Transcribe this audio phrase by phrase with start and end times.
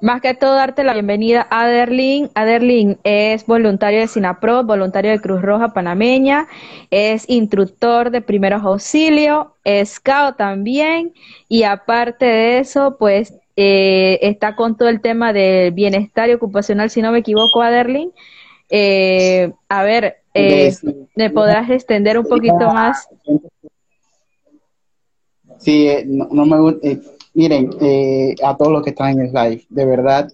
[0.00, 2.30] más que todo darte la bienvenida a Aderlin.
[2.34, 6.46] Aderlin es voluntario de SINAPRO, voluntario de Cruz Roja Panameña,
[6.90, 11.12] es instructor de primeros auxilios, es scout también
[11.48, 17.02] y aparte de eso, pues eh, está con todo el tema del bienestar ocupacional, si
[17.02, 18.12] no me equivoco, Aderlin.
[18.70, 20.72] Eh, a ver, eh,
[21.16, 23.08] ¿me podrás extender un poquito más?
[25.58, 26.88] Sí, eh, no, me gusta.
[27.38, 27.70] Eh, miren,
[28.42, 30.28] a todos los que están en el live, de verdad,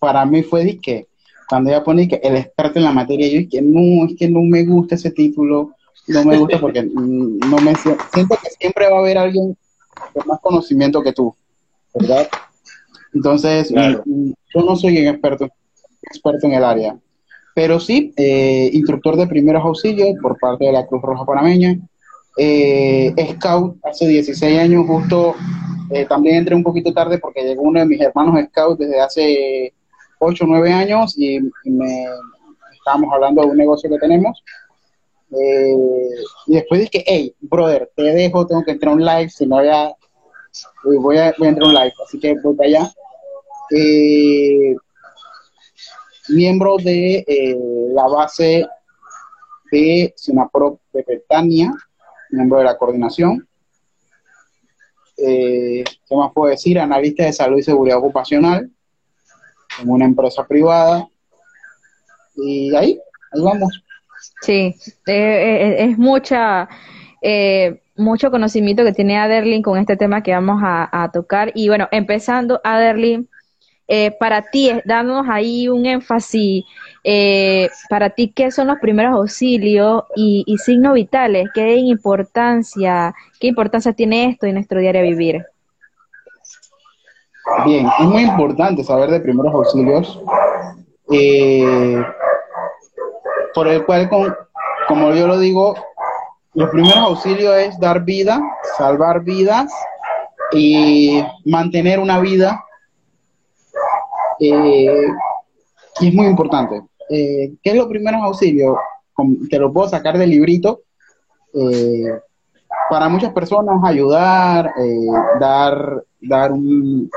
[0.00, 1.06] para mí fue de que
[1.48, 4.42] cuando ella pone que el experto en la materia, yo que no, es que no
[4.42, 5.70] me gusta ese título,
[6.08, 9.56] no me gusta porque no me siento que siempre va a haber alguien
[10.12, 11.32] con más conocimiento que tú,
[11.94, 12.28] ¿verdad?
[13.12, 15.48] Entonces, yo no soy un experto,
[16.02, 16.98] experto en el área.
[17.54, 21.78] Pero sí, eh, instructor de primeros auxilios por parte de la Cruz Roja Panameña.
[22.36, 25.34] Eh, scout hace 16 años, justo
[25.90, 29.74] eh, también entré un poquito tarde porque llegó uno de mis hermanos Scout desde hace
[30.18, 32.06] 8 o 9 años y, me
[32.76, 34.42] estábamos hablando de un negocio que tenemos.
[35.30, 39.64] y después dije, hey, brother, te dejo, tengo que entrar a un live, si no
[39.64, 39.94] ya
[40.84, 42.92] voy a, voy a entrar a un live, así que voy para allá.
[43.70, 44.76] Eh,
[46.28, 47.58] miembro de eh,
[47.92, 48.66] la base
[49.70, 51.72] de SINAPRO de Betania,
[52.34, 53.46] miembro de la coordinación.
[55.16, 56.78] Eh, ¿Qué más puedo decir?
[56.78, 58.70] Analista de salud y seguridad ocupacional
[59.80, 61.08] en una empresa privada.
[62.36, 62.98] Y ahí,
[63.32, 63.82] ahí vamos.
[64.40, 64.74] Sí,
[65.06, 66.68] eh, es mucha,
[67.96, 71.52] mucho conocimiento que tiene Aderlin con este tema que vamos a, tocar.
[71.54, 73.28] Y bueno, empezando, Aderlin,
[73.86, 76.64] eh, para ti, dándonos ahí un énfasis,
[77.06, 81.50] eh, para ti, ¿qué son los primeros auxilios y, signos vitales?
[81.52, 85.44] ¿Qué importancia, qué importancia tiene esto en nuestro diario vivir?
[87.66, 90.18] Bien, es muy importante saber de primeros auxilios,
[91.12, 92.02] eh,
[93.52, 94.08] por el cual,
[94.88, 95.74] como yo lo digo,
[96.54, 98.40] los primeros auxilios es dar vida,
[98.78, 99.70] salvar vidas
[100.52, 102.64] y mantener una vida
[104.40, 105.08] eh,
[106.00, 106.82] y es muy importante.
[107.08, 108.76] Eh, ¿Qué es los primeros auxilios?
[109.50, 110.82] Te lo puedo sacar del librito.
[111.54, 112.12] Eh,
[112.90, 115.06] para muchas personas ayudar, eh,
[115.40, 117.10] dar, dar una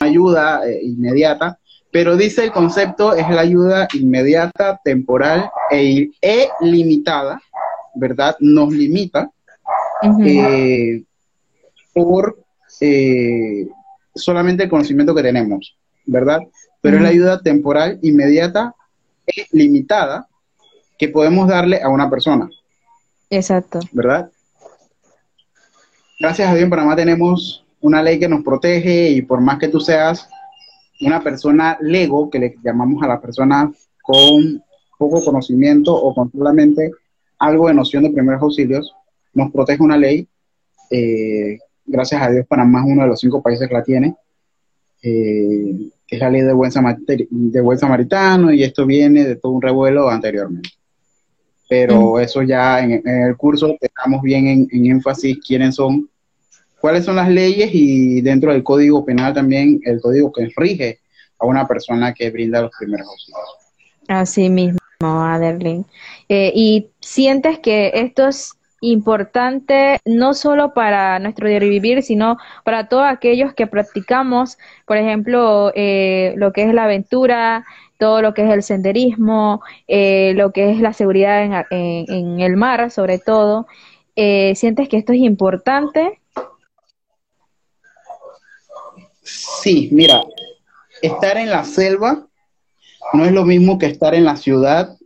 [0.00, 1.58] ayuda inmediata,
[1.90, 7.40] pero dice el concepto es la ayuda inmediata, temporal e, e limitada,
[7.94, 8.36] ¿verdad?
[8.40, 9.30] Nos limita
[11.94, 12.38] por
[14.14, 15.76] solamente el conocimiento que tenemos.
[16.06, 16.40] ¿verdad?
[16.80, 18.74] Pero es la ayuda temporal, inmediata
[19.52, 20.28] limitada
[20.98, 22.48] que podemos darle a una persona.
[23.30, 23.80] Exacto.
[23.92, 24.30] ¿Verdad?
[26.20, 29.68] Gracias a Dios en Panamá tenemos una ley que nos protege y por más que
[29.68, 30.28] tú seas
[31.00, 33.70] una persona lego, que le llamamos a la persona
[34.02, 34.62] con
[34.96, 36.92] poco conocimiento o con solamente
[37.38, 38.94] algo de noción de primeros auxilios,
[39.34, 40.26] nos protege una ley.
[40.90, 44.16] Eh, gracias a Dios Panamá es uno de los cinco países que la tiene.
[45.02, 46.70] Eh, que es la ley de buen,
[47.30, 50.70] de buen samaritano, y esto viene de todo un revuelo anteriormente.
[51.68, 56.08] Pero eso ya en, el curso dejamos bien en, énfasis quiénes son,
[56.78, 61.00] cuáles son las leyes y dentro del código penal también el código que rige
[61.38, 63.40] a una persona que brinda los primeros auxilios.
[64.08, 65.86] Así mismo, Aderlin.
[66.28, 68.56] Eh, ¿Y sientes que estos
[68.90, 76.34] importante no solo para nuestro vivir, sino para todos aquellos que practicamos, por ejemplo, eh,
[76.36, 77.64] lo que es la aventura,
[77.98, 82.90] todo lo que es el senderismo, eh, lo que es la seguridad en, el mar,
[82.90, 83.66] sobre todo.
[84.16, 86.20] Eh, ¿Sientes que esto es importante?
[89.22, 90.20] Sí, mira,
[91.00, 92.26] estar en la selva
[93.14, 94.98] no es lo mismo que estar en la ciudad.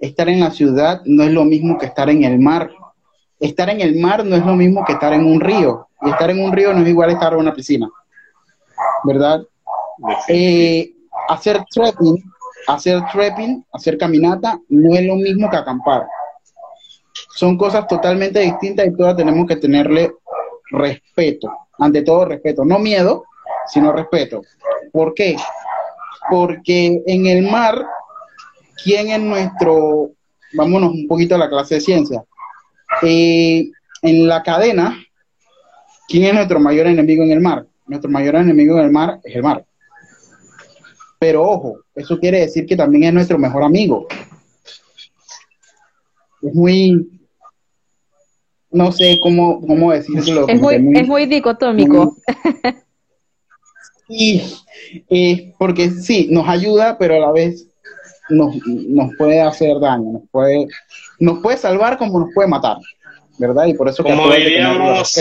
[0.00, 2.70] Estar en la ciudad no es lo mismo que estar en el mar
[3.40, 5.88] estar en el mar no es lo mismo que estar en un río.
[6.02, 7.90] Y estar en un río no es igual estar en una piscina.
[9.04, 9.42] ¿Verdad?
[10.28, 10.92] Eh,
[11.28, 12.22] hacer trekking,
[12.68, 16.06] hacer trekking, hacer caminata, no es lo mismo que acampar.
[17.34, 20.12] Son cosas totalmente distintas y todas tenemos que tenerle
[20.70, 21.50] respeto.
[21.78, 22.64] Ante todo respeto.
[22.64, 23.24] No miedo,
[23.66, 24.42] sino respeto.
[24.92, 25.36] ¿Por qué?
[26.30, 27.82] Porque en el mar,
[28.84, 30.10] ¿quién es nuestro,
[30.52, 32.24] vámonos un poquito a la clase de ciencia,
[33.02, 33.70] eh,
[34.02, 34.98] en la cadena,
[36.08, 37.66] ¿quién es nuestro mayor enemigo en el mar?
[37.86, 39.64] Nuestro mayor enemigo en el mar es el mar.
[41.18, 44.06] Pero ojo, eso quiere decir que también es nuestro mejor amigo.
[46.42, 47.20] Es muy,
[48.70, 50.48] no sé cómo, cómo decirlo.
[50.48, 52.16] Es muy, es muy dicotómico.
[54.10, 54.42] Y
[55.08, 57.68] eh, porque sí, nos ayuda, pero a la vez
[58.28, 60.66] nos, nos, puede hacer daño, nos puede,
[61.20, 62.78] nos puede salvar como nos puede matar,
[63.38, 63.66] ¿verdad?
[63.66, 65.14] Y por eso como que diríamos,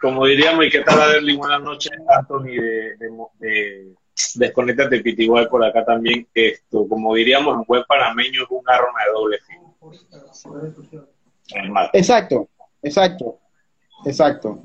[0.00, 3.10] como diríamos, y qué tal Aderly, buenas noches, Anthony de, de,
[3.40, 3.94] de
[4.36, 9.12] Desconectate Pitigual por acá también, esto, como diríamos en buen panameño, es un arma de
[9.12, 9.66] doble filo.
[11.92, 12.48] Exacto,
[12.82, 13.38] exacto,
[14.04, 14.62] exacto.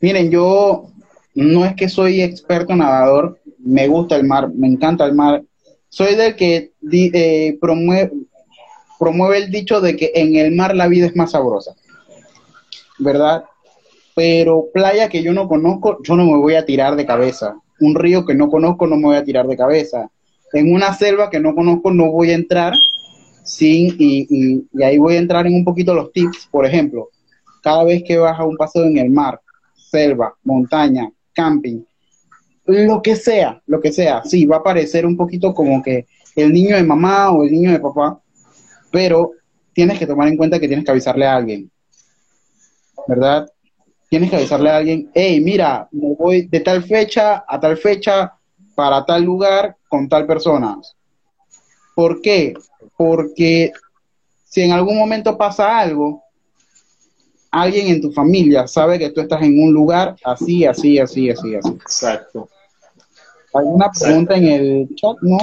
[0.00, 0.90] Miren, yo
[1.34, 5.42] no es que soy experto nadador, me gusta el mar, me encanta el mar.
[5.88, 8.12] Soy del que eh, promueve,
[9.00, 11.74] promueve el dicho de que en el mar la vida es más sabrosa,
[12.98, 13.44] ¿verdad?
[14.14, 17.56] Pero playa que yo no conozco, yo no me voy a tirar de cabeza.
[17.80, 20.10] Un río que no conozco, no me voy a tirar de cabeza.
[20.52, 22.74] En una selva que no conozco, no voy a entrar
[23.42, 26.48] sin, y, y ahí voy a entrar en un poquito los tips.
[26.50, 27.08] Por ejemplo,
[27.62, 29.40] cada vez que vas a un paseo en el mar,
[29.74, 31.82] selva, montaña, camping,
[32.66, 36.06] lo que sea, lo que sea, sí, va a parecer un poquito como que
[36.36, 38.20] el niño de mamá o el niño de papá,
[38.90, 39.32] pero
[39.72, 41.70] tienes que tomar en cuenta que tienes que avisarle a alguien,
[43.06, 43.50] ¿verdad?
[44.08, 48.32] Tienes que avisarle a alguien, hey, mira, me voy de tal fecha a tal fecha
[48.74, 50.78] para tal lugar con tal persona.
[51.94, 52.54] ¿Por qué?
[52.96, 53.72] Porque
[54.44, 56.22] si en algún momento pasa algo,
[57.50, 61.56] alguien en tu familia sabe que tú estás en un lugar así, así, así, así,
[61.56, 61.70] así.
[61.70, 62.48] Exacto.
[63.52, 65.16] ¿Alguna pregunta en el chat?
[65.22, 65.38] No,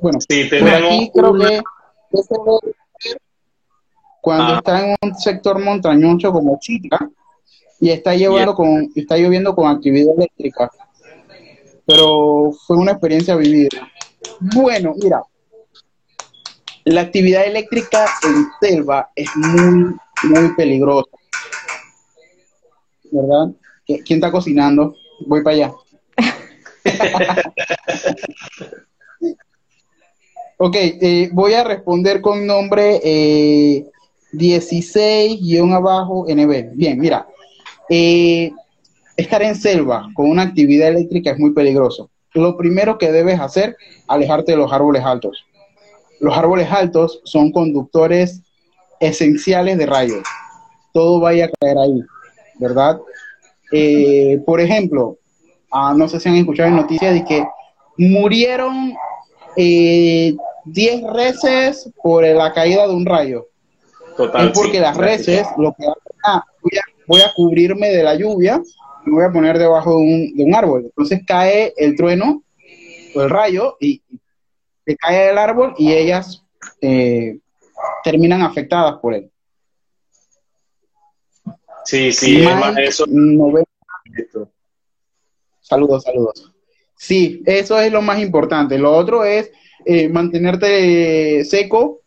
[0.00, 1.60] bueno, sí, por aquí creo que
[4.20, 4.56] cuando ah.
[4.56, 7.08] está en un sector montañoso como Chica
[7.80, 10.70] y está llevando con está lloviendo con actividad eléctrica.
[11.86, 13.90] Pero fue una experiencia vivida.
[14.40, 15.22] Bueno, mira,
[16.84, 21.10] la actividad eléctrica en selva es muy muy peligrosa.
[23.14, 23.54] ¿verdad?
[23.86, 24.96] ¿Quién está cocinando?
[25.26, 25.74] Voy para allá.
[30.58, 33.86] ok, eh, voy a responder con nombre eh,
[34.32, 36.74] 16-abajo NB.
[36.74, 37.26] Bien, mira.
[37.88, 38.50] Eh,
[39.16, 42.10] estar en selva con una actividad eléctrica es muy peligroso.
[42.32, 43.76] Lo primero que debes hacer,
[44.08, 45.44] alejarte de los árboles altos.
[46.20, 48.42] Los árboles altos son conductores
[49.00, 50.26] esenciales de rayos.
[50.92, 52.00] Todo vaya a caer ahí.
[52.58, 53.00] ¿verdad?
[53.72, 55.18] Eh, por ejemplo,
[55.70, 57.44] ah, no sé si han escuchado en noticias de que
[57.96, 58.94] murieron
[59.56, 60.36] 10
[60.76, 63.48] eh, reses por la caída de un rayo.
[64.16, 65.86] Total, es porque las reses, lo que
[66.24, 66.44] ah,
[67.06, 68.62] voy, a, cubrirme de la lluvia,
[69.04, 70.84] me voy a poner debajo de un, de un árbol.
[70.84, 72.42] Entonces cae el trueno
[73.14, 74.02] o el rayo y,
[74.86, 76.44] se cae el árbol y ellas
[76.80, 77.38] eh,
[78.02, 79.30] terminan afectadas por él.
[81.84, 82.44] Sí, sí,
[82.78, 83.04] eso.
[85.60, 86.53] Saludos, saludos.
[87.06, 88.78] Sí, eso es lo más importante.
[88.78, 89.50] Lo otro es
[89.84, 92.00] eh, mantenerte seco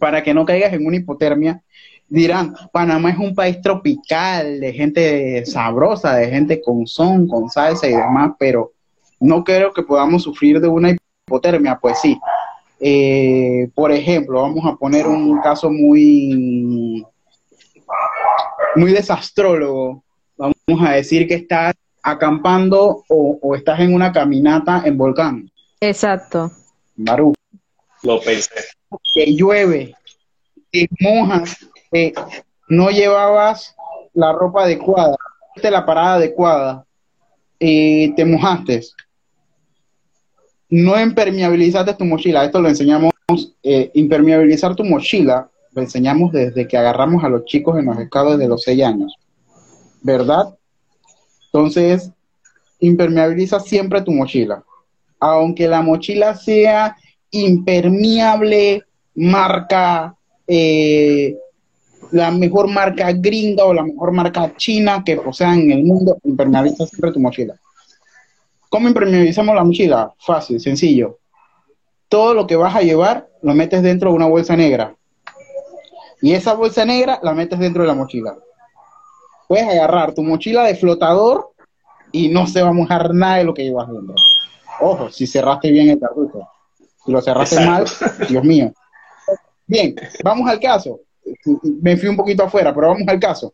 [0.00, 1.62] para que no caigas en una hipotermia.
[2.08, 7.86] Dirán, Panamá es un país tropical, de gente sabrosa, de gente con son, con salsa
[7.86, 8.72] y demás, pero
[9.20, 11.78] no creo que podamos sufrir de una hipotermia.
[11.78, 12.18] Pues sí.
[12.80, 17.04] Eh, por ejemplo, vamos a poner un caso muy
[18.76, 20.02] muy desastrólogo,
[20.38, 25.50] vamos a decir que estás acampando o, estás en una caminata en volcán.
[25.80, 26.50] Exacto.
[26.96, 27.34] Barú.
[28.02, 28.50] Lo pensé.
[29.12, 29.94] Que llueve,
[30.70, 32.14] que mojas, que
[32.68, 33.74] no llevabas
[34.14, 35.16] la ropa adecuada,
[35.62, 36.84] la parada adecuada,
[37.58, 38.82] y te mojaste.
[40.70, 42.44] No impermeabilizaste tu mochila.
[42.44, 43.12] Esto lo enseñamos,
[43.62, 48.38] eh, impermeabilizar tu mochila lo enseñamos desde que agarramos a los chicos en los escados
[48.38, 49.14] de los 6 años,
[50.02, 50.54] ¿verdad?
[51.52, 52.10] Entonces,
[52.80, 54.62] impermeabiliza siempre tu mochila.
[55.20, 56.96] Aunque la mochila sea
[57.30, 60.14] impermeable, marca,
[60.46, 61.36] eh,
[62.12, 66.86] la mejor marca gringa o la mejor marca china que posean en el mundo, impermeabiliza
[66.86, 67.54] siempre tu mochila.
[68.68, 70.12] ¿Cómo impermeabilizamos la mochila?
[70.18, 71.18] Fácil, sencillo.
[72.08, 74.94] Todo lo que vas a llevar lo metes dentro de una bolsa negra.
[76.20, 78.36] Y esa bolsa negra la metes dentro de la mochila.
[79.48, 81.52] Puedes agarrar tu mochila de flotador
[82.12, 84.14] y no se va a mojar nada de lo que llevas dentro.
[84.80, 86.46] Ojo, si cerraste bien el cartucho.
[87.04, 87.84] Si lo cerraste mal,
[88.28, 88.72] Dios mío.
[89.66, 91.00] Bien, vamos al caso.
[91.82, 93.52] Me fui un poquito afuera, pero vamos al caso.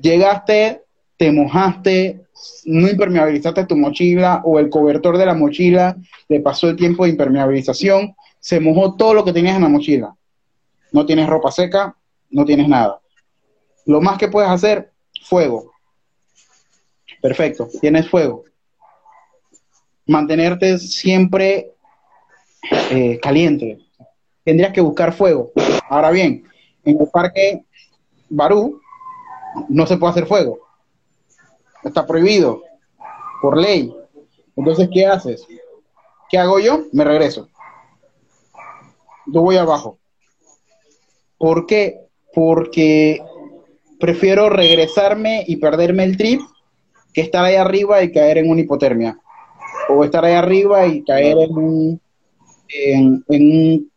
[0.00, 0.84] Llegaste,
[1.16, 2.24] te mojaste,
[2.64, 5.96] no impermeabilizaste tu mochila o el cobertor de la mochila,
[6.28, 10.14] le pasó el tiempo de impermeabilización, se mojó todo lo que tenías en la mochila
[10.92, 11.94] no tienes ropa seca,
[12.30, 12.99] no tienes nada.
[13.86, 14.92] Lo más que puedes hacer,
[15.24, 15.72] fuego.
[17.20, 18.44] Perfecto, tienes fuego.
[20.06, 21.74] Mantenerte siempre
[22.90, 23.78] eh, caliente.
[24.44, 25.52] Tendrías que buscar fuego.
[25.88, 26.44] Ahora bien,
[26.84, 27.64] en el parque
[28.28, 28.80] Barú
[29.68, 30.58] no se puede hacer fuego.
[31.82, 32.62] Está prohibido
[33.40, 33.94] por ley.
[34.56, 35.46] Entonces, ¿qué haces?
[36.28, 36.84] ¿Qué hago yo?
[36.92, 37.48] Me regreso.
[39.26, 39.98] Yo voy abajo.
[41.38, 42.00] ¿Por qué?
[42.34, 43.22] Porque
[44.00, 46.40] prefiero regresarme y perderme el trip
[47.12, 49.18] que estar ahí arriba y caer en una hipotermia.
[49.88, 52.00] O estar ahí arriba y caer en un,
[52.68, 53.90] en, un...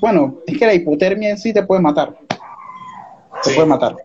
[0.00, 2.16] Bueno, es que la hipotermia en sí te puede matar.
[3.42, 3.96] Te puede matar.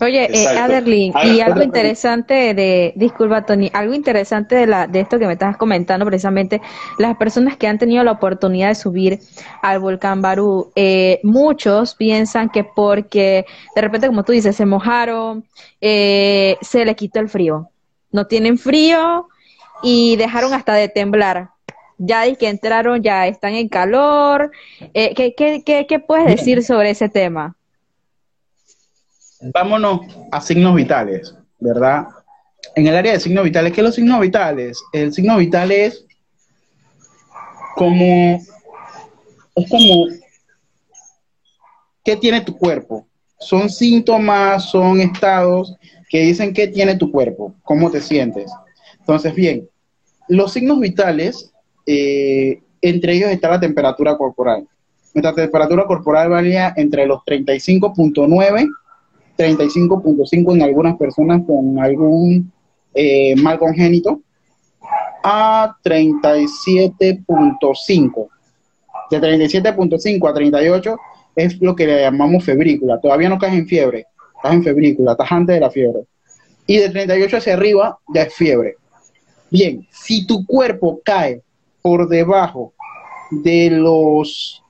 [0.00, 5.18] Oye, eh, Aderlin, y algo interesante de, disculpa Tony, algo interesante de, la, de esto
[5.18, 6.60] que me estás comentando precisamente,
[6.98, 9.20] las personas que han tenido la oportunidad de subir
[9.62, 15.44] al volcán Barú, eh, muchos piensan que porque de repente, como tú dices, se mojaron,
[15.80, 17.70] eh, se le quitó el frío,
[18.10, 19.28] no tienen frío
[19.82, 21.50] y dejaron hasta de temblar.
[21.96, 24.50] Ya que entraron, ya están en calor.
[24.94, 27.54] Eh, ¿qué, qué, qué, ¿Qué puedes decir sobre ese tema?
[29.52, 32.06] Vámonos a signos vitales, ¿verdad?
[32.74, 34.82] En el área de signos vitales, ¿qué son los signos vitales?
[34.92, 36.06] El signo vital es
[37.76, 38.40] como,
[39.54, 40.06] es como,
[42.04, 43.06] ¿qué tiene tu cuerpo?
[43.38, 45.76] Son síntomas, son estados
[46.08, 48.50] que dicen qué tiene tu cuerpo, cómo te sientes.
[49.00, 49.68] Entonces, bien,
[50.28, 51.52] los signos vitales,
[51.86, 54.66] eh, entre ellos está la temperatura corporal.
[55.12, 58.68] Nuestra temperatura corporal varía entre los 35.9
[59.36, 62.50] 35.5 en algunas personas con algún
[62.94, 64.22] eh, mal congénito,
[65.22, 68.28] a 37.5.
[69.10, 70.96] De 37.5 a 38
[71.36, 73.00] es lo que le llamamos febrícula.
[73.00, 76.04] Todavía no caes en fiebre, estás en febrícula, estás antes de la fiebre.
[76.66, 78.76] Y de 38 hacia arriba ya es fiebre.
[79.50, 81.42] Bien, si tu cuerpo cae
[81.82, 82.72] por debajo
[83.30, 84.62] de los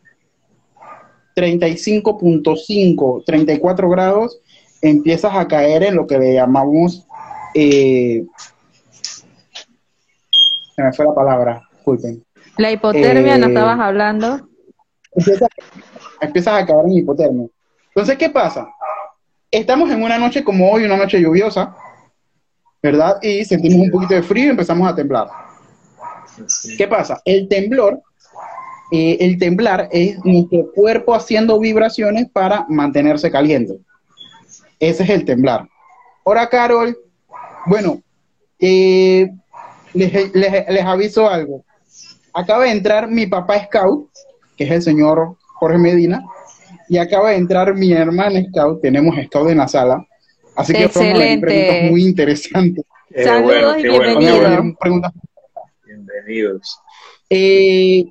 [1.36, 4.40] 35.5, 34 grados,
[4.84, 7.06] empiezas a caer en lo que le llamamos,
[7.54, 8.24] eh,
[10.74, 12.22] se me fue la palabra, disculpen.
[12.58, 14.48] La hipotermia, ¿no eh, estabas hablando?
[16.20, 17.46] Empiezas, a caer en hipotermia.
[17.88, 18.68] Entonces, ¿qué pasa?
[19.50, 21.74] Estamos en una noche como hoy, una noche lluviosa,
[22.82, 23.18] ¿verdad?
[23.22, 25.28] Y sentimos un poquito de frío y empezamos a temblar.
[26.76, 27.22] ¿Qué pasa?
[27.24, 28.02] El temblor,
[28.90, 33.78] eh, el temblar es nuestro cuerpo haciendo vibraciones para mantenerse caliente.
[34.88, 35.66] Ese es el temblar.
[36.26, 36.98] Ahora, Carol,
[37.64, 38.02] bueno,
[38.58, 39.30] eh,
[39.94, 41.64] les, aviso algo.
[42.34, 44.10] Acaba de entrar mi papá Scout,
[44.56, 46.22] que es el señor Jorge Medina,
[46.88, 50.06] y acaba de entrar mi hermana Scout, tenemos Scout en la sala,
[50.54, 52.84] así que son preguntas muy interesantes.
[53.22, 54.74] Saludos y bienvenidos.
[55.86, 56.78] Bienvenidos.
[57.30, 58.04] Eh,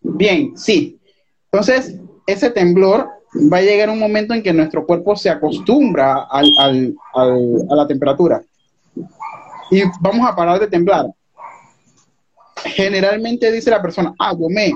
[0.00, 0.98] bien, sí.
[1.52, 1.94] Entonces,
[2.26, 3.17] ese temblor
[3.52, 8.42] va a llegar un momento en que nuestro cuerpo se acostumbra al, a la temperatura
[9.70, 11.06] y vamos a parar de temblar.
[12.64, 14.72] Generalmente dice la persona, ah, yo me,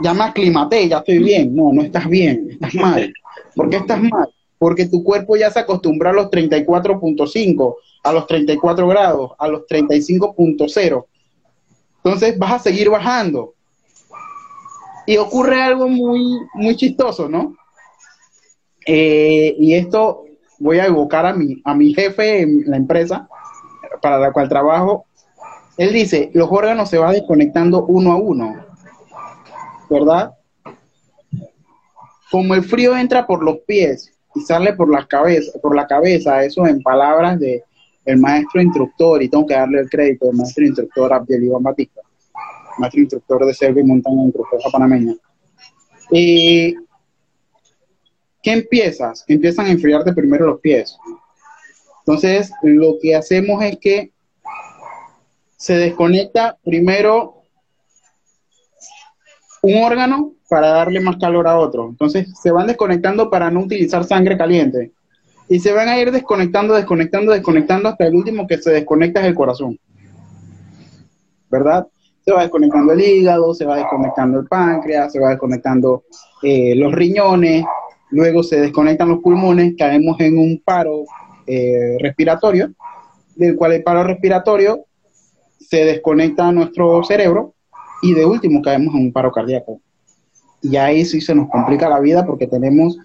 [0.00, 1.54] ya me aclimaté, ya estoy bien.
[1.54, 3.12] No, no estás bien, estás mal.
[3.54, 4.28] ¿Por qué estás mal?
[4.58, 9.62] Porque tu cuerpo ya se acostumbra a los 34.5, a los 34 grados, a los
[9.62, 11.04] 35.0.
[11.96, 13.54] Entonces vas a seguir bajando.
[15.06, 17.54] Y ocurre algo muy, muy chistoso, ¿no?
[18.86, 20.24] Eh, y esto
[20.58, 23.28] voy a evocar a mi, a mi jefe en la empresa
[24.00, 25.06] para la cual trabajo.
[25.76, 28.54] Él dice, los órganos se van desconectando uno a uno,
[29.90, 30.34] ¿verdad?
[32.30, 35.06] Como el frío entra por los pies y sale por la
[35.86, 37.64] cabeza, eso en palabras de
[38.04, 42.02] el maestro instructor, y tengo que darle el crédito al maestro instructor Abdel Iván Batista,
[42.78, 45.14] maestro instructor de selva y montaña Cruz Panameña.
[46.10, 46.74] Y
[48.44, 49.24] ¿qué empiezas?
[49.26, 50.96] Empiezan a enfriarte primero los pies.
[52.00, 54.12] Entonces, lo que hacemos es que
[55.56, 57.42] se desconecta primero
[59.62, 61.88] un órgano para darle más calor a otro.
[61.88, 64.92] Entonces, se van desconectando para no utilizar sangre caliente.
[65.48, 69.26] Y se van a ir desconectando, desconectando, desconectando hasta el último que se desconecta es
[69.26, 69.78] el corazón.
[71.48, 71.86] ¿Verdad?
[72.26, 76.04] Se va desconectando el hígado, se va desconectando el páncreas, se va desconectando
[76.42, 77.64] eh, los riñones,
[78.14, 81.04] luego se desconectan los pulmones, caemos en un paro
[81.46, 82.72] eh, respiratorio,
[83.34, 84.84] del cual el paro respiratorio
[85.58, 87.54] se desconecta nuestro cerebro
[88.02, 89.80] y de último caemos en un paro cardíaco.
[90.62, 92.96] Y ahí sí se nos complica la vida porque tenemos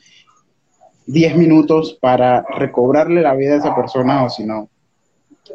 [1.08, 4.70] 10 minutos para recobrarle la vida a esa persona o si no,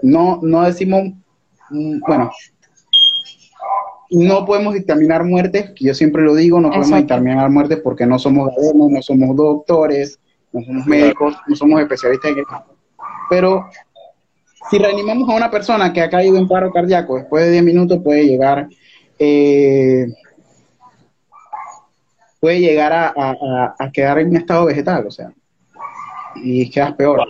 [0.03, 1.13] no, no decimos,
[1.71, 2.33] mm, bueno,
[4.11, 8.19] no podemos dictaminar muertes, que yo siempre lo digo, no podemos dictaminar muertes porque no
[8.19, 10.19] somos no somos doctores,
[10.53, 12.65] no somos médicos, no somos especialistas en esto.
[13.31, 13.67] Pero
[14.71, 18.01] si reanimamos a una persona que ha caído en paro cardíaco, después de 10 minutos
[18.03, 18.69] puede llegar,
[19.19, 20.07] eh,
[22.41, 25.33] puede llegar a, quedar en un estado vegetal, o sea,
[26.37, 27.27] y quedas peor.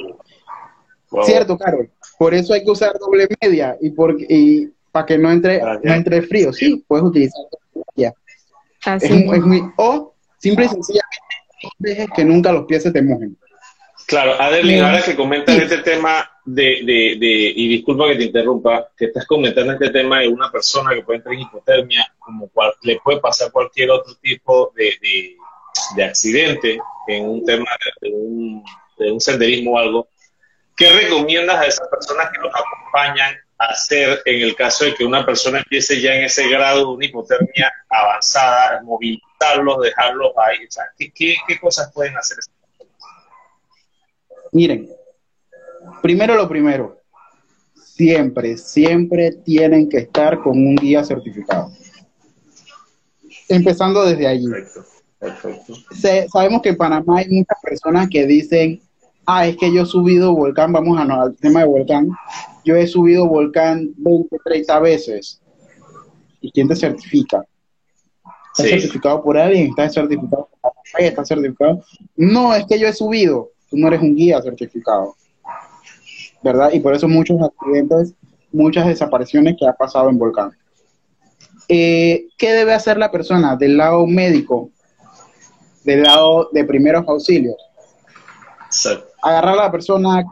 [1.23, 1.91] Cierto, Carol.
[2.19, 3.95] Por eso hay que usar doble media y,
[4.29, 6.53] y para que no entre, no entre frío.
[6.53, 7.43] Sí, puedes utilizar
[7.97, 8.13] ya.
[8.85, 9.27] Así
[9.77, 11.17] o simple y sencillamente
[11.79, 13.37] dejes que nunca los pies se te mojen.
[14.07, 18.89] Claro, Adeline, ahora que comentas este tema de, de, de, y disculpa que te interrumpa,
[18.97, 22.73] que estás comentando este tema de una persona que puede entrar en hipotermia, como cual,
[22.83, 24.95] le puede pasar cualquier otro tipo de,
[25.97, 27.67] de accidente en un tema
[28.01, 28.63] de un,
[28.99, 30.09] de un senderismo o algo,
[30.77, 35.25] ¿qué recomiendas a esas personas que nos acompañan hacer en el caso de que una
[35.25, 40.59] persona empiece ya en ese grado de una hipotermia avanzada, movilizarlos, dejarlos ahí?
[41.15, 42.39] ¿qué, qué, cosas pueden hacer?
[44.53, 44.89] Miren,
[46.03, 47.01] primero lo primero,
[47.75, 51.71] siempre, siempre tienen que estar con un guía certificado.
[53.49, 54.49] Empezando desde allí.
[54.49, 54.85] Perfecto,
[55.19, 55.75] perfecto.
[56.33, 58.81] sabemos que en Panamá hay muchas personas que dicen,
[59.27, 62.09] ah, es que yo he subido volcán, vamos a no, al tema de volcán,
[62.65, 65.41] yo he subido volcán 20, 30 veces.
[66.41, 67.45] ¿Y quién te certifica?
[68.57, 69.69] ¿Está certificado por alguien?
[69.69, 71.83] ¿Está certificado por ¿Está certificado?
[72.17, 73.51] No, es que yo he subido.
[73.71, 75.17] Tú no eres un guía certificado.
[76.43, 76.71] ¿Verdad?
[76.73, 78.15] Y por eso muchos accidentes,
[78.53, 80.51] muchas desapariciones que ha pasado en volcán.
[81.69, 84.71] Eh, ¿Qué debe hacer la persona del lado médico,
[85.83, 87.57] del lado de primeros auxilios?
[89.23, 90.25] agarrar a la persona,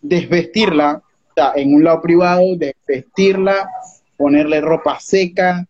[0.00, 1.02] desvestirla,
[1.54, 3.68] en un lado privado, desvestirla,
[4.16, 5.66] ponerle ropa seca,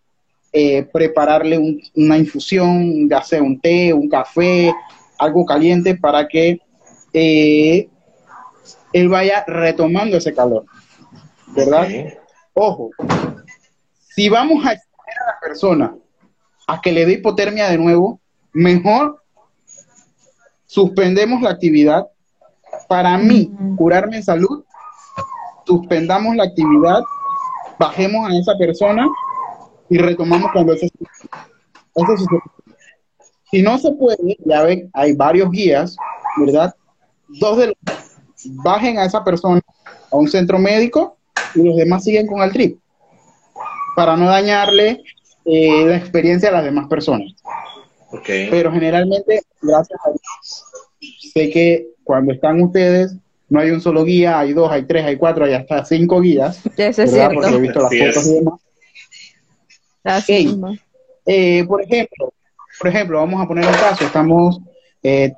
[0.52, 4.75] eh, prepararle una infusión, ya sea un té, un café,
[5.18, 6.60] algo caliente para que
[7.12, 7.88] eh,
[8.92, 10.64] él vaya retomando ese calor,
[11.49, 11.86] ¿verdad?
[12.54, 12.90] Ojo,
[14.08, 15.97] si vamos a esperar a la persona
[16.66, 18.21] a que le dé hipotermia de nuevo,
[18.52, 19.23] mejor
[20.66, 22.06] suspendemos la actividad.
[22.88, 24.64] Para mí, curarme en salud,
[25.66, 27.00] suspendamos la actividad,
[27.78, 29.08] bajemos a esa persona
[29.88, 32.40] y retomamos cuando eso, eso
[33.50, 35.96] Si no se puede, ya ven, hay varios guías,
[36.38, 36.75] ¿verdad?
[37.28, 37.76] Dos de los
[38.44, 39.60] bajen a esa persona
[40.10, 41.16] a un centro médico
[41.54, 42.78] y los demás siguen con el trip
[43.96, 45.02] para no dañarle
[45.44, 47.32] eh, la experiencia a las demás personas.
[48.26, 50.64] Pero generalmente, gracias a Dios,
[51.32, 53.16] sé que cuando están ustedes,
[53.50, 56.60] no hay un solo guía, hay dos, hay tres, hay cuatro, hay hasta cinco guías.
[56.76, 57.34] Eso es cierto.
[57.34, 58.60] Porque he visto las fotos y demás.
[61.26, 62.32] Eh, por ejemplo,
[62.78, 64.60] por ejemplo, vamos a poner un caso, estamos
[65.02, 65.32] eh,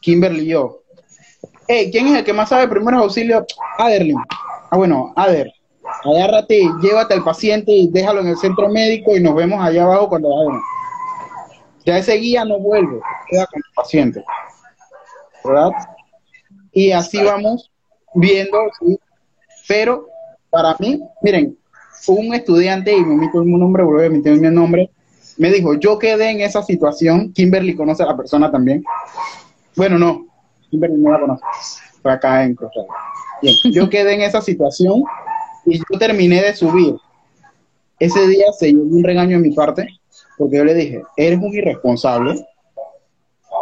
[0.00, 0.82] Kimberly y yo.
[1.68, 3.44] Hey, ¿quién es el que más sabe primeros auxilios?
[3.78, 4.16] Aderlin.
[4.70, 5.52] Ah, bueno, Ader,
[6.04, 10.08] agárrate, llévate al paciente y déjalo en el centro médico y nos vemos allá abajo
[10.08, 10.62] cuando vayamos.
[11.84, 14.24] Ya ese guía no vuelve, queda con el paciente.
[15.44, 15.70] ¿Verdad?
[16.72, 17.70] Y así vamos
[18.14, 18.58] viendo,
[19.66, 20.06] pero
[20.50, 21.56] para mí, miren,
[22.08, 24.90] un estudiante, y me omito un nombre, vuelvo a emitir mi nombre,
[25.36, 28.84] me dijo, yo quedé en esa situación, Kimberly conoce a la persona también.
[29.76, 30.26] Bueno, no,
[30.70, 31.44] Kimberly no la conoce,
[32.02, 32.56] fue acá en
[33.42, 35.02] Bien, yo quedé en esa situación
[35.64, 36.96] y yo terminé de subir.
[37.98, 39.88] Ese día se llevó un regaño de mi parte,
[40.38, 42.46] porque yo le dije, eres un irresponsable.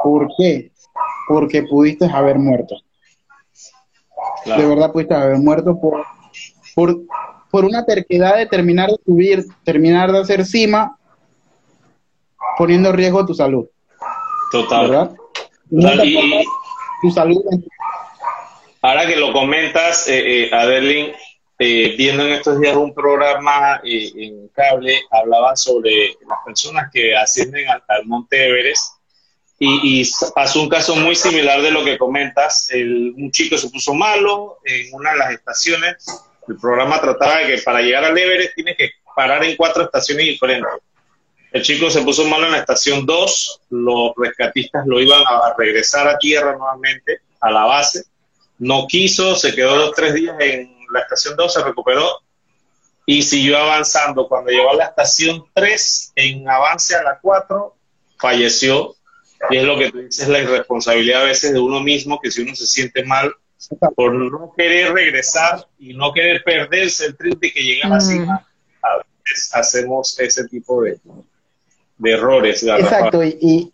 [0.03, 0.71] ¿Por qué?
[1.27, 2.77] Porque pudiste haber muerto.
[4.45, 6.05] De verdad pudiste haber muerto por,
[6.75, 6.97] por,
[7.51, 10.97] por una terquedad de terminar de subir, terminar de hacer cima,
[12.57, 13.67] poniendo en riesgo tu salud.
[14.51, 14.89] Total.
[14.89, 15.13] ¿Verdad?
[17.03, 17.45] tu salud.
[18.81, 21.15] Ahora que lo comentas, eh, eh Adeline,
[21.59, 27.17] eh, viendo en estos días un programa eh, en cable, hablaba sobre las personas que
[27.17, 28.98] ascienden al, Monte Everest
[29.59, 32.71] y, y, pasó un caso muy similar de lo que comentas.
[32.71, 36.07] El, un chico se puso malo en una de las estaciones.
[36.47, 40.27] El programa trataba de que para llegar al Everest tiene que parar en cuatro estaciones
[40.27, 40.71] diferentes.
[41.51, 46.07] El chico se puso malo en la estación 2, los rescatistas lo iban a regresar
[46.07, 48.05] a tierra nuevamente, a la base.
[48.59, 52.21] No quiso, se quedó los tres días en la estación 2 se recuperó
[53.07, 54.29] y siguió avanzando.
[54.29, 57.75] Cuando llegó a la estación 3, en avance a la 4,
[58.19, 58.95] falleció.
[59.51, 62.43] Y es lo que tú dices, la irresponsabilidad a veces de uno mismo, que si
[62.43, 63.33] uno se siente mal,
[63.97, 68.97] por no querer regresar y no querer perderse el trip de que llegan así, a
[69.25, 70.99] veces hacemos ese tipo de,
[71.99, 72.63] de errores.
[72.63, 73.73] Exacto, y,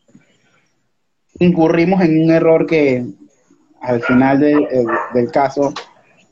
[1.39, 3.05] incurrimos en un error que
[3.81, 5.73] al final del caso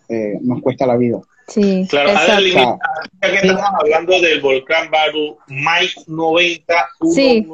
[0.09, 1.21] eh, nos cuesta la vida.
[1.49, 7.47] Sí, claro, ya que estamos hablando del volcán Baru, Mike 90 sí.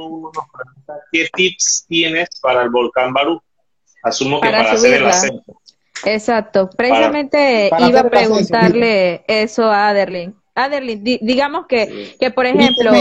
[1.12, 3.40] ¿qué tips tienes para el volcán Baru?
[4.02, 5.60] Asumo que para, hacer el ascenso.
[6.04, 10.34] Exacto, precisamente iba a preguntarle eso a Aderlin.
[10.54, 12.92] Aderlin, digamos que, que por ejemplo,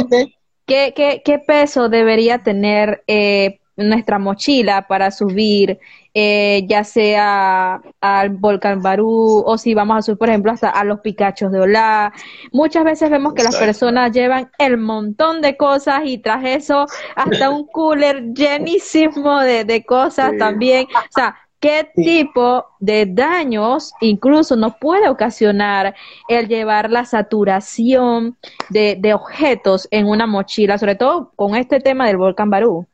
[0.65, 5.79] ¿qué, qué, qué peso debería tener eh, nuestra mochila para subir,
[6.13, 10.83] eh, ya sea al volcán Barú o si vamos a subir, por ejemplo, hasta a
[10.83, 12.11] los Picachos de Olá.
[12.51, 17.49] Muchas veces vemos que las personas llevan el montón de cosas y tras eso hasta
[17.49, 20.87] un cooler llenísimo de, de cosas también.
[20.93, 25.95] O sea, ¿Qué tipo de daños incluso nos puede ocasionar
[26.27, 28.37] el llevar la saturación
[28.69, 32.87] de, de objetos en una mochila, sobre todo con este tema del volcán Barú?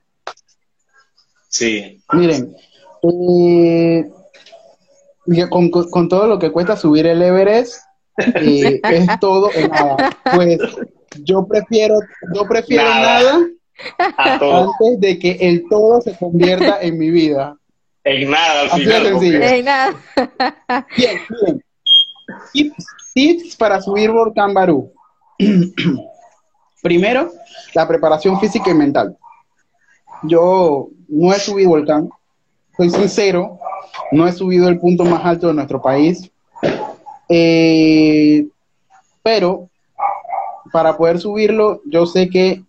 [1.54, 2.02] Sí.
[2.12, 2.56] Miren,
[3.04, 4.06] eh,
[5.52, 7.76] con, todo lo que cuesta subir el Everest,
[8.18, 10.18] eh, es todo en nada.
[10.34, 10.58] Pues
[11.24, 12.00] yo prefiero,
[12.34, 13.48] yo prefiero nada,
[14.18, 17.56] antes de que el todo se convierta en mi vida.
[18.04, 19.24] En nada, al final.
[19.24, 19.96] En nada.
[20.98, 21.64] Bien, bien.
[22.52, 24.92] Tips, tips para subir Volcán Barú.
[26.82, 27.32] Primero,
[27.76, 29.16] la preparación física y mental.
[30.24, 32.10] Yo no he subido volcán,
[32.76, 33.60] soy sincero,
[34.12, 36.32] no he subido el punto más alto de nuestro país,
[37.30, 38.48] eh,
[39.22, 39.70] pero
[40.72, 42.64] para poder subirlo, yo sé que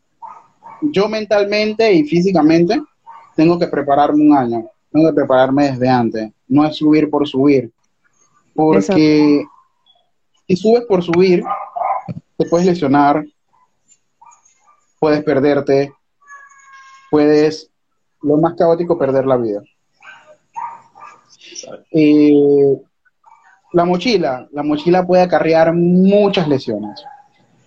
[0.83, 2.83] yo mentalmente y físicamente
[3.35, 7.71] tengo que prepararme un año, tengo que prepararme desde antes, no es subir por subir,
[8.55, 9.45] porque
[10.47, 11.43] si subes por subir,
[12.37, 13.25] te puedes lesionar,
[14.99, 15.93] puedes perderte,
[17.15, 17.71] puedes
[18.23, 19.63] lo más caótico, perder la vida.
[21.93, 22.77] Eh,
[23.73, 27.05] la mochila, la mochila puede acarrear muchas lesiones,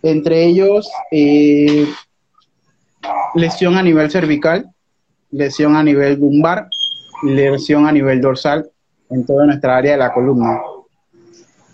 [0.03, 1.87] entre ellos eh,
[3.35, 4.69] lesión a nivel cervical,
[5.31, 6.67] lesión a nivel lumbar,
[7.23, 8.69] lesión a nivel dorsal
[9.09, 10.59] en toda nuestra área de la columna.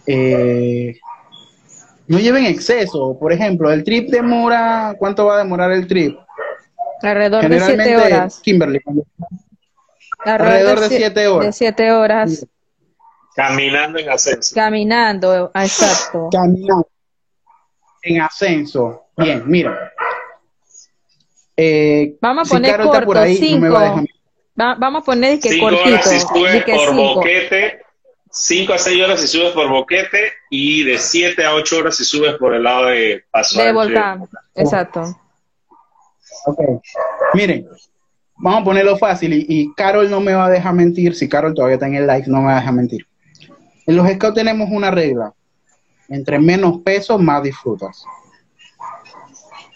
[0.05, 0.95] Eh,
[2.07, 6.19] no lleven exceso, por ejemplo, el trip demora, ¿cuánto va a demorar el trip?
[7.03, 8.39] Alrededor de siete horas.
[8.43, 8.81] Kimberly.
[10.25, 11.45] Alrededor, de, siete horas.
[11.45, 12.47] De siete horas.
[13.35, 14.55] Caminando en ascenso.
[14.55, 16.29] Caminando, exacto.
[16.31, 16.87] Caminando
[18.03, 19.07] en ascenso.
[19.17, 19.91] Bien, mira.
[21.57, 24.07] Eh, vamos a poner corto, cinco.
[24.55, 25.89] vamos a poner que cinco cortito.
[25.89, 27.81] Horas si subes por boquete,
[28.31, 32.05] cinco a seis horas si subes por boquete y de siete a ocho horas si
[32.05, 33.61] subes por el lado de paso.
[33.61, 35.15] De volcán, exacto.
[36.45, 36.59] Ok.
[37.33, 37.67] Miren,
[38.37, 41.15] vamos a ponerlo fácil y, Carol no me va a dejar mentir.
[41.15, 43.07] Si Carol todavía está en el live, no me va a dejar mentir.
[43.85, 45.33] En los scouts tenemos una regla.
[46.09, 48.05] Entre menos peso, más disfrutas.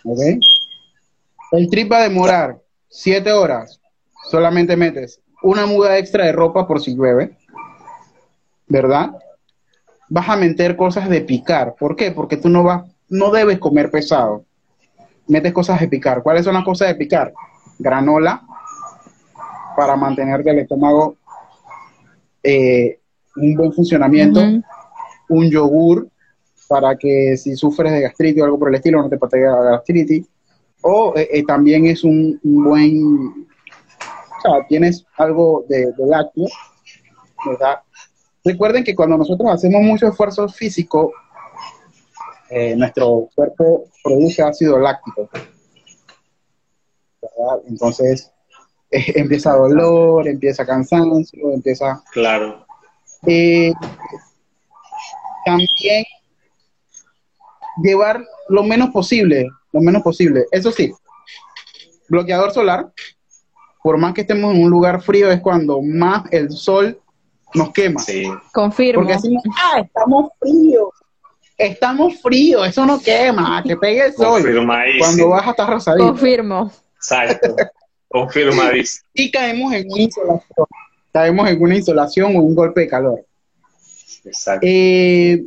[0.04, 0.20] ¿Ok?
[1.52, 3.80] El trip va a demorar 7 horas.
[4.30, 7.38] Solamente metes una muda extra de ropa por si llueve.
[8.68, 9.12] ¿Verdad?
[10.10, 11.76] Vas a meter cosas de picar.
[11.76, 12.12] ¿Por qué?
[12.12, 14.47] Porque tú no vas, no debes comer pesado
[15.28, 16.24] metes cosas de picar.
[16.24, 17.34] ¿Cuáles son las cosas de picar?
[17.80, 18.42] Granola,
[19.76, 21.18] para mantener el estómago
[22.44, 23.00] eh,
[23.36, 24.42] un buen funcionamiento,
[25.30, 26.10] un yogur
[26.68, 29.72] para que si sufres de gastritis o algo por el estilo no te patee la
[29.72, 30.26] gastritis,
[30.82, 33.48] o eh, eh, también es un, buen,
[34.38, 36.48] o sea, tienes algo de, de lácteo,
[37.46, 37.80] ¿verdad?
[38.44, 41.12] Recuerden que cuando nosotros hacemos mucho esfuerzo físico,
[42.50, 45.30] eh, nuestro cuerpo produce ácido láctico.
[47.68, 48.32] Entonces,
[48.92, 52.02] eh, empieza dolor, empieza cansancio, empieza...
[52.12, 52.66] Claro.
[53.26, 53.74] Eh,
[55.46, 56.06] también
[57.82, 60.46] llevar lo menos posible, lo menos posible.
[60.52, 60.94] Eso sí,
[62.10, 62.92] bloqueador solar,
[63.82, 67.00] por más que estemos en un lugar frío, es cuando más el sol
[67.54, 68.00] nos quema.
[68.02, 68.26] Sí.
[68.54, 69.02] Confirmo.
[69.02, 70.90] Porque decimos, ah, estamos fríos
[71.58, 74.44] estamos fríos, eso no quema, que pegue el sol.
[75.00, 76.08] Cuando vas a estar rosadito.
[76.08, 76.72] Confirmo.
[76.96, 77.56] Exacto.
[78.10, 79.06] Confirmadísimo.
[79.14, 80.68] y caemos en una insolación.
[81.12, 83.26] Caemos en una insolación o un golpe de calor.
[84.24, 84.66] Exacto.
[84.68, 85.44] Eh,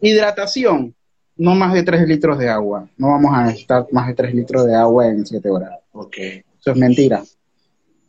[0.00, 0.94] hidratación.
[1.36, 2.88] No más de 3 litros de agua.
[2.96, 5.72] No vamos a necesitar más de 3 litros de agua en 7 horas.
[5.92, 6.16] Ok.
[6.18, 7.22] Eso es mentira.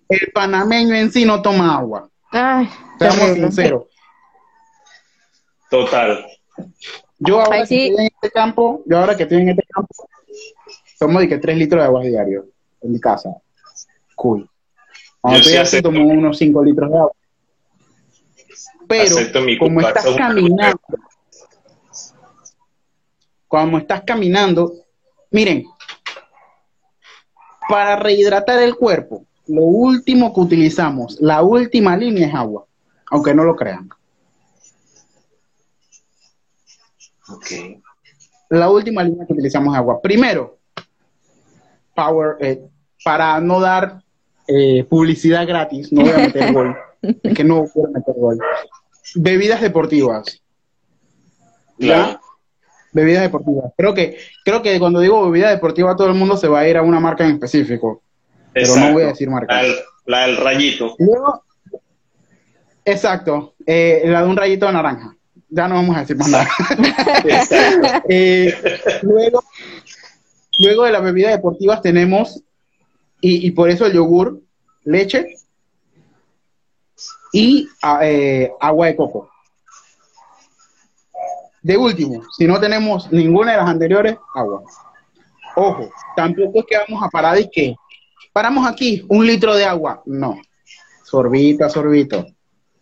[0.10, 2.10] El panameño en sí no toma agua.
[2.30, 2.68] Ay,
[3.00, 3.48] Seamos terrible.
[3.48, 3.84] sinceros.
[5.74, 6.24] Total.
[7.18, 10.08] Yo ahora Ay, que estoy en este campo, yo ahora que estoy en este campo,
[11.00, 12.46] tomo de que 3 litros de agua diario
[12.80, 13.36] en mi casa.
[14.14, 14.48] Cool.
[15.20, 17.12] Cuando Yo estoy sí así, tomo unos 5 litros de agua.
[18.88, 19.16] Pero,
[19.58, 20.82] como estás caminando,
[23.48, 24.74] como estás caminando,
[25.32, 25.66] miren,
[27.68, 32.68] para rehidratar el cuerpo, lo último que utilizamos, la última línea es agua,
[33.10, 33.90] aunque no lo crean.
[37.30, 37.82] Ok.
[38.50, 40.02] la última línea que utilizamos es agua.
[40.02, 40.58] Primero,
[41.96, 42.62] power, eh,
[43.04, 44.02] para no dar
[44.48, 48.38] eh, publicidad gratis, no voy a meter gol, es que no quiero meter gol.
[49.16, 50.42] Bebidas deportivas.
[51.78, 51.88] ¿Ya?
[52.06, 52.20] Claro.
[52.92, 53.72] Bebidas deportivas.
[53.76, 56.78] Creo que, creo que cuando digo bebida deportiva, todo el mundo se va a ir
[56.78, 58.04] a una marca en específico.
[58.54, 58.94] Pero no Exacto.
[58.94, 59.54] voy a decir marca.
[59.56, 60.96] La, del- la del rayito.
[61.00, 61.44] Luego,
[62.86, 65.16] exacto, eh, la de un rayito de naranja.
[65.56, 66.48] Ya no vamos a decir más nada.
[68.10, 68.54] Eh,
[69.04, 69.44] luego,
[70.58, 72.42] luego de las bebidas deportivas tenemos,
[73.22, 74.42] y, y por eso el yogur,
[74.84, 75.28] leche
[77.32, 79.30] y a- eh, agua de coco.
[81.62, 84.64] De último, si no tenemos ninguna de las anteriores, agua.
[85.56, 87.76] Ojo, tampoco es que vamos a parar y que
[88.34, 90.02] paramos aquí, un litro de agua.
[90.06, 90.38] No,
[91.04, 92.26] sorbito a sorbito,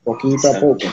[0.03, 0.88] poquito a poco.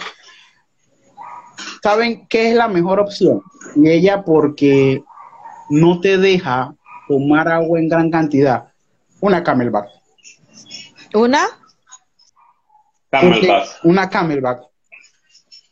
[1.83, 3.43] ¿Saben qué es la mejor opción?
[3.77, 5.03] Y ella porque
[5.71, 6.75] no te deja
[7.09, 8.69] tomar agua en gran cantidad.
[9.21, 9.89] Una camelback.
[11.15, 11.41] ¿Una?
[13.11, 13.69] Camelback.
[13.85, 14.61] Una camelback.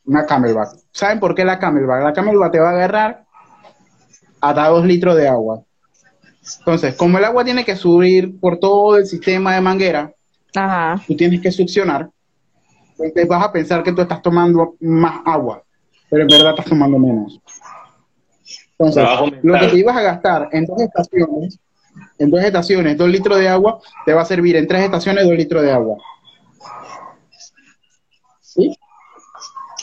[0.05, 0.69] Una camelback.
[0.93, 2.03] ¿Saben por qué la camelback?
[2.03, 3.25] La camelback te va a agarrar
[4.41, 5.63] hasta dos litros de agua.
[6.59, 10.13] Entonces, como el agua tiene que subir por todo el sistema de manguera,
[10.55, 11.03] Ajá.
[11.07, 12.09] tú tienes que succionar,
[12.99, 15.63] entonces vas a pensar que tú estás tomando más agua,
[16.11, 17.41] pero en verdad estás tomando menos.
[18.79, 19.05] Entonces,
[19.43, 21.59] lo que te ibas a gastar en dos estaciones,
[22.19, 25.35] en dos estaciones, dos litros de agua, te va a servir en tres estaciones dos
[25.35, 25.97] litros de agua.
[28.41, 28.77] ¿Sí?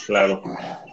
[0.06, 0.42] Claro.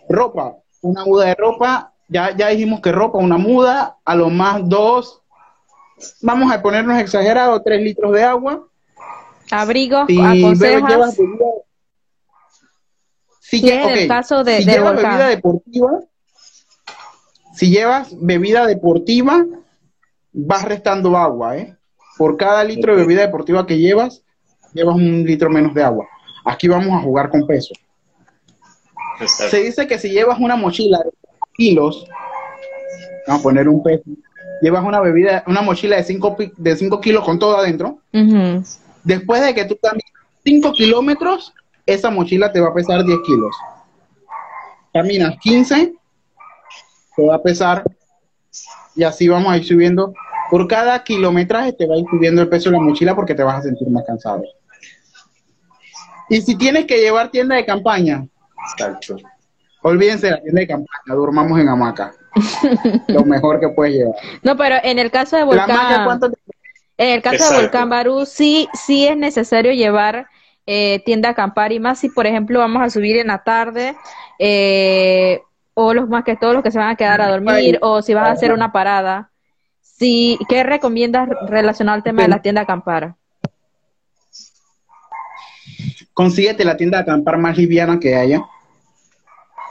[0.10, 4.67] Ropa, una muda de ropa, ya, ya dijimos que ropa, una muda, a lo más
[4.67, 5.22] dos,
[6.22, 8.67] vamos a ponernos exagerados, tres litros de agua,
[9.52, 10.89] Abrigos, Si bebes, aconsejas.
[10.89, 11.46] llevas bebida,
[13.52, 15.12] si Sí, lle- en el ok, caso de- si de llevas volcán.
[15.12, 16.00] bebida deportiva,
[17.54, 19.46] si llevas bebida deportiva,
[20.32, 21.76] vas restando agua, ¿eh?
[22.18, 24.24] Por cada litro de bebida deportiva que llevas,
[24.74, 26.08] llevas un litro menos de agua.
[26.46, 27.74] Aquí vamos a jugar con peso.
[29.28, 31.12] Se dice que si llevas una mochila de
[31.56, 32.06] kilos,
[33.28, 34.04] vamos a poner un peso,
[34.62, 38.00] llevas una bebida, una mochila de 5 de cinco kilos con todo adentro.
[39.04, 40.10] Después de que tú caminas
[40.46, 41.54] 5 kilómetros,
[41.86, 43.56] esa mochila te va a pesar 10 kilos.
[44.94, 45.94] Caminas 15,
[47.15, 47.84] te va a pesar,
[48.96, 50.13] y así vamos a ir subiendo.
[50.50, 53.44] Por cada kilometraje te va a ir subiendo el peso de la mochila porque te
[53.44, 54.44] vas a sentir más cansado.
[56.30, 58.26] Y si tienes que llevar tienda de campaña,
[58.74, 59.17] Exacto.
[59.82, 62.13] olvídense de la tienda de campaña, durmamos en hamaca.
[63.08, 64.15] Lo mejor que puedes llevar.
[64.44, 66.38] No, pero en el caso de hamaca, Volcán, ¿cuánto te-
[66.98, 67.56] en el caso Exacto.
[67.56, 70.28] de Volcán Barú, sí, sí es necesario llevar
[70.65, 73.95] eh, tienda a acampar y más si, por ejemplo, vamos a subir en la tarde
[74.39, 75.41] eh,
[75.74, 78.13] o los más que todos los que se van a quedar a dormir o si
[78.13, 79.32] vas a hacer una parada.
[79.82, 83.15] Sí, ¿qué recomiendas relacionado al tema de la tienda acampar?
[86.13, 88.45] consíguete la tienda de acampar más liviana que haya.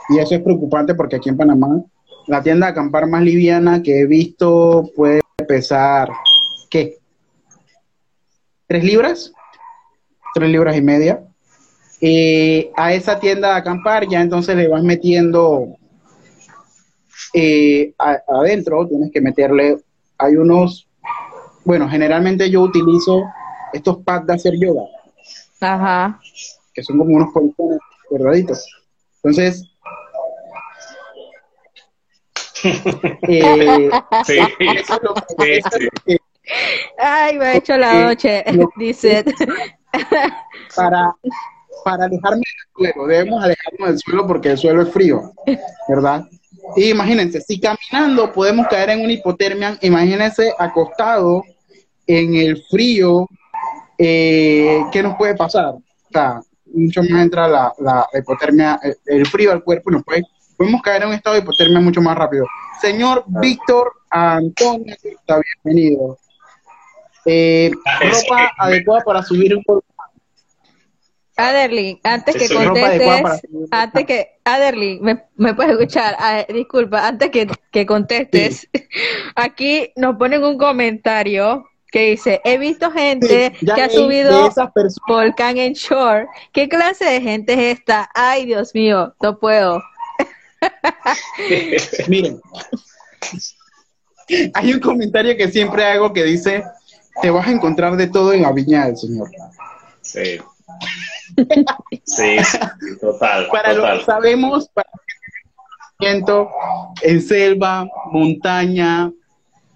[0.09, 1.81] Y eso es preocupante porque aquí en Panamá,
[2.27, 6.09] la tienda de acampar más liviana que he visto puede pesar,
[6.69, 6.97] ¿qué?
[8.67, 9.31] ¿Tres libras?
[10.33, 11.23] Tres libras y media.
[11.99, 15.67] Eh, a esa tienda de acampar ya entonces le vas metiendo
[17.33, 19.77] eh, a- adentro, tienes que meterle,
[20.17, 20.87] hay unos,
[21.63, 23.23] bueno, generalmente yo utilizo
[23.71, 24.81] estos pads de hacer yoga
[25.61, 26.19] Ajá.
[26.73, 28.65] que son como unos policones cuadraditos.
[29.23, 29.63] Entonces,
[33.27, 33.89] eh,
[34.25, 34.39] Sí.
[34.59, 35.83] eso es lo que- Sí, eso es sí.
[35.83, 36.17] lo que-
[36.97, 38.43] Ay, me ha hecho la noche,
[38.77, 39.23] dice.
[40.75, 41.15] para,
[41.83, 45.31] para alejarme del suelo, debemos alejarnos del suelo porque el suelo es frío,
[45.87, 46.25] ¿verdad?
[46.75, 51.43] Y imagínense, si caminando podemos caer en una hipotermia, imagínense acostado
[52.07, 53.27] en el frío,
[53.97, 55.75] eh, ¿qué nos puede pasar?
[56.73, 60.23] Mucho más entra la, la hipotermia, el, el frío al cuerpo y nos puede,
[60.57, 62.45] podemos caer en un estado de hipotermia mucho más rápido.
[62.79, 66.17] Señor Víctor Antonio, está bienvenido.
[67.25, 69.91] Eh, ropa adecuada para subir un volcán.
[71.37, 76.15] Aderly, antes que contestes, antes que, Aderly, ¿me, me puedes escuchar?
[76.19, 78.67] Ah, disculpa, antes que, que contestes,
[79.35, 84.49] aquí nos ponen un comentario que dice, he visto gente que ha subido
[85.07, 86.27] volcán en shore.
[86.53, 88.09] ¿Qué clase de gente es esta?
[88.15, 89.83] Ay, Dios mío, no puedo.
[92.07, 92.39] Miren,
[94.53, 96.63] hay un comentario que siempre hago que dice,
[97.21, 99.29] te vas a encontrar de todo en la viña del Señor.
[100.03, 100.39] Sí.
[102.03, 102.37] Sí,
[102.99, 103.47] total.
[103.51, 104.89] Para lo que sabemos, para
[107.01, 109.11] en selva, montaña,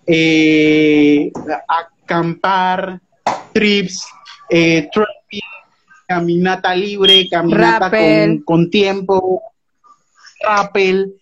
[0.08, 1.32] eh,
[2.04, 3.00] acampar,
[3.54, 4.06] trips,
[4.50, 4.90] eh,
[6.08, 7.92] caminata libre, caminata
[8.44, 9.42] con, tiempo,
[10.42, 11.14] rappel.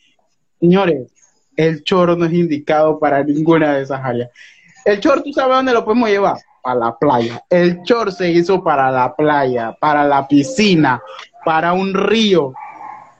[0.60, 1.12] Señores,
[1.56, 4.30] el choro no es indicado para ninguna de esas áreas.
[4.86, 6.38] El choro, ¿tú sabes dónde lo podemos llevar?
[6.64, 7.44] A la playa.
[7.50, 11.02] El chor se hizo para la playa, para la piscina,
[11.44, 12.54] para un río.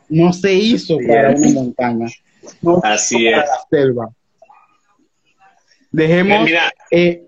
[0.10, 2.08] No se hizo para una montaña.
[2.62, 3.36] No Así es.
[3.36, 4.10] Para la selva.
[5.92, 6.50] Dejemos
[6.92, 7.24] eh,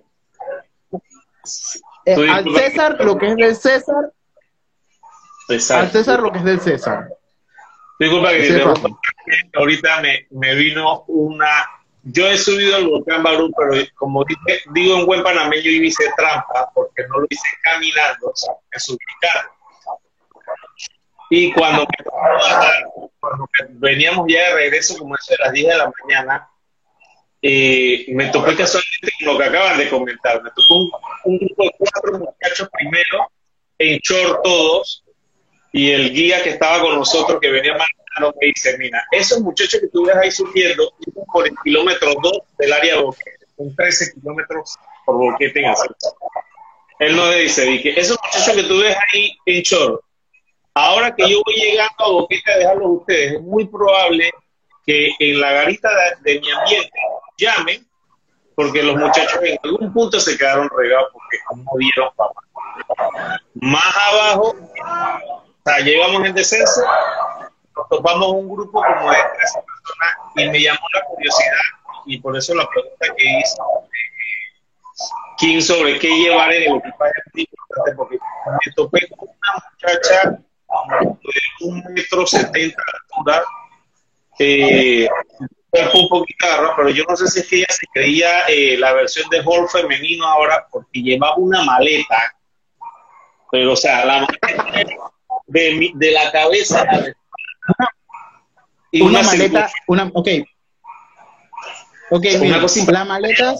[2.05, 4.11] eh, al César lo que es del César.
[5.49, 7.09] Al César lo que es del César.
[7.99, 8.61] Disculpa que
[9.53, 11.65] ahorita me, me vino una
[12.05, 16.03] yo he subido el volcán Barú, pero como dije, digo en buen panameño, y hice
[16.15, 19.51] trampa porque no lo hice caminando, o sea, me subí carro.
[21.31, 21.87] Y cuando,
[23.19, 26.49] cuando veníamos ya de regreso, como eso de las 10 de la mañana,
[27.41, 30.43] eh, me topé casualmente con lo que acaban de comentar.
[30.43, 30.89] Me tocó
[31.25, 33.31] un, grupo de cuatro muchachos primero,
[33.79, 35.03] en short todos,
[35.75, 39.81] y el guía que estaba con nosotros, que venía manejando, me dice, mira, esos muchachos
[39.81, 40.89] que tú ves ahí subiendo,
[41.33, 44.73] por el kilómetro 2 del área de boquete, un 13 kilómetros
[45.05, 45.73] por boquete en
[46.99, 50.01] Él nos dice, que esos muchachos que tú ves ahí en short,
[50.73, 54.31] ahora que yo voy llegando a boquete a dejarlos a ustedes, es muy probable
[54.85, 55.89] que en la garita
[56.21, 56.99] de, mi ambiente
[57.37, 57.85] llamen,
[58.55, 62.41] porque los muchachos en algún punto se quedaron regados porque no dieron papá.
[63.55, 64.55] Más abajo,
[65.65, 66.81] sea, llegamos en descenso,
[67.75, 71.57] nos topamos un grupo como de 13 personas y me llamó la curiosidad
[72.05, 73.63] y por eso la pregunta que hizo
[75.37, 77.11] King sobre qué llevar en el equipaje
[77.97, 83.43] porque me topé con una muchacha de un metro setenta de altura
[84.39, 85.09] eh,
[85.93, 88.93] un poquito agarrado, pero yo no sé si es que ella se creía eh, la
[88.93, 92.35] versión de Hall femenino ahora porque llevaba una maleta,
[93.51, 95.11] pero o sea, la maleta
[95.47, 96.85] de, de la cabeza
[98.91, 100.29] y una, maleta, una, ok.
[102.11, 103.59] Ok, mira, las maletas,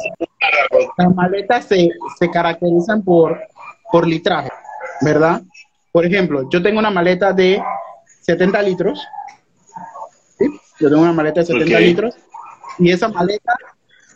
[0.97, 3.39] las maletas se, se caracterizan por,
[3.91, 4.49] por litraje,
[5.01, 5.41] ¿verdad?
[5.91, 7.61] Por ejemplo, yo tengo una maleta de
[8.21, 9.03] 70 litros,
[10.37, 10.45] ¿sí?
[10.79, 12.15] Yo tengo una maleta de 70 litros,
[12.77, 13.55] y esa maleta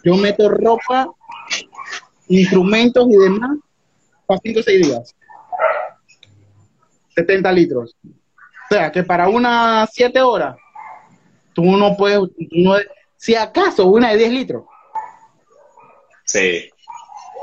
[0.04, 1.10] yo meto ropa,
[2.28, 3.58] instrumentos y demás
[4.26, 5.16] para 5 o 6 días.
[7.16, 7.96] 70 litros.
[8.04, 10.56] O sea, que para unas 7 horas,
[11.54, 12.22] tú no puedes,
[13.18, 14.64] si acaso una de 10 litros.
[16.26, 16.70] Sí.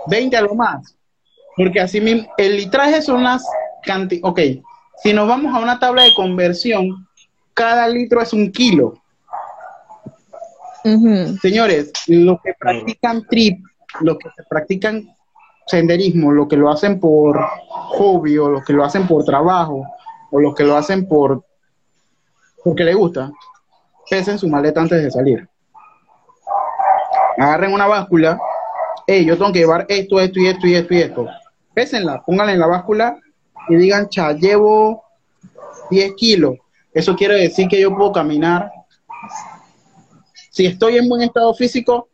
[0.06, 0.96] 20 a lo más.
[1.56, 3.44] Porque así mismo, el litraje son las
[3.82, 4.24] cantidades.
[4.24, 4.40] Ok,
[5.02, 7.08] si nos vamos a una tabla de conversión,
[7.54, 9.02] cada litro es un kilo.
[11.42, 13.58] Señores, los que practican trip,
[14.00, 15.15] los que practican
[15.66, 19.84] senderismo, los que lo hacen por hobby o los que lo hacen por trabajo
[20.30, 21.44] o los que lo hacen por
[22.64, 23.30] porque le gusta,
[24.10, 25.48] pesen su maleta antes de salir.
[27.38, 28.40] Agarren una báscula,
[29.06, 31.26] hey, yo tengo que llevar esto, esto y esto y esto y esto.
[31.74, 33.20] Pésenla, pónganla en la báscula
[33.68, 35.04] y digan, cha, llevo
[35.90, 36.56] 10 kilos.
[36.92, 38.72] Eso quiere decir que yo puedo caminar.
[40.50, 42.08] Si estoy en buen estado físico,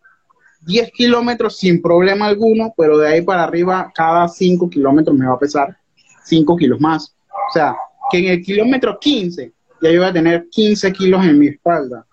[0.67, 5.35] 10 kilómetros sin problema alguno, pero de ahí para arriba, cada 5 kilómetros me va
[5.35, 5.77] a pesar
[6.25, 7.15] 5 kilos más.
[7.49, 7.75] O sea,
[8.11, 12.07] que en el kilómetro 15 ya yo voy a tener 15 kilos en mi espalda.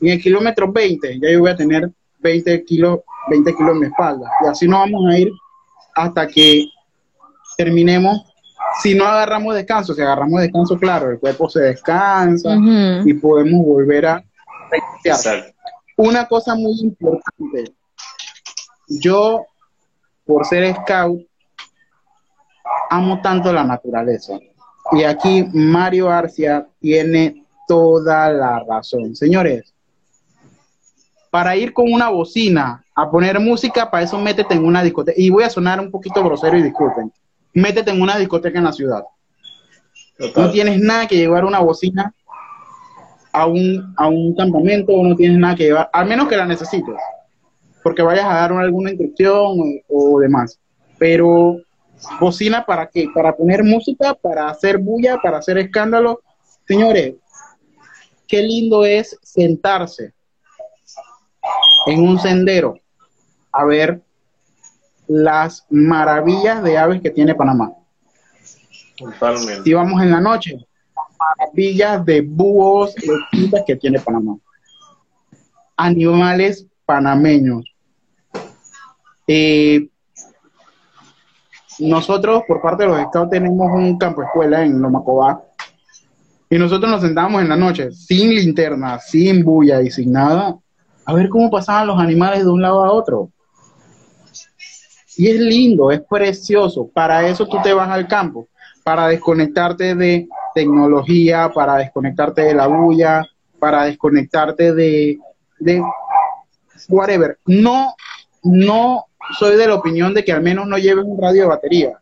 [0.00, 3.00] En el kilómetro 20 ya yo voy a tener 20 kilos,
[3.30, 4.28] 20 kilos en mi espalda.
[4.44, 5.30] Y así nos vamos a ir
[5.94, 6.66] hasta que
[7.56, 8.22] terminemos.
[8.82, 12.56] Si no agarramos descanso, si agarramos descanso, claro, el cuerpo se descansa
[13.04, 14.24] y podemos volver a
[15.96, 17.74] Una cosa muy importante,
[18.88, 19.46] yo,
[20.24, 21.22] por ser scout,
[22.90, 24.38] amo tanto la naturaleza.
[24.92, 29.16] Y aquí Mario Arcia tiene toda la razón.
[29.16, 29.74] Señores,
[31.30, 35.20] para ir con una bocina a poner música, para eso métete en una discoteca.
[35.20, 37.12] Y voy a sonar un poquito grosero y disculpen.
[37.52, 39.04] Métete en una discoteca en la ciudad.
[40.36, 42.14] No tienes nada que llevar una bocina
[43.36, 46.94] a un, a un campamento, no tienes nada que llevar, al menos que la necesites,
[47.82, 49.58] porque vayas a dar alguna instrucción
[49.88, 50.58] o, demás.
[50.98, 51.58] Pero
[52.18, 53.08] bocina para qué?
[53.14, 56.22] Para poner música, para hacer bulla, para hacer escándalo.
[56.66, 57.16] Señores,
[58.26, 60.14] qué lindo es sentarse
[61.86, 62.80] en un sendero
[63.52, 64.00] a ver
[65.08, 67.70] las maravillas de aves que tiene Panamá.
[69.62, 70.66] Si vamos en la noche,
[71.18, 72.94] maravillas de búhos
[73.66, 74.36] que tiene Panamá.
[75.76, 77.64] Animales panameños.
[79.26, 79.88] Eh,
[81.78, 85.42] nosotros, por parte de los estados, tenemos un campo escuela en Lomacobá.
[86.48, 90.56] Y nosotros nos sentábamos en la noche, sin linterna, sin bulla y sin nada,
[91.04, 93.30] a ver cómo pasaban los animales de un lado a otro.
[95.16, 96.88] Y es lindo, es precioso.
[96.92, 98.48] Para eso tú te vas al campo,
[98.84, 103.26] para desconectarte de tecnología, para desconectarte de la bulla,
[103.58, 105.18] para desconectarte de,
[105.58, 105.82] de
[106.88, 107.38] whatever.
[107.44, 107.94] No,
[108.42, 109.04] no
[109.38, 111.92] soy de la opinión de que al menos no lleves un radio de batería,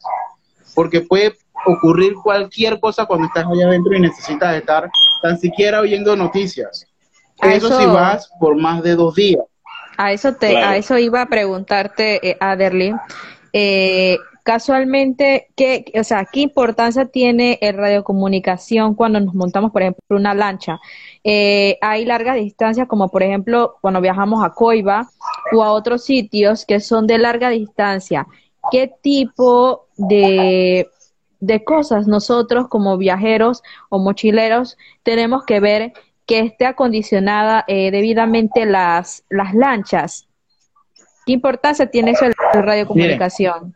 [0.73, 1.35] porque puede
[1.67, 4.89] ocurrir cualquier cosa cuando estás allá adentro y necesitas estar
[5.21, 6.87] tan siquiera oyendo noticias.
[7.43, 9.43] Eso, si vas por más de dos días.
[9.97, 12.95] A eso te, a eso iba a preguntarte, eh, Aderly.
[13.53, 20.17] Eh, casualmente, ¿qué, o sea, ¿qué importancia tiene el radiocomunicación cuando nos montamos, por ejemplo,
[20.17, 20.81] una lancha?
[21.25, 25.09] Eh, hay largas distancias, como por ejemplo cuando viajamos a Coiba
[25.53, 28.27] o a otros sitios que son de larga distancia.
[28.71, 30.89] ¿Qué tipo de,
[31.41, 35.93] de cosas nosotros como viajeros o mochileros tenemos que ver
[36.27, 40.29] que esté acondicionada eh, debidamente las, las lanchas.
[41.27, 43.75] ¿Qué importancia tiene eso en la radiocomunicación?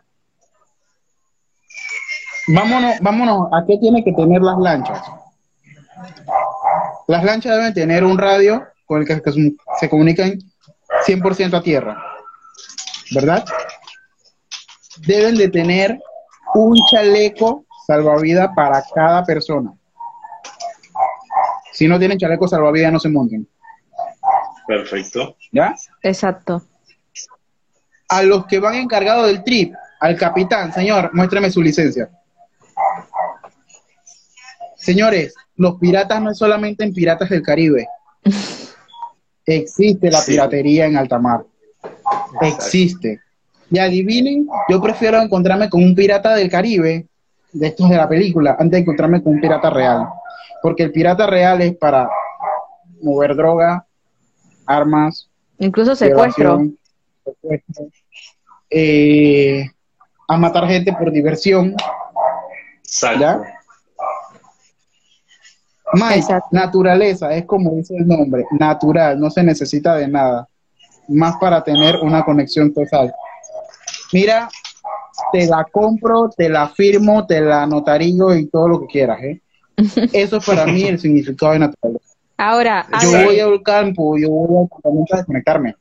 [2.49, 5.03] Vámonos, vámonos, ¿a qué tiene que tener las lanchas?
[7.07, 9.23] Las lanchas deben tener un radio con el que
[9.81, 10.39] se comunican
[11.07, 12.03] 100% a tierra,
[13.13, 13.45] ¿verdad?
[15.07, 15.99] Deben de tener
[16.55, 19.73] un chaleco salvavidas para cada persona.
[21.73, 23.49] Si no tienen chaleco salvavidas, no se monten.
[24.67, 25.37] Perfecto.
[25.53, 25.75] ¿Ya?
[26.03, 26.63] Exacto.
[28.09, 32.11] A los que van encargados del trip, al capitán, señor, muéstrame su licencia.
[34.89, 37.87] Señores, los piratas no es solamente en Piratas del Caribe.
[39.47, 41.45] Existe la piratería en alta mar.
[42.41, 43.21] Existe.
[43.71, 47.07] Y adivinen, yo prefiero encontrarme con un pirata del Caribe,
[47.53, 50.07] de estos de la película, antes de encontrarme con un pirata real
[50.63, 52.11] porque el pirata real es para
[53.01, 53.87] mover droga,
[54.67, 56.63] armas, incluso secuestro,
[58.71, 59.71] eh,
[60.27, 61.75] a matar gente por diversión.
[63.19, 63.41] ¿Ya?
[66.51, 70.49] Naturaleza, es como dice el nombre, natural, no se necesita de nada,
[71.09, 73.13] más para tener una conexión total.
[74.13, 74.49] Mira,
[75.33, 79.41] te la compro, te la firmo, te la notario y todo lo que quieras, ¿eh?
[80.13, 82.05] Eso es para mí el significado de naturaleza.
[82.37, 84.69] Ahora, yo voy al campo, yo voy
[85.13, 85.75] a desconectarme.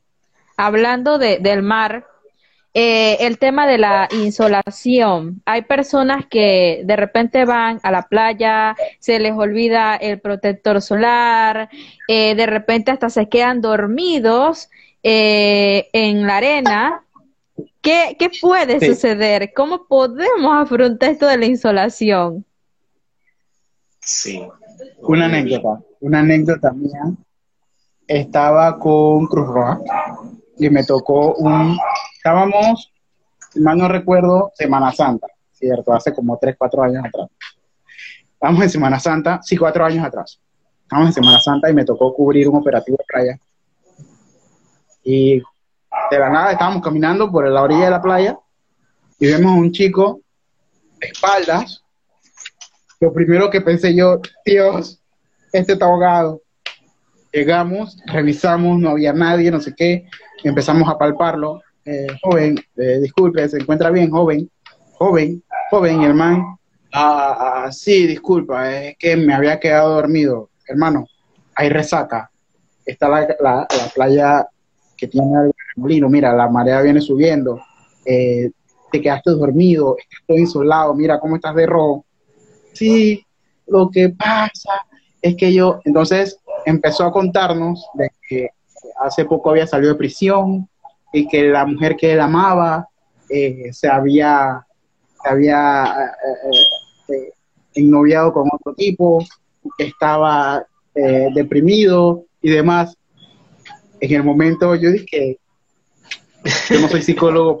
[0.56, 2.04] Hablando de, del mar,
[2.80, 5.42] eh, el tema de la insolación.
[5.46, 11.70] Hay personas que de repente van a la playa, se les olvida el protector solar,
[12.06, 14.70] eh, de repente hasta se quedan dormidos
[15.02, 17.02] eh, en la arena.
[17.80, 19.52] ¿Qué, qué puede suceder?
[19.56, 22.44] ¿Cómo podemos afrontar esto de la insolación?
[23.98, 24.40] Sí.
[24.98, 27.02] Una anécdota, una anécdota mía.
[28.06, 29.80] Estaba con Cruz Roja
[30.56, 31.76] y me tocó un,
[32.28, 32.92] estábamos,
[33.52, 35.94] si mal no recuerdo, Semana Santa, ¿cierto?
[35.94, 37.28] Hace como 3, 4 años atrás.
[38.34, 40.38] Estábamos en Semana Santa, sí, 4 años atrás.
[40.82, 43.38] Estábamos en Semana Santa y me tocó cubrir un operativo de playa.
[45.02, 48.38] Y de la nada estábamos caminando por la orilla de la playa
[49.18, 50.20] y vemos a un chico
[51.00, 51.82] de espaldas
[53.00, 55.00] lo primero que pensé yo, Dios,
[55.52, 56.42] este está ahogado.
[57.32, 60.08] Llegamos, revisamos, no había nadie, no sé qué,
[60.42, 61.62] empezamos a palparlo.
[61.90, 64.50] Eh, joven, eh, disculpe, se encuentra bien, joven,
[64.92, 66.60] joven, joven, hermano.
[66.92, 70.50] Ah, ah, sí, disculpa, es que me había quedado dormido.
[70.66, 71.06] Hermano,
[71.54, 72.30] hay resaca.
[72.84, 74.46] Está la, la, playa
[74.96, 77.60] que tiene el molino, mira, la marea viene subiendo.
[78.04, 78.50] Eh,
[78.92, 82.04] te quedaste dormido, estoy insolado, mira cómo estás de rojo
[82.78, 83.26] sí,
[83.66, 84.86] lo que pasa
[85.20, 88.50] es que yo, entonces empezó a contarnos de que
[89.00, 90.68] hace poco había salido de prisión
[91.12, 92.86] y que la mujer que él amaba
[93.28, 94.64] eh, se había,
[95.24, 96.12] había
[97.08, 97.32] eh,
[97.74, 99.24] ennoviado con otro tipo,
[99.78, 102.96] estaba eh, deprimido y demás.
[104.00, 105.38] En el momento yo dije,
[106.70, 107.58] yo no soy psicólogo,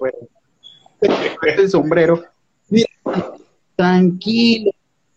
[1.00, 2.24] pero el sombrero,
[3.76, 4.70] tranquilo.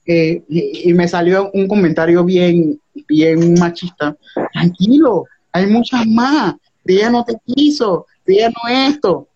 [0.05, 4.15] Eh, y, me salió un comentario bien, bien machista.
[4.51, 6.55] Tranquilo, hay muchas más.
[6.85, 8.07] Ella no te quiso,
[8.37, 9.27] ella no esto.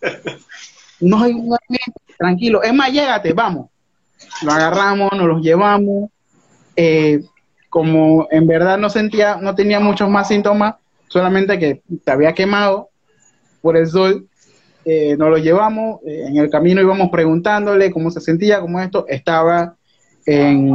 [1.00, 1.54] No hay un
[2.16, 2.62] tranquilo.
[2.62, 3.68] Es más, llégate, vamos.
[4.42, 6.08] Lo agarramos, nos los llevamos.
[6.76, 7.20] Eh,
[7.74, 10.76] como en verdad no sentía, no tenía muchos más síntomas,
[11.08, 12.88] solamente que te había quemado
[13.60, 14.28] por el sol,
[14.84, 19.06] eh, nos lo llevamos, eh, en el camino íbamos preguntándole cómo se sentía, cómo esto,
[19.08, 19.74] estaba
[20.24, 20.72] en,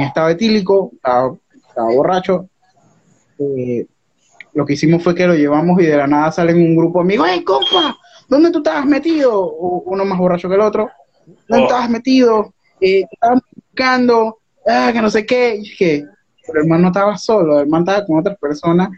[0.00, 1.36] estado etílico, estaba,
[1.76, 2.48] borracho.
[3.38, 3.86] Eh,
[4.58, 7.04] lo que hicimos fue que lo llevamos y de la nada salen un grupo de
[7.04, 7.96] amigos, ¡Hey, compa!
[8.28, 9.52] ¿Dónde tú estabas metido?
[9.52, 10.90] Uno más borracho que el otro.
[11.46, 11.66] ¿Dónde oh.
[11.68, 12.52] estabas metido?
[12.80, 15.60] Eh, estabas buscando, ah, que no sé qué.
[15.62, 16.04] Y que,
[16.44, 18.88] pero el hermano no estaba solo, el hermano estaba con otras personas.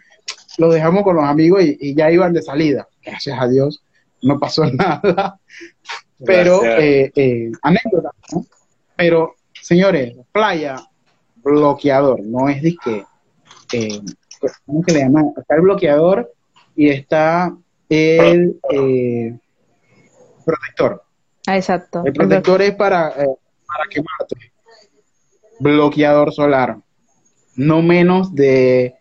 [0.56, 2.88] Lo dejamos con los amigos y, ya iban de salida.
[3.04, 3.82] Gracias a Dios,
[4.22, 5.38] no pasó nada.
[6.24, 8.46] Pero, eh, eh, anécdota, ¿no?
[8.96, 10.76] Pero, señores, playa,
[11.36, 13.04] bloqueador, no es de que,
[13.74, 14.00] eh,
[14.66, 15.32] ¿cómo que le llaman?
[15.36, 16.32] Está el bloqueador
[16.74, 17.54] y está
[17.88, 19.38] el eh,
[20.44, 21.02] protector.
[21.46, 22.02] Ah, exacto.
[22.04, 23.36] El protector es para, eh,
[23.66, 24.52] para quemarte.
[25.58, 26.78] Bloqueador solar.
[27.56, 28.94] No menos de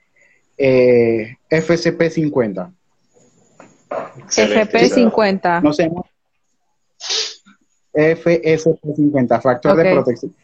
[0.58, 2.74] eh, FSP 50.
[4.36, 5.62] FP 50.
[5.62, 5.90] No sé.
[7.94, 10.36] FSP 50, factor de protección.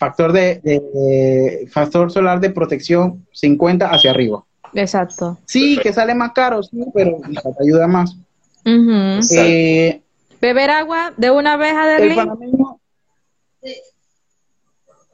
[0.00, 4.42] Factor de, factor solar de protección 50 hacia arriba.
[4.72, 5.36] Exacto.
[5.44, 8.16] Sí, que sale más caro, sí, pero te ayuda más.
[8.64, 10.00] Eh,
[10.40, 11.98] Beber agua de una vez, a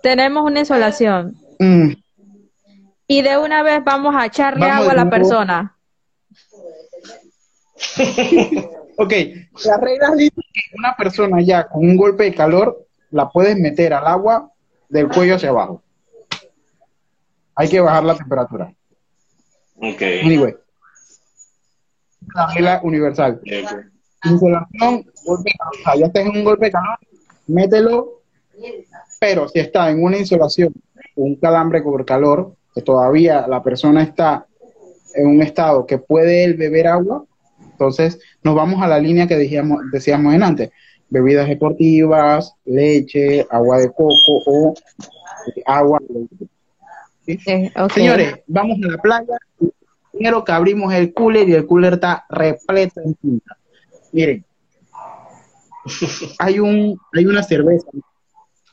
[0.03, 1.35] Tenemos una insolación.
[1.59, 1.95] Mm.
[3.09, 5.77] Y de una vez vamos a echarle agua a la persona.
[8.99, 9.13] ok,
[9.65, 13.93] la regla dice que una persona ya con un golpe de calor la puedes meter
[13.93, 14.53] al agua
[14.89, 15.83] del cuello hacia abajo.
[17.55, 18.73] Hay que bajar la temperatura.
[19.77, 20.03] Ok.
[20.23, 20.55] Anyway.
[22.35, 23.41] La regla universal.
[24.25, 25.99] Insolación, golpe de calor.
[25.99, 26.99] Ya estás en un golpe de calor,
[27.47, 28.23] mételo.
[29.21, 30.73] Pero si está en una insolación,
[31.15, 34.47] un calambre por calor, que todavía la persona está
[35.15, 37.25] en un estado que puede él beber agua,
[37.59, 40.71] entonces nos vamos a la línea que decíamos, decíamos en antes.
[41.09, 44.75] Bebidas deportivas, leche, agua de coco o
[45.65, 46.01] agua.
[47.27, 49.37] Eh, Señores, vamos a la playa
[50.17, 53.57] primero que abrimos el cooler y el cooler está repleto en tinta.
[54.13, 54.45] Miren,
[56.39, 57.89] hay un hay una cerveza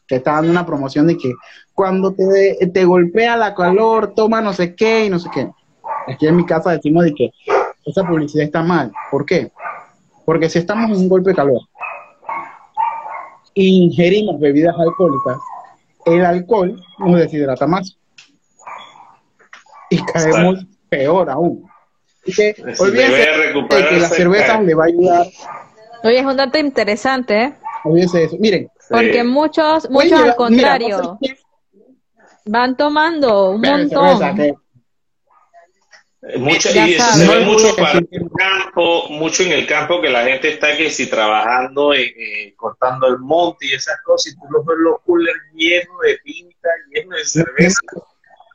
[0.07, 1.33] que está dando una promoción de que
[1.73, 5.49] cuando te, te golpea la calor, toma no sé qué y no sé qué.
[6.07, 7.31] Aquí en mi casa decimos de que
[7.85, 8.91] esa publicidad está mal.
[9.11, 9.51] ¿Por qué?
[10.25, 11.61] Porque si estamos en un golpe de calor
[13.53, 15.37] ingerimos bebidas alcohólicas,
[16.05, 17.97] el alcohol nos deshidrata más.
[19.89, 21.67] Y caemos peor aún.
[22.25, 25.27] que que la cerveza le va a ayudar.
[26.03, 27.53] Oye, es un dato interesante, ¿eh?
[27.85, 28.37] eso.
[28.39, 28.69] Miren.
[28.89, 31.17] Porque muchos, muchos al contrario,
[32.45, 34.62] van tomando un montón.
[36.37, 38.07] Mucho, y se ve mucho para el
[38.37, 43.19] campo, mucho en el campo que la gente está que si trabajando, eh, cortando el
[43.19, 47.25] monte y esas cosas, y tú los ves los coolers llenos de pinta, llenos de
[47.25, 47.81] cerveza.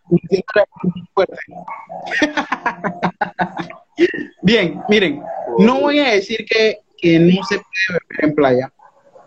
[4.42, 5.22] Bien, miren,
[5.58, 6.78] no voy a decir que,
[7.18, 8.72] no se puede beber en playa.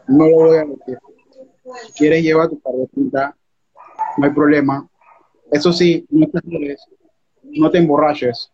[0.07, 0.97] No lo voy a decir.
[1.85, 3.37] Si quieres, lleva tu carretita,
[4.17, 4.89] no hay problema.
[5.51, 6.39] Eso sí, no te,
[7.55, 8.51] no te emborraches.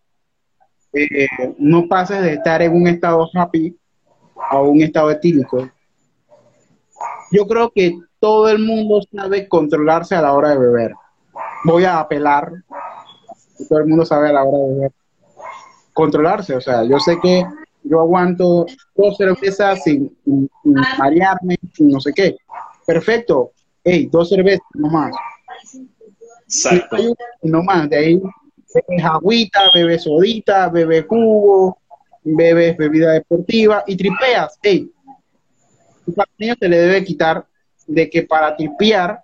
[0.94, 1.28] Eh,
[1.58, 3.76] no pases de estar en un estado happy
[4.50, 5.70] a un estado etílico.
[7.32, 10.94] Yo creo que todo el mundo sabe controlarse a la hora de beber
[11.64, 12.52] voy a apelar,
[13.68, 14.92] todo el mundo sabe a la hora de
[15.94, 17.46] controlarse, o sea, yo sé que
[17.84, 20.16] yo aguanto dos cervezas sin,
[20.98, 22.38] marearme, sin no sé qué.
[22.86, 23.52] Perfecto,
[23.84, 25.16] hey, dos cervezas nomás.
[26.44, 26.98] Exacto.
[27.42, 28.22] No más, de ahí
[28.74, 31.78] bebes agüita, bebes sodita, bebes cubo,
[32.24, 34.60] bebes bebida deportiva y tripeas.
[34.62, 34.92] Hey,
[36.38, 37.46] niño se le debe quitar
[37.86, 39.22] de que para tripear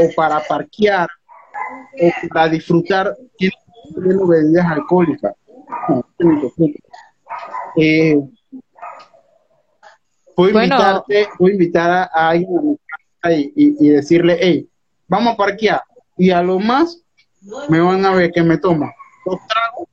[0.00, 1.08] o para parquear
[2.00, 3.54] o para disfrutar tiene
[3.96, 5.34] bebidas alcohólicas.
[7.76, 8.18] Eh,
[10.34, 12.78] puedo, invitarte, puedo invitar a, alguien
[13.24, 14.68] y, y, decirle, hey,
[15.06, 15.82] vamos a parquear.
[16.16, 17.02] Y a lo más
[17.68, 18.92] me van a ver que me toma
[19.24, 19.88] dos tragos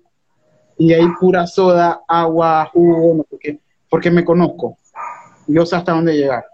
[0.77, 4.77] y hay pura soda, agua, jugo, no sé qué, porque me conozco.
[5.47, 6.45] Yo sé hasta dónde llegar.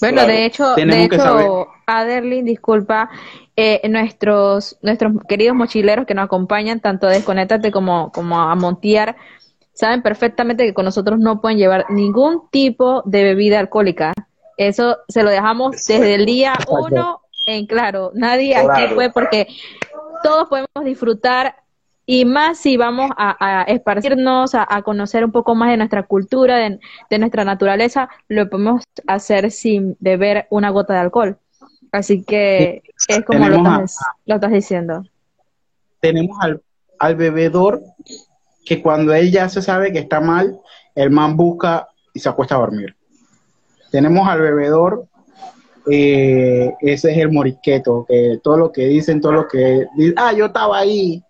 [0.00, 3.10] Bueno, de hecho, de hecho, Aderlin, disculpa,
[3.54, 9.16] eh, nuestros, nuestros queridos mochileros que nos acompañan, tanto a Desconéctate como, como a Montiar,
[9.74, 14.12] saben perfectamente que con nosotros no pueden llevar ningún tipo de bebida alcohólica.
[14.56, 18.10] Eso se lo dejamos desde el día uno en claro.
[18.14, 19.48] Nadie aquí puede, porque
[20.22, 21.56] todos podemos disfrutar
[22.06, 27.18] y más si vamos a, esparcirnos, a, conocer un poco más de nuestra cultura, de,
[27.18, 31.38] nuestra naturaleza, lo podemos hacer sin beber una gota de alcohol.
[31.92, 33.96] Así que es como lo estás,
[34.26, 35.04] lo estás, diciendo.
[36.00, 36.60] Tenemos al,
[36.98, 37.80] al bebedor
[38.64, 40.58] que cuando él ya se sabe que está mal,
[40.96, 42.96] el man busca y se acuesta a dormir.
[43.92, 45.06] Tenemos al bebedor,
[45.90, 50.32] eh, ese es el morisqueto, que todo lo que dicen, todo lo que dicen, ah,
[50.32, 51.22] yo estaba ahí,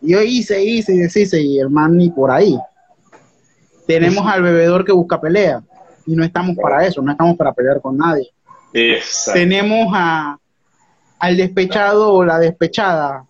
[0.00, 2.58] yo hice, hice, hice, y el man ni por ahí.
[3.86, 5.62] Tenemos al bebedor que busca pelea,
[6.06, 8.30] y no estamos para eso, no estamos para pelear con nadie.
[9.32, 10.38] Tenemos a,
[11.18, 13.24] al despechado o la despechada,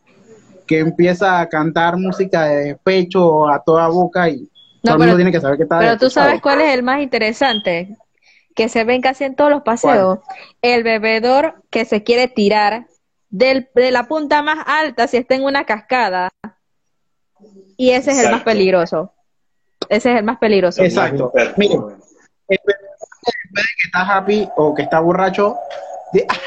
[0.66, 4.48] que empieza a cantar música de despecho a toda boca y
[4.82, 7.02] todo el mundo tiene que saber que está Pero tú sabes cuál es el más
[7.02, 7.96] interesante,
[8.54, 10.18] que se ven casi en todos los paseos,
[10.62, 12.86] el bebedor que se quiere tirar
[13.28, 16.30] del, de la punta más alta si está en una cascada.
[17.76, 19.12] Y ese es el más peligroso.
[19.88, 20.82] Ese es el más peligroso.
[20.82, 21.32] Exacto.
[21.56, 22.90] Mire, el bebedor
[23.52, 25.56] que está happy o que está borracho,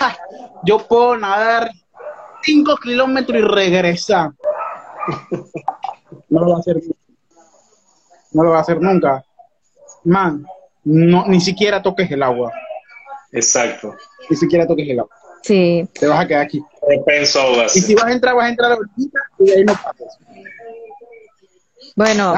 [0.02, 0.16] ah,
[0.64, 1.72] yo puedo nadar
[2.44, 4.32] 5 kilómetros y regresar.
[6.30, 6.82] no lo va a hacer.
[8.32, 9.24] No lo va a hacer nunca.
[10.04, 10.46] Man,
[10.84, 12.52] no, ni siquiera toques el agua.
[13.32, 13.96] Exacto.
[14.30, 15.16] Ni siquiera toques el agua.
[15.42, 15.88] Sí.
[16.00, 16.64] Te vas a quedar aquí.
[17.76, 18.82] Y si vas a entrar, vas a entrar a la
[19.40, 20.18] y ahí no pasas.
[21.96, 22.36] Bueno.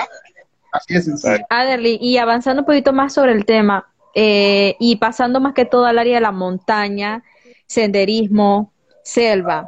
[0.72, 1.10] Así es
[1.50, 5.86] Aderly, y avanzando un poquito más sobre el tema, eh, y pasando más que todo
[5.86, 7.24] al área de la montaña,
[7.66, 8.74] senderismo,
[9.04, 9.68] selva,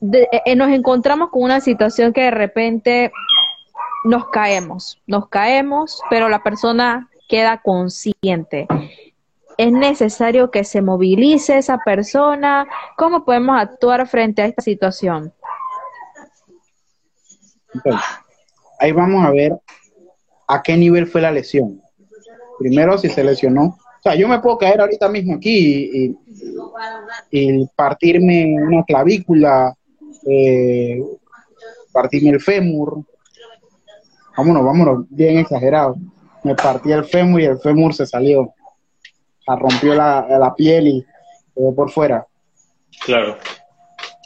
[0.00, 3.12] eh, eh, nos encontramos con una situación que de repente
[4.04, 8.66] nos caemos, nos caemos, pero la persona queda consciente
[9.56, 12.66] es necesario que se movilice esa persona?
[12.96, 15.32] ¿Cómo podemos actuar frente a esta situación?
[18.78, 19.52] ahí vamos a ver
[20.48, 21.82] a qué nivel fue la lesión.
[22.58, 23.64] Primero, si se lesionó.
[23.64, 26.14] O sea, yo me puedo caer ahorita mismo aquí
[27.30, 29.76] y, partirme una clavícula,
[30.26, 31.02] eh,
[31.92, 33.04] partirme el fémur.
[34.36, 35.96] Vámonos, vámonos, bien exagerado.
[36.46, 38.54] Me partí el fémur y el fémur se salió
[39.48, 41.06] rompió la, la piel y
[41.52, 42.24] quedó por fuera.
[43.04, 43.36] Claro.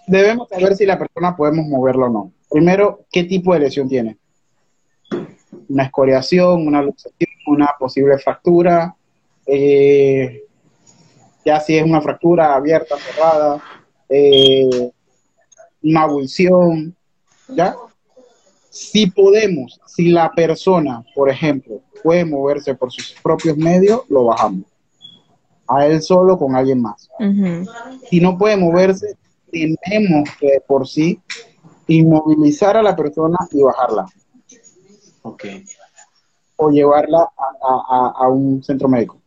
[0.07, 2.33] Debemos saber si la persona podemos moverlo o no.
[2.51, 4.19] Primero, ¿qué tipo de lesión tiene?
[5.71, 8.95] Una escoriación, una luxación, una posible fractura,
[9.47, 10.45] eh,
[11.43, 13.63] ya si es una fractura abierta, cerrada,
[14.11, 14.91] eh,
[15.83, 16.95] una abulsión,
[17.49, 17.75] ¿ya?
[18.71, 24.65] Si podemos, si la persona, por ejemplo, puede moverse por sus propios medios, lo bajamos
[25.71, 27.09] a él solo con alguien más.
[28.09, 29.17] Si no puede moverse,
[29.51, 31.21] tenemos que por sí
[31.87, 34.07] inmovilizar a la persona y bajarla.
[35.23, 35.65] Okay.
[36.57, 37.29] O llevarla
[37.63, 39.21] a, un centro médico.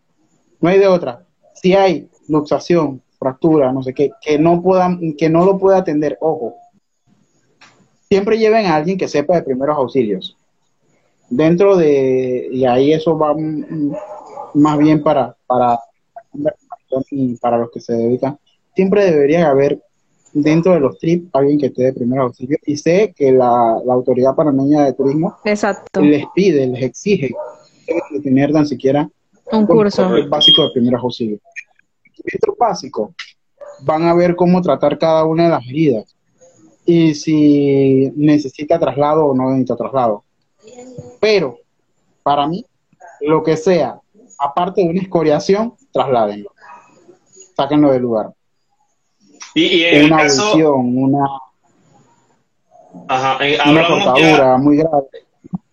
[0.59, 1.25] No hay de otra.
[1.55, 6.17] Si hay luxación, fractura, no sé qué, que no puedan, que no lo pueda atender,
[6.19, 6.55] ojo.
[8.13, 10.37] Siempre lleven a alguien que sepa de primeros auxilios.
[11.31, 13.33] Dentro de, y ahí eso va
[14.53, 15.79] más bien para, para
[17.09, 18.37] y para los que se dedican,
[18.75, 19.81] siempre debería haber
[20.31, 22.55] dentro de los trips alguien que te dé primer auxilio.
[22.67, 27.33] Y sé que la, Autoridad Panameña de Turismo les pide, les exige
[28.11, 29.09] de tener tan siquiera
[29.51, 31.41] un curso básico de primeros auxilios.
[32.31, 33.15] Dentro básico,
[33.81, 36.15] van a ver cómo tratar cada una de las heridas
[36.85, 40.23] y si necesita traslado o no necesita traslado.
[41.19, 41.57] Pero,
[42.23, 42.65] para mí,
[43.21, 43.99] lo que sea,
[44.37, 46.53] aparte de una escoriación, trasládenlo
[47.55, 48.27] sáquenlo del lugar.
[49.53, 50.23] Y, en una
[50.75, 51.25] una,
[53.07, 55.07] Ajá, una cortadura muy grave.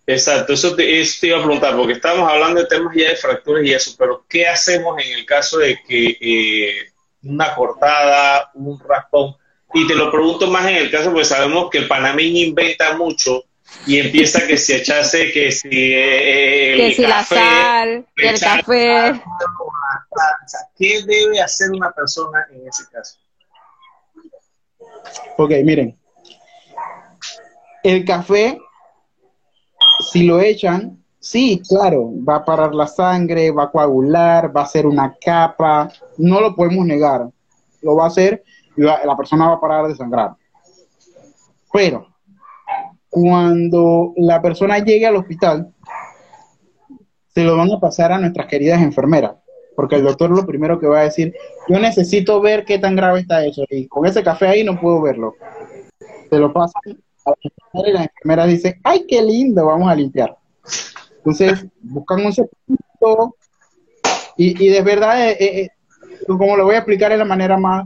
[0.05, 3.71] Exacto, eso te, iba a preguntar, porque estamos hablando de temas ya de fracturas y
[3.71, 6.91] eso, pero ¿qué hacemos en el caso de que eh,
[7.23, 9.35] una cortada, un raspón?
[9.73, 13.45] Y te lo pregunto más en el caso, porque sabemos que el panameño inventa mucho
[13.85, 19.21] y empieza que si echarse, que si eh, que si la sal, el café.
[20.77, 23.17] ¿Qué debe hacer una persona en ese caso?
[25.37, 25.97] Ok, miren.
[27.83, 28.59] El café,
[30.11, 34.65] si lo echan, sí, claro, va a parar la sangre, va a coagular, va a
[34.65, 37.27] hacer una capa, no lo podemos negar.
[37.81, 38.43] Lo va a hacer
[38.77, 40.35] y la persona va a parar de sangrar.
[41.71, 42.07] Pero
[43.09, 45.73] cuando la persona llegue al hospital,
[47.33, 49.35] se lo van a pasar a nuestras queridas enfermeras,
[49.75, 51.33] porque el doctor lo primero que va a decir,
[51.67, 55.01] yo necesito ver qué tan grave está eso, y con ese café ahí no puedo
[55.01, 55.35] verlo.
[56.29, 56.81] Se lo pasan
[57.25, 60.37] a la enfermera y la enfermera dice, ay, qué lindo, vamos a limpiar.
[61.17, 63.35] Entonces, buscan un cepillo
[64.37, 65.69] y, y de verdad, eh, eh, eh,
[66.25, 67.85] como lo voy a explicar, es la manera más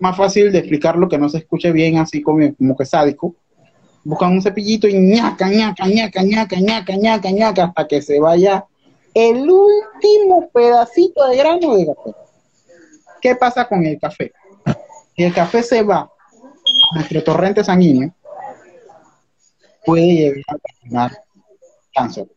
[0.00, 3.34] más fácil de explicarlo que no se escuche bien así como, como que sádico.
[4.04, 8.64] Buscan un cepillito y ñaca, ñaca, ñaca, ñaca, ñaca, ñaca, ñaca, hasta que se vaya
[9.12, 12.14] el último pedacito de grano de café.
[13.20, 14.32] ¿Qué pasa con el café?
[15.16, 16.10] El café se va
[16.94, 18.14] nuestro torrente sanguíneo,
[19.84, 21.18] puede llegar a tener
[21.92, 22.28] cáncer.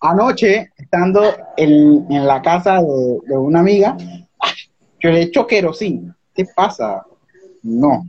[0.00, 1.22] Anoche, estando
[1.56, 3.96] en, la casa de, una amiga,
[5.00, 6.14] yo le echo querosín.
[6.34, 7.06] ¿Qué pasa?
[7.62, 8.06] No.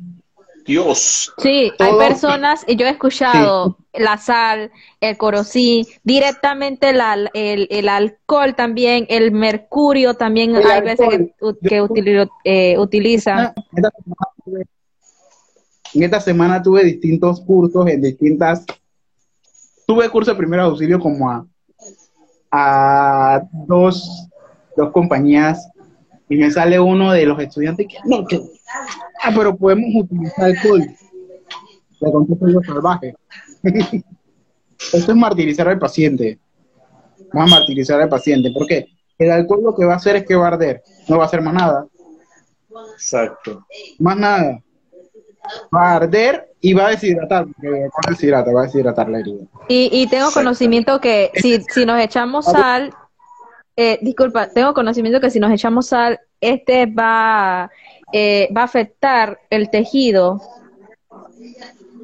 [0.65, 1.33] Dios.
[1.37, 9.05] Sí, hay personas, y yo he escuchado la sal, el corosín, directamente el, alcohol también,
[9.09, 11.31] el mercurio también hay veces
[11.63, 11.87] que,
[12.43, 13.53] eh, utilizan.
[15.93, 18.65] En esta semana tuve distintos cursos en distintas.
[19.85, 21.45] Tuve curso de primer auxilio como a
[22.55, 24.29] a dos,
[24.77, 25.67] dos compañías
[26.29, 28.39] y me sale uno de los estudiantes que no, que,
[29.23, 30.85] ah, pero podemos utilizar alcohol.
[31.99, 33.15] Le contesto yo salvaje.
[33.63, 36.39] Esto es martirizar al paciente.
[37.33, 38.51] Vamos a martirizar al paciente.
[38.51, 38.85] ¿Por qué?
[39.17, 40.83] El alcohol lo que va a hacer es que va a arder.
[41.09, 41.87] No va a hacer más nada.
[42.93, 43.65] Exacto.
[43.97, 44.61] Más nada.
[45.75, 49.45] Va a arder y va a deshidratar, va a deshidratar, va a deshidratar la herida.
[49.67, 52.93] Y, y tengo conocimiento que si, si nos echamos sal,
[53.75, 57.69] eh, disculpa, tengo conocimiento que si nos echamos sal, este va,
[58.11, 60.41] eh, va a afectar el tejido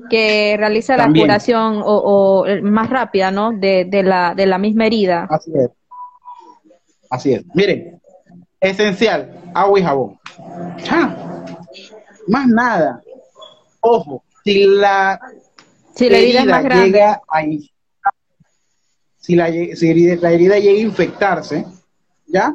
[0.10, 3.52] que realiza la curación o, más rápida, ¿no?
[3.52, 5.28] De, de, la, de la misma herida.
[5.30, 5.70] Así es.
[7.10, 7.44] Así es.
[7.54, 8.02] Miren,
[8.60, 10.20] esencial, agua y jabón.
[12.28, 13.02] Más nada.
[13.82, 15.20] Ojo, si la,
[15.98, 17.42] herida, llega a
[19.20, 21.66] si la, la herida llega a infectarse,
[22.28, 22.54] ¿ya?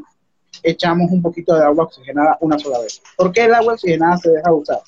[0.63, 3.03] Echamos un poquito de agua oxigenada una sola vez.
[3.17, 4.81] ¿Por qué el agua oxigenada se deja usar?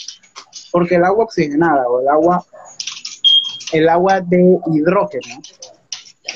[0.72, 2.45] Porque el agua oxigenada o el agua,
[3.72, 5.41] el agua de hidrógeno,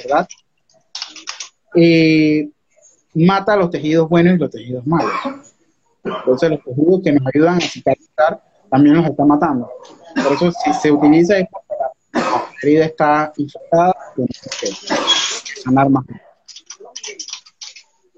[0.05, 0.28] ¿verdad?
[1.74, 2.48] Eh,
[3.14, 5.12] mata los tejidos buenos y los tejidos malos.
[6.05, 9.70] Entonces los tejidos que nos ayudan a cicatrizar también los está matando.
[10.14, 11.34] Por eso si se utiliza
[12.12, 16.04] la herida está infectada, tiene que sanar más.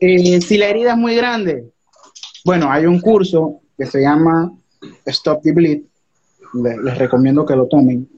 [0.01, 1.71] Eh, si la herida es muy grande,
[2.45, 4.53] bueno, hay un curso que se llama
[5.07, 5.83] Stop the Bleed.
[6.55, 8.09] Les, recomiendo que lo tomen.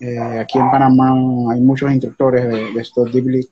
[0.00, 1.14] Eh, aquí en Panamá
[1.52, 3.46] hay muchos instructores de, Stop the Bleed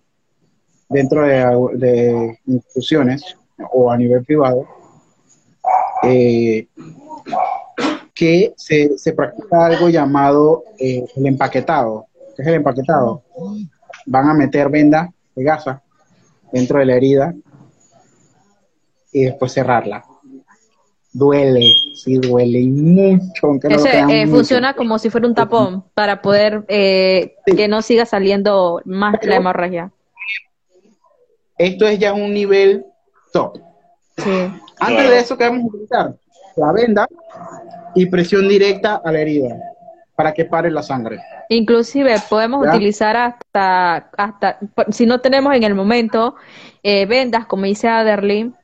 [0.88, 3.24] dentro de, de, instituciones
[3.72, 4.66] o a nivel privado.
[6.02, 6.66] Eh,
[8.22, 12.06] que se, se practica algo llamado eh, el empaquetado.
[12.36, 13.24] ¿Qué es el empaquetado?
[14.06, 15.82] Van a meter venda de gasa
[16.52, 17.34] dentro de la herida
[19.10, 20.04] y después cerrarla.
[21.12, 23.48] Duele, sí duele mucho.
[23.48, 28.82] Aunque eh, funciona como si fuera un tapón para poder eh, que no siga saliendo
[28.84, 29.90] más la hemorragia.
[31.58, 32.86] Esto es ya un nivel
[33.32, 33.58] top.
[34.78, 36.14] Antes de eso, ¿qué vamos a utilizar?
[36.56, 37.08] La venda
[37.94, 39.56] y presión directa a la herida
[40.14, 41.18] para que pare la sangre.
[41.48, 44.58] Inclusive podemos utilizar hasta, hasta,
[44.90, 46.36] si no tenemos en el momento
[46.82, 48.54] eh, vendas, como dice Aderlin,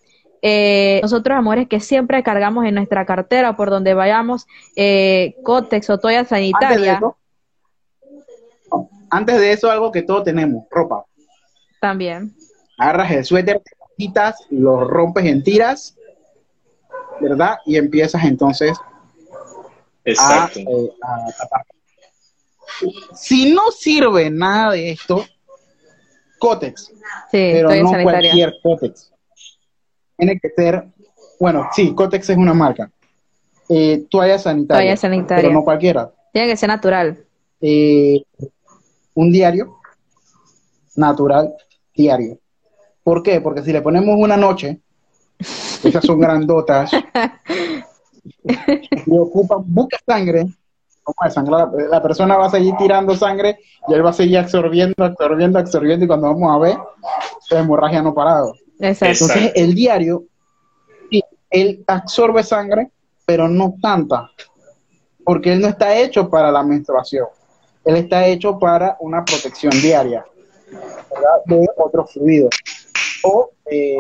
[0.41, 5.99] eh, nosotros amores que siempre cargamos en nuestra cartera por donde vayamos eh, cótex o
[5.99, 7.01] toalla sanitaria.
[9.11, 11.05] Antes de, eso, algo que todos tenemos, ropa.
[11.81, 12.35] También.
[12.77, 15.98] Agarras el suéter, te quitas, lo rompes en tiras,
[17.21, 17.59] ¿verdad?
[17.67, 18.79] Y empiezas entonces
[20.09, 20.61] Exacto.
[20.61, 20.93] Eh,
[23.15, 25.25] si no sirve nada de esto,
[26.39, 26.93] Cotex.
[27.31, 29.13] pero no cualquier Cotex.
[30.17, 30.85] Tiene que ser,
[31.39, 32.91] bueno, sí, Cotex es una marca.
[33.69, 34.83] Eh, toalla sanitaria.
[34.83, 35.43] Toalla sanitaria.
[35.43, 36.11] Pero no cualquiera.
[36.33, 37.25] Tiene que ser natural.
[37.61, 38.23] Eh,
[39.15, 39.79] un diario
[40.97, 41.55] natural
[41.95, 42.39] diario.
[43.03, 43.41] ¿Por qué?
[43.41, 44.81] Porque si le ponemos una noche,
[45.39, 46.91] esas son grandotas,
[48.45, 50.47] y ocupan mucha sangre,
[51.03, 51.53] ¿cómo es sangre?
[51.53, 53.59] La, la persona va a seguir tirando sangre
[53.89, 56.79] y él va a seguir absorbiendo, absorbiendo, absorbiendo, y cuando vamos a ver,
[57.51, 58.55] la hemorragia no parado.
[58.81, 59.25] Exacto.
[59.25, 60.25] Entonces, el diario,
[61.51, 62.91] él absorbe sangre,
[63.25, 64.31] pero no tanta,
[65.25, 67.27] porque él no está hecho para la menstruación.
[67.85, 70.25] Él está hecho para una protección diaria
[70.71, 71.43] ¿verdad?
[71.47, 72.55] de otros fluidos.
[73.25, 73.97] O eh,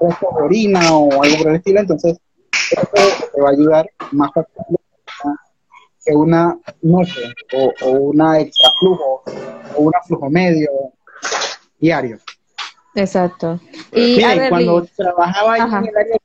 [0.00, 1.80] restos de orina o algo por el estilo.
[1.80, 2.18] Entonces,
[2.70, 2.86] esto
[3.34, 4.76] te va a ayudar más fácil
[6.04, 9.22] que una noche o, o una extra flujo
[9.76, 10.70] o una flujo medio
[11.78, 12.18] diario.
[12.94, 13.60] Exacto.
[13.92, 15.78] Y Adeline, cuando trabajaba Ajá.
[15.78, 16.16] en el área,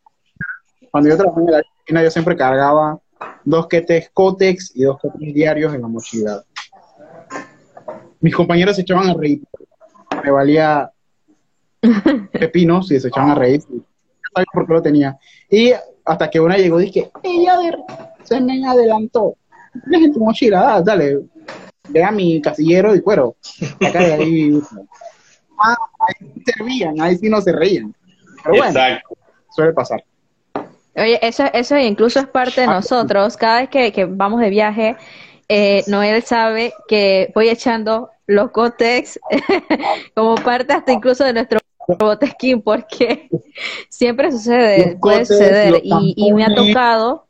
[0.91, 2.99] cuando yo trabajaba en el área de yo siempre cargaba
[3.43, 6.43] dos que tres cótex y dos que tres diarios en la mochila.
[8.19, 9.41] Mis compañeros se echaban a reír.
[10.23, 10.91] Me valía
[12.31, 13.61] pepino si se echaban a reír.
[13.69, 13.83] No
[14.33, 15.17] sabía por qué lo tenía.
[15.49, 15.71] Y
[16.03, 17.57] hasta que una llegó, dije, ella
[18.23, 19.35] se me adelantó.
[19.89, 21.19] Tienes en tu mochila, ah, dale,
[21.89, 23.35] ve a mi casillero de cuero.
[23.79, 24.61] De ahí.
[25.57, 27.93] Ah, ahí sí servían, ahí sí no se reían.
[28.43, 29.17] Pero bueno, Exacto.
[29.49, 30.03] suele pasar.
[30.97, 33.35] Oye, eso, eso incluso es parte de nosotros.
[33.35, 34.95] Cada vez que, que vamos de viaje,
[35.49, 39.19] eh, Noel sabe que voy echando los Cotex
[40.15, 43.29] como parte hasta incluso de nuestro botesquín, porque
[43.89, 45.81] siempre sucede, Los puede suceder.
[45.83, 47.25] Y, y me ha tocado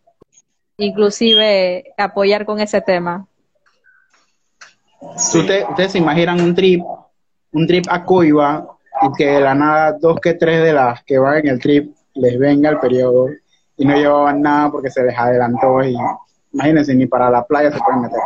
[0.77, 3.27] inclusive apoyar con ese tema.
[5.17, 5.39] Sí.
[5.39, 6.83] Ustedes se imaginan un trip,
[7.51, 8.67] un trip a Coiba,
[9.01, 11.93] y que de la nada dos que tres de las que van en el trip
[12.13, 13.27] les venga el periodo
[13.77, 15.95] y no llevaban nada porque se les adelantó y
[16.53, 18.19] imagínense, ni para la playa se pueden meter.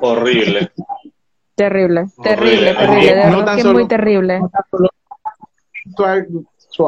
[0.00, 0.70] Horrible.
[1.54, 3.14] Terrible, terrible, terrible.
[3.14, 4.40] De No tan que es solo- muy terrible.
[4.40, 4.88] No tan solo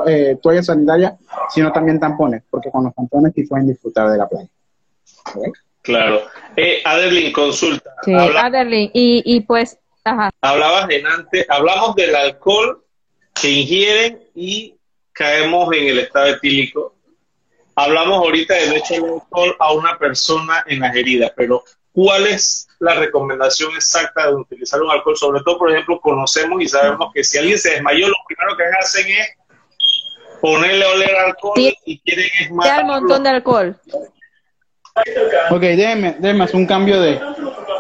[0.07, 1.17] eh, toalla sanitaria,
[1.51, 4.49] sino también tampones, porque con los tampones sí pueden disfrutar de la playa.
[5.35, 5.57] ¿Ok?
[5.83, 6.23] Claro.
[6.57, 7.95] Eh, Adeline, consulta.
[8.05, 12.85] Sí, Habla- Adeline, y, y pues, ajá, hablabas en antes, hablamos del alcohol
[13.35, 14.77] que ingieren y
[15.13, 16.95] caemos en el estado etílico.
[17.75, 22.69] Hablamos ahorita de no echarle alcohol a una persona en las heridas, pero ¿cuál es
[22.83, 25.17] la recomendación exacta de utilizar un alcohol?
[25.17, 28.65] Sobre todo, por ejemplo, conocemos y sabemos que si alguien se desmayó, lo primero que
[28.81, 29.29] hacen es
[30.41, 31.77] ponerle a oler alcohol Sí.
[31.87, 32.87] y quieren es ya el matarlo.
[32.87, 33.77] montón de alcohol.
[35.51, 37.21] Ok, déjenme, déjenme hacer un cambio de,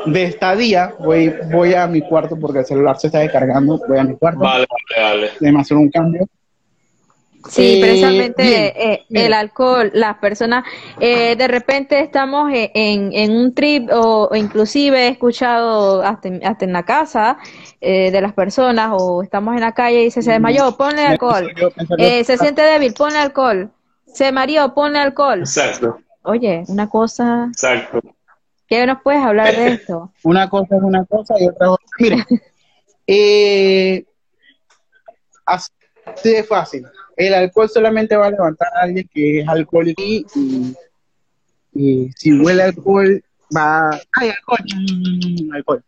[0.06, 0.94] de estadía.
[1.00, 3.78] Voy, voy a mi cuarto porque el celular se está descargando.
[3.88, 4.38] Voy a mi cuarto.
[4.40, 5.30] Vale, vale, vale.
[5.40, 6.26] Déjenme hacer un cambio.
[7.48, 9.26] Sí, Eh, precisamente bien, eh, bien.
[9.26, 10.64] el alcohol, las personas,
[11.00, 16.46] eh, de repente estamos e- en, en un trip o, inclusive he escuchado hasta, en-
[16.46, 17.38] hasta en la casa
[17.80, 21.50] eh, de las personas o estamos en la calle y dice, se desmayó, ponle alcohol.
[21.98, 23.70] Eh, se siente débil, ponle alcohol.
[24.06, 25.40] Se mareó, ponle alcohol.
[25.40, 28.00] Exacto, Oye, una cosa, exacto.
[28.68, 30.12] ¿qué nos puedes hablar de esto?
[30.22, 31.82] Una cosa es una cosa y otra cosa.
[31.98, 32.24] Miren,
[33.06, 34.04] eh,
[35.46, 35.70] así
[36.24, 36.86] de fácil.
[37.16, 40.74] El alcohol solamente va a levantar a alguien que es alcohólico y, y-
[41.74, 43.22] y si huele alcohol
[43.54, 43.90] va.
[44.12, 44.58] ¡Ay, alcohol!
[44.74, 45.84] mm, alcohol!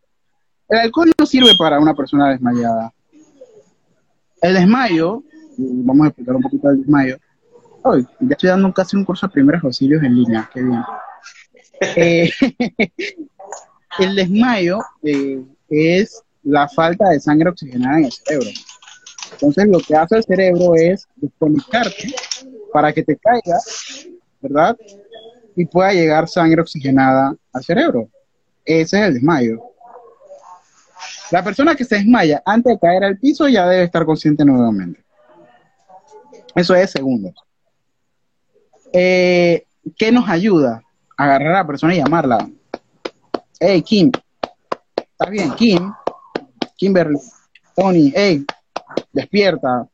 [0.69, 2.93] El alcohol no sirve para una persona desmayada.
[4.43, 5.23] El desmayo,
[5.57, 7.19] vamos a explicar un poquito del desmayo.
[7.83, 10.83] Hoy, ya estoy dando casi un curso de primeros auxilios en línea, qué bien.
[11.97, 12.31] Eh,
[13.99, 18.49] el desmayo eh, es la falta de sangre oxigenada en el cerebro.
[19.35, 22.15] Entonces lo que hace el cerebro es desconectarte
[22.73, 23.59] para que te caiga,
[24.41, 24.77] ¿verdad?
[25.57, 28.09] Y pueda llegar sangre oxigenada al cerebro.
[28.65, 29.63] Ese es el desmayo.
[31.31, 35.05] La persona que se desmaya antes de caer al piso ya debe estar consciente nuevamente.
[36.55, 37.33] Eso es segundo.
[38.93, 39.67] Eh,
[39.97, 40.83] ¿Qué nos ayuda?
[41.17, 42.49] Agarrar a la persona y llamarla.
[43.59, 44.11] Hey, Kim.
[44.97, 45.53] ¿Estás bien?
[45.55, 45.93] Kim.
[46.77, 47.19] Kimberly.
[47.75, 48.13] Tony.
[48.15, 48.45] Hey,
[49.15, 49.87] despierta.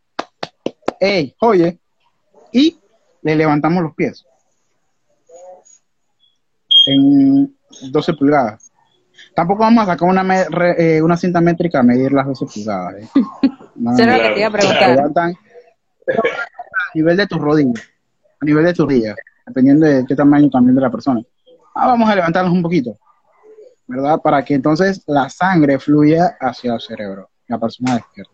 [0.98, 1.78] Hey, oye.
[2.52, 2.78] Y
[3.22, 4.24] le levantamos los pies.
[6.86, 7.56] En
[7.92, 8.72] 12 pulgadas.
[9.34, 12.46] Tampoco vamos a sacar una, me- re- eh, una cinta métrica a medir las 12
[12.46, 12.94] pulgadas.
[13.02, 13.08] ¿eh?
[13.76, 15.30] No, Eso lo que te iba a preguntar.
[15.30, 15.32] a
[16.94, 17.82] nivel de tus rodillas,
[18.40, 19.16] a nivel de tus rodillas,
[19.46, 21.22] dependiendo de qué tamaño también de la persona.
[21.74, 22.98] Ah, vamos a levantarlos un poquito,
[23.86, 24.20] ¿verdad?
[24.20, 28.32] Para que entonces la sangre fluya hacia el cerebro, la persona despierta.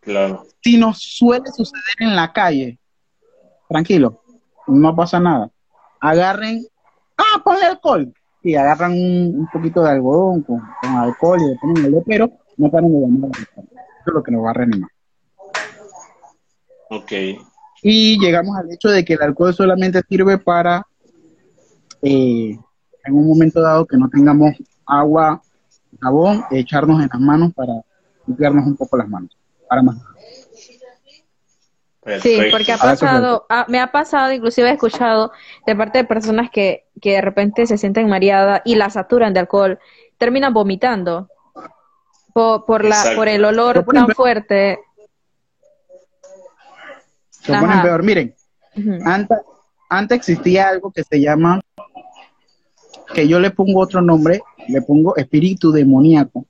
[0.00, 0.44] Claro.
[0.62, 2.78] Si nos suele suceder en la calle,
[3.68, 4.22] tranquilo,
[4.66, 5.50] no pasa nada.
[6.00, 6.66] agarren,
[7.16, 8.12] ah, ponle alcohol.
[8.42, 12.90] Y agarran un, poquito de algodón con, alcohol y le ponen el pero no paran
[12.90, 13.50] de llamar Eso
[14.06, 14.90] es lo que nos va a reanimar.
[16.88, 17.12] Ok.
[17.82, 20.86] Y llegamos al hecho de que el alcohol solamente sirve para,
[22.02, 22.58] eh,
[23.04, 24.54] en un momento dado que no tengamos
[24.86, 25.42] agua,
[26.00, 27.74] jabón, echarnos en las manos para
[28.26, 29.39] limpiarnos un poco las manos.
[29.70, 29.96] Para más.
[32.20, 35.30] Sí, porque ha pasado, me ha pasado, inclusive he escuchado
[35.64, 39.40] de parte de personas que, que de repente se sienten mareadas y la saturan de
[39.40, 39.78] alcohol,
[40.18, 41.28] terminan vomitando
[42.32, 44.80] por, por la, por el olor tan fuerte.
[47.28, 48.02] Se ponen peor.
[48.02, 48.34] Miren,
[49.04, 49.38] antes,
[49.88, 51.60] antes existía algo que se llama,
[53.14, 56.44] que yo le pongo otro nombre, le pongo espíritu demoníaco,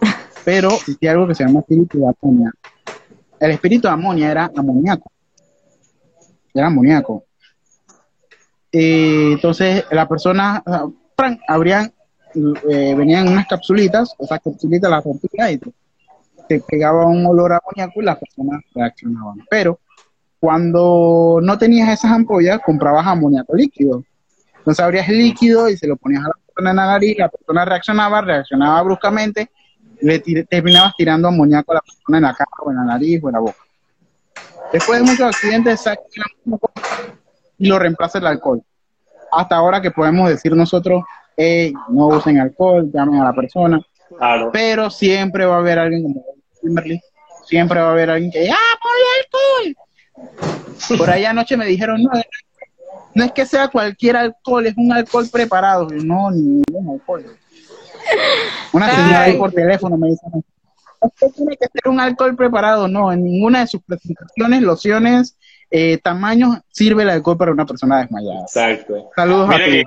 [0.44, 2.58] pero existía algo que se llama espíritu de amoníaco
[3.44, 5.10] el espíritu de amonia era amoníaco.
[6.52, 7.24] Era amoníaco.
[8.72, 10.62] entonces, la persona,
[11.48, 11.92] abrían,
[12.34, 15.60] eh, venían unas capsulitas, esas capsulitas las rompía y
[16.48, 19.44] te pegaba un olor amoníaco y las personas reaccionaban.
[19.50, 19.80] Pero
[20.40, 24.04] cuando no tenías esas ampollas, comprabas amoníaco líquido.
[24.58, 27.28] Entonces abrías el líquido y se lo ponías a la persona en la nariz, la
[27.28, 29.50] persona reaccionaba, reaccionaba bruscamente
[30.00, 33.28] le terminabas tirando amoníaco a la persona en la cara o en la nariz o
[33.28, 33.58] en la boca.
[34.72, 35.84] Después de muchos accidentes,
[37.58, 38.62] y lo reemplaza el alcohol.
[39.32, 41.04] Hasta ahora que podemos decir nosotros,
[41.88, 43.80] no usen alcohol, llamen a la persona.
[44.52, 46.24] Pero siempre va a haber alguien como
[46.60, 47.00] Kimberly,
[47.44, 50.98] siempre va a haber alguien que, ¡ah, ponle alcohol!
[50.98, 52.10] Por ahí anoche me dijeron, no,
[53.14, 55.88] no es que sea cualquier alcohol, es un alcohol preparado.
[55.90, 57.24] No, ni un alcohol.
[58.72, 60.26] Una señora ahí por teléfono me dice,
[61.00, 62.88] usted tiene que ser un alcohol preparado.
[62.88, 65.36] No, en ninguna de sus presentaciones, lociones,
[65.70, 68.42] eh, tamaños, sirve el alcohol para una persona desmayada.
[68.42, 69.10] Exacto.
[69.14, 69.84] Saludos a ti.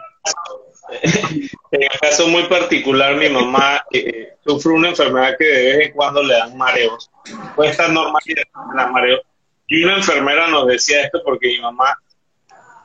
[1.71, 5.93] En el caso muy particular, mi mamá eh, sufre una enfermedad que de vez en
[5.93, 7.09] cuando le dan mareos.
[7.55, 9.21] Puede estar normal y dan mareos.
[9.67, 11.97] Y una enfermera nos decía esto porque mi mamá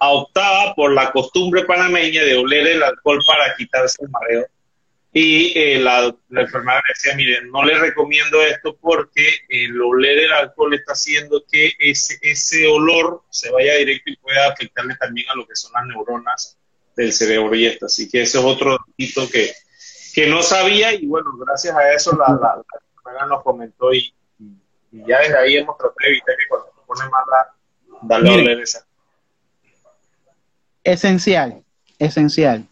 [0.00, 4.46] optaba por la costumbre panameña de oler el alcohol para quitarse el mareo
[5.14, 10.72] y eh, la, enfermera decía, miren, no le recomiendo esto porque el oler el alcohol
[10.72, 15.46] está haciendo que ese, ese olor se vaya directo y pueda afectarle también a lo
[15.46, 16.56] que son las neuronas
[16.96, 17.86] del cerebro y esto.
[17.86, 19.52] Así que ese es otro hito que,
[20.14, 22.62] que no sabía y bueno, gracias a eso la, la,
[22.96, 24.14] enfermera nos comentó y,
[24.92, 27.54] ya desde ahí hemos tratado de evitar que cuando se pone mala,
[28.02, 28.86] darle a oler esa.
[30.84, 31.62] Esencial,
[31.98, 32.66] esencial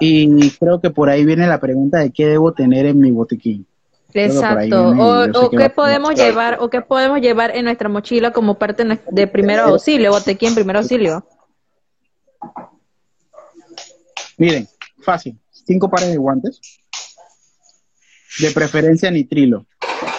[0.00, 3.66] y creo que por ahí viene la pregunta de qué debo tener en mi botiquín.
[4.14, 4.90] Exacto.
[4.90, 9.58] O, qué podemos llevar o qué podemos llevar en nuestra mochila como parte de primer
[9.58, 11.26] auxilio, botiquín primer auxilio.
[14.38, 14.68] Miren,
[15.02, 15.38] fácil.
[15.50, 16.60] Cinco pares de guantes.
[18.38, 19.66] De preferencia nitrilo.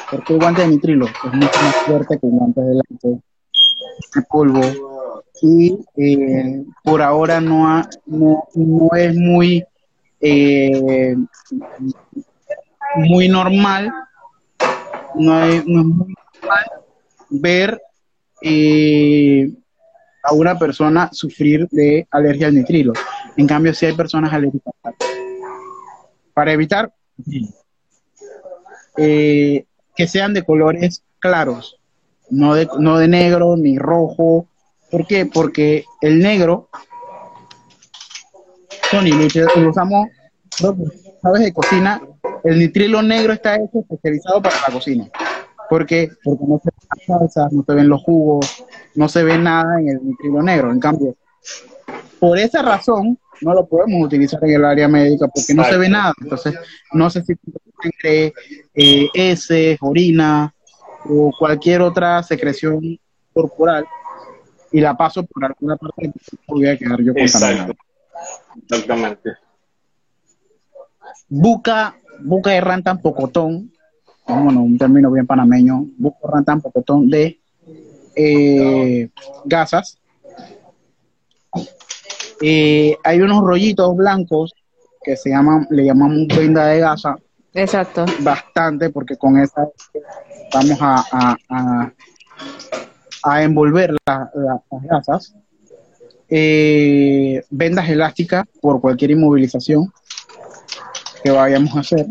[0.10, 1.06] porque el guante de nitrilo?
[1.06, 2.82] Es mucho más fuerte que el guante de
[4.14, 4.62] de polvo.
[5.42, 9.66] Y eh, por ahora no, no, no es muy
[10.22, 11.16] eh,
[12.96, 13.92] muy normal,
[15.16, 16.66] no, es muy normal
[17.30, 17.82] ver
[18.42, 19.52] eh,
[20.24, 22.94] a una persona sufrir de alergia al nitrilo.
[23.38, 24.74] En cambio, si hay personas alérgicas.
[26.34, 26.94] Para evitar
[28.98, 29.66] eh,
[29.96, 31.80] que sean de colores claros,
[32.30, 34.48] no de, no de negro ni rojo.
[34.92, 35.26] ¿Por qué?
[35.26, 36.70] Porque el negro
[38.92, 40.08] Tony, lo usamos,
[41.22, 42.02] sabes, de cocina.
[42.44, 45.10] El nitrilo negro está hecho especializado para la cocina.
[45.70, 46.10] ¿Por qué?
[46.24, 48.64] Porque no se ven las salsas, no se ven los jugos,
[48.94, 50.72] no se ve nada en el nitrilo negro.
[50.72, 51.16] En cambio,
[52.20, 55.90] por esa razón, no lo podemos utilizar en el área médica porque no se ve
[55.90, 56.14] nada.
[56.22, 56.56] Entonces,
[56.94, 57.34] no sé si
[58.04, 60.54] eh, heces, orina
[61.10, 63.00] o cualquier otra secreción
[63.34, 63.86] corporal
[64.76, 66.12] y la paso por alguna parte,
[66.50, 67.74] voy a quedar yo contaminado.
[68.62, 69.30] Exactamente.
[71.30, 73.72] Buca, buca de rantan pocotón,
[74.28, 77.40] bueno, un término bien panameño, buca rantan pocotón de
[78.18, 79.08] eh,
[79.46, 79.98] gasas.
[82.42, 84.54] Eh, hay unos rollitos blancos
[85.02, 87.16] que se llaman, le llamamos venda de gasa.
[87.54, 88.04] Exacto.
[88.20, 89.70] Bastante, porque con esa
[90.54, 91.94] vamos a, a,
[93.44, 94.30] envolver las
[94.84, 95.36] gasas
[96.30, 99.92] eh, vendas elásticas por cualquier inmovilización
[101.24, 102.08] que vayamos a hacer.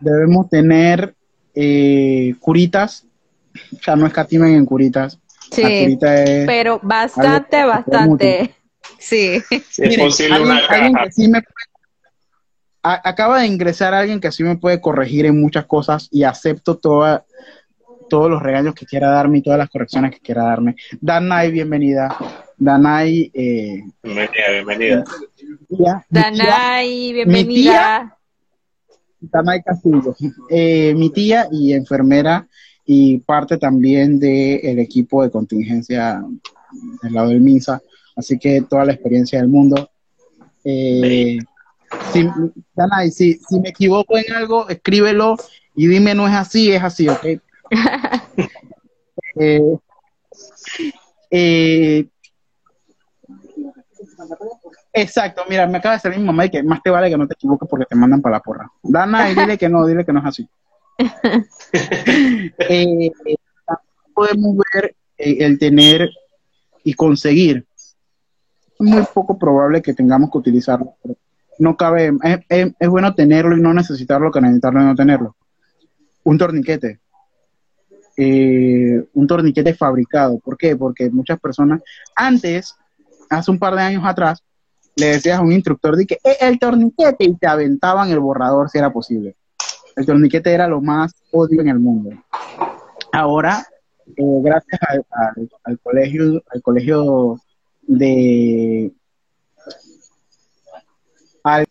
[0.00, 1.14] Debemos tener
[1.54, 3.06] eh, curitas,
[3.74, 5.18] o sea, no escatimen en curitas.
[5.50, 8.54] Sí, pero bastante, bastante.
[8.98, 9.42] Sí.
[9.50, 11.42] es posible una caja.
[12.82, 17.24] acaba de ingresar alguien que sí me puede corregir en muchas cosas y acepto toda,
[18.08, 20.76] todos los regaños que quiera darme y todas las correcciones que quiera darme.
[21.00, 22.16] Danay, bienvenida.
[22.56, 23.30] Danay.
[23.34, 25.04] Eh, bienvenida, bienvenida.
[26.08, 28.18] Danay, bienvenida.
[29.20, 30.14] Danay Castillo.
[30.50, 32.46] Eh, mi tía y enfermera
[32.84, 36.22] y parte también del equipo de contingencia
[37.02, 37.80] del lado del MINSA.
[38.14, 39.90] Así que toda la experiencia del mundo.
[40.64, 41.38] Eh,
[42.12, 42.28] si,
[42.74, 45.36] Danay, si, si me equivoco en algo, escríbelo
[45.74, 47.24] y dime no es así, es así, ¿ok?
[49.38, 49.78] Eh,
[51.30, 52.08] eh,
[54.92, 57.26] exacto, mira, me acaba de salir mi mamá y que más te vale que no
[57.26, 58.70] te equivoques porque te mandan para la porra.
[58.82, 60.48] Dana, y dile que no, dile que no es así.
[62.58, 63.10] Eh,
[64.14, 66.08] podemos ver el tener
[66.82, 67.66] y conseguir.
[68.78, 70.96] Es muy poco probable que tengamos que utilizarlo.
[71.58, 72.12] no cabe,
[72.48, 75.36] es, es bueno tenerlo y no necesitarlo que necesitarlo y no tenerlo.
[76.24, 77.00] Un torniquete
[78.16, 80.38] eh, un torniquete fabricado.
[80.38, 80.76] ¿Por qué?
[80.76, 81.82] Porque muchas personas,
[82.14, 82.74] antes,
[83.28, 84.42] hace un par de años atrás,
[84.96, 88.70] le decías a un instructor de que eh, el torniquete y te aventaban el borrador
[88.70, 89.36] si era posible.
[89.94, 92.10] El torniquete era lo más odio en el mundo.
[93.12, 93.66] Ahora,
[94.06, 94.80] eh, gracias
[95.64, 97.40] al, colegio, al colegio
[97.86, 98.92] de
[101.42, 101.66] al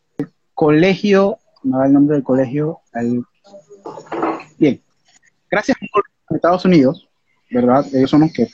[0.54, 3.26] colegio, no da el nombre del colegio, al
[4.58, 4.82] bien,
[5.50, 7.07] gracias a Estados Unidos,
[7.51, 7.86] ¿verdad?
[7.93, 8.47] Ellos son los que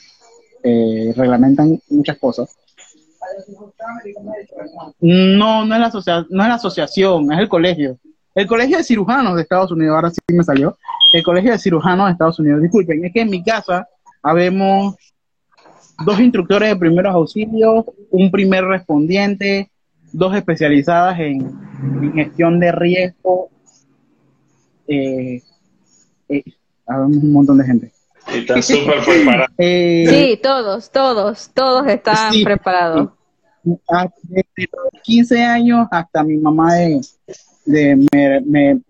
[0.62, 2.56] eh, reglamentan muchas cosas.
[5.00, 7.98] No, no es, la no es la asociación, es el colegio.
[8.34, 10.76] El colegio de cirujanos de Estados Unidos, ahora sí me salió.
[11.12, 12.62] El colegio de cirujanos de Estados Unidos.
[12.62, 13.86] Disculpen, es que en mi casa
[14.22, 14.96] habemos
[16.04, 19.70] dos instructores de primeros auxilios, un primer respondiente,
[20.12, 23.50] dos especializadas en, gestión de riesgo,
[24.86, 25.42] eh,
[26.28, 26.44] eh,
[26.86, 27.92] un montón de gente.
[28.32, 29.50] Y están súper preparados.
[29.58, 33.10] Eh, sí, todos, todos, todos están preparados.
[33.88, 36.74] Ah, desde los 15 años hasta mi mamá
[37.64, 38.08] de,
[38.44, 38.80] me,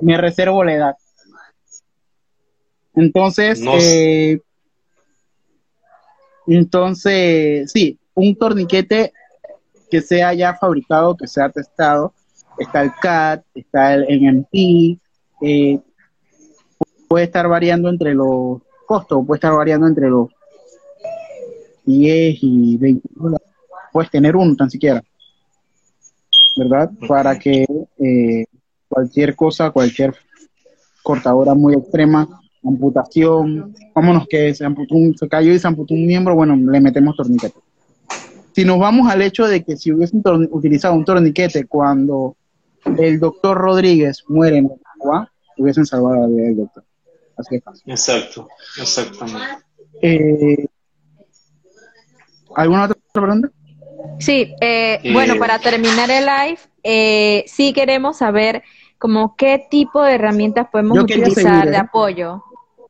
[0.00, 0.96] me, reservo la edad.
[2.94, 4.40] Entonces, eh,
[6.46, 9.12] entonces, sí, un torniquete
[9.90, 12.12] que sea ya fabricado, que sea testado.
[12.58, 14.98] Está el CAT, está el NMT,
[15.42, 15.78] eh,
[17.08, 20.28] puede estar variando entre los costos, puede estar variando entre los
[21.84, 23.46] 10 y 20 dólares.
[23.92, 25.02] Puedes tener uno tan siquiera,
[26.56, 26.90] ¿verdad?
[27.08, 27.66] Para que
[27.98, 28.44] eh,
[28.88, 30.14] cualquier cosa, cualquier
[31.02, 32.28] cortadora muy extrema,
[32.64, 37.16] amputación, vámonos que se, amputó se cayó y se amputó un miembro, bueno, le metemos
[37.16, 37.58] torniquete.
[38.52, 42.36] Si nos vamos al hecho de que si hubiesen utilizado un torniquete cuando
[42.98, 46.85] el doctor Rodríguez muere en el agua, hubiesen salvado la vida del doctor.
[47.86, 48.48] Exacto,
[48.80, 49.64] exactamente.
[50.02, 50.66] Eh,
[52.54, 53.50] ¿Alguna otra pregunta?
[54.18, 58.62] Sí, eh, bueno, eh, para terminar el live, eh, sí queremos saber
[58.98, 62.42] como qué tipo de herramientas podemos utilizar de apoyo.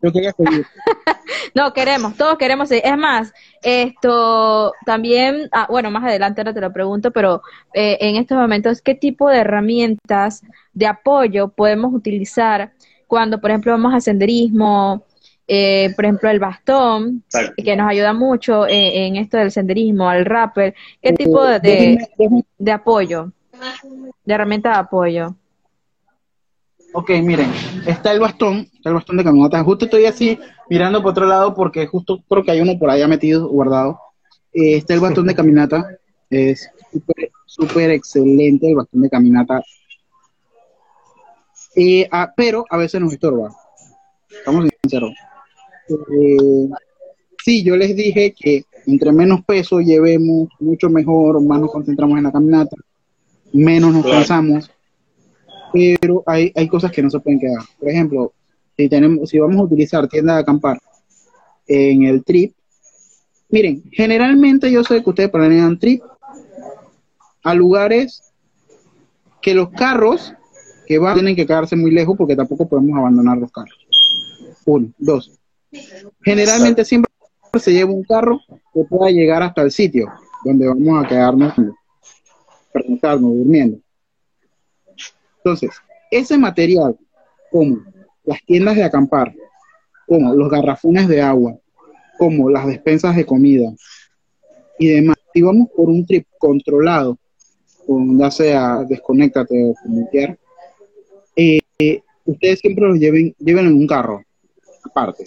[0.03, 0.66] Yo quería seguir.
[1.55, 2.84] no, queremos, todos queremos seguir.
[2.86, 3.32] Es más,
[3.62, 7.42] esto también, ah, bueno, más adelante ahora te lo pregunto, pero
[7.72, 10.42] en estos momentos, ¿qué tipo de herramientas
[10.75, 12.72] de apoyo podemos utilizar
[13.07, 15.04] cuando, por ejemplo, vamos a senderismo,
[15.49, 17.22] eh, por ejemplo, el bastón,
[17.57, 21.99] que nos ayuda mucho en, esto del senderismo, al rapper, ¿qué tipo de,
[22.58, 23.33] de, apoyo,
[24.24, 25.37] de herramienta de apoyo?
[26.92, 27.50] Ok, miren,
[27.87, 29.62] está el bastón, está el bastón de caminata.
[29.62, 30.38] Justo estoy así
[30.70, 34.00] mirando por otro lado porque justo creo que hay uno por allá metido, guardado.
[34.53, 35.87] Eh, está el bastón de caminata,
[36.30, 36.70] es
[37.45, 39.62] súper excelente el bastón de caminata.
[41.76, 43.54] Eh, ah, pero a veces nos estorba.
[44.30, 45.12] Estamos sinceros.
[45.88, 46.68] Eh,
[47.44, 52.24] sí, yo les dije que entre menos peso llevemos, mucho mejor, más nos concentramos en
[52.24, 52.76] la caminata,
[53.53, 54.70] menos nos cansamos.
[55.72, 57.62] Pero hay, hay cosas que no se pueden quedar.
[57.78, 58.32] Por ejemplo,
[58.76, 60.78] si, tenemos, si vamos a utilizar tienda de acampar
[61.66, 62.54] en el trip,
[63.50, 66.03] miren, generalmente yo sé que ustedes planean trip
[67.42, 68.22] a lugares
[69.42, 70.32] que los carros
[70.87, 73.87] que van tienen que quedarse muy lejos porque tampoco podemos abandonar los carros.
[74.64, 75.38] Uno, dos.
[76.22, 77.11] Generalmente siempre
[77.58, 78.41] se lleva un carro
[78.72, 80.13] que pueda llegar hasta el sitio
[80.45, 81.54] donde vamos a quedarnos,
[82.72, 83.79] preguntarnos, durmiendo.
[85.38, 85.71] Entonces,
[86.11, 86.96] ese material,
[87.50, 87.79] como
[88.25, 89.34] las tiendas de acampar,
[90.07, 91.57] como los garrafones de agua,
[92.18, 93.72] como las despensas de comida
[94.79, 97.18] y demás, si vamos por un trip controlado,
[97.87, 100.38] con, ya sea desconéctate o comunicar,
[101.78, 104.22] eh, ustedes siempre los lleven, lleven en un carro,
[104.84, 105.24] aparte.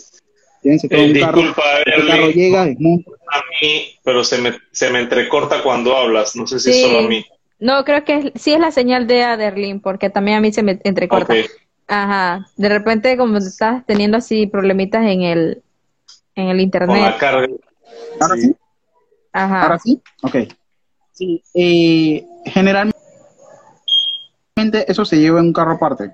[0.62, 3.12] Llévense todo Eh, un carro, disculpa, el carro llega, desmonta.
[3.32, 6.36] a mí, pero se me, se me entrecorta cuando hablas.
[6.36, 6.82] No sé si Sí.
[6.82, 7.26] solo a mí.
[7.60, 10.64] No, creo que es- sí es la señal de Aderlin, porque también a mí se
[10.64, 11.34] me entrecorta.
[11.88, 12.46] Ajá.
[12.58, 15.64] De repente, como estás teniendo así problemitas en el,
[16.36, 17.02] en el Con internet.
[17.02, 17.48] la carga.
[18.20, 18.42] Ahora Sí.
[18.42, 18.56] sí,
[19.32, 19.62] Ajá.
[19.64, 20.36] ahora sí, ok.
[21.14, 22.96] Sí, eh, generalmente
[24.88, 26.12] eso se lleva en un carro aparte.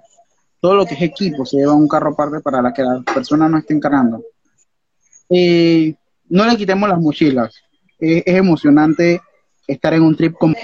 [0.60, 3.48] Todo lo que es equipo se lleva un carro aparte para la que la persona
[3.48, 4.24] no esté encargando.
[5.30, 5.96] Eh,
[6.30, 7.56] no le quitemos las mochilas.
[8.00, 9.22] Eh, es emocionante
[9.68, 10.56] estar en un trip como...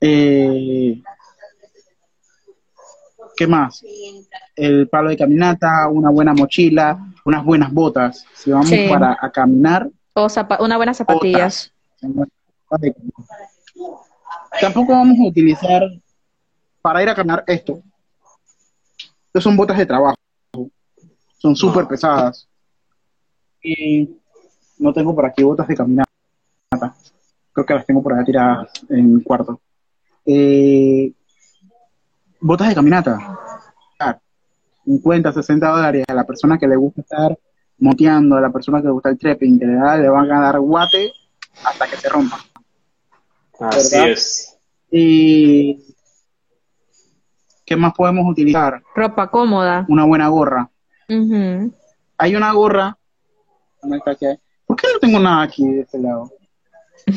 [0.00, 1.02] Eh,
[3.36, 3.84] ¿Qué más?
[4.54, 8.24] El palo de caminata, una buena mochila, unas buenas botas.
[8.34, 8.86] Si vamos Sí.
[8.88, 10.26] para a caminar, O
[10.60, 11.70] una buena zapatillas.
[14.60, 15.82] Tampoco vamos a utilizar
[16.80, 17.82] para ir a caminar esto.
[19.36, 20.16] Estas son botas de trabajo.
[21.36, 22.48] Son súper pesadas.
[23.62, 24.16] Y
[24.78, 26.08] no tengo por aquí botas de caminata.
[27.52, 29.60] Creo que las tengo por allá tiradas en mi cuarto.
[30.24, 31.12] Eh,
[32.40, 33.18] botas de caminata.
[34.86, 37.38] 50, 60 dólares a la persona que le gusta estar
[37.78, 40.40] moteando, a la persona que le gusta el trekking, que le, da- le van a
[40.40, 41.12] dar guate
[41.62, 42.38] hasta que se rompa.
[43.60, 44.10] Así ¿Verdad?
[44.12, 44.56] es.
[44.90, 45.94] Y
[47.66, 48.82] ¿qué más podemos utilizar?
[48.94, 49.84] Ropa cómoda.
[49.88, 50.70] Una buena gorra.
[52.18, 52.96] Hay una gorra.
[54.66, 56.30] ¿Por qué no tengo nada aquí de este lado?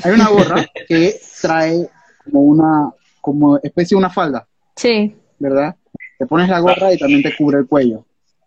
[0.03, 1.89] Hay una gorra que trae
[2.25, 4.45] como una, como especie de una falda,
[4.75, 5.15] Sí.
[5.39, 5.75] ¿verdad?
[6.17, 8.05] Te pones la gorra y también te cubre el cuello.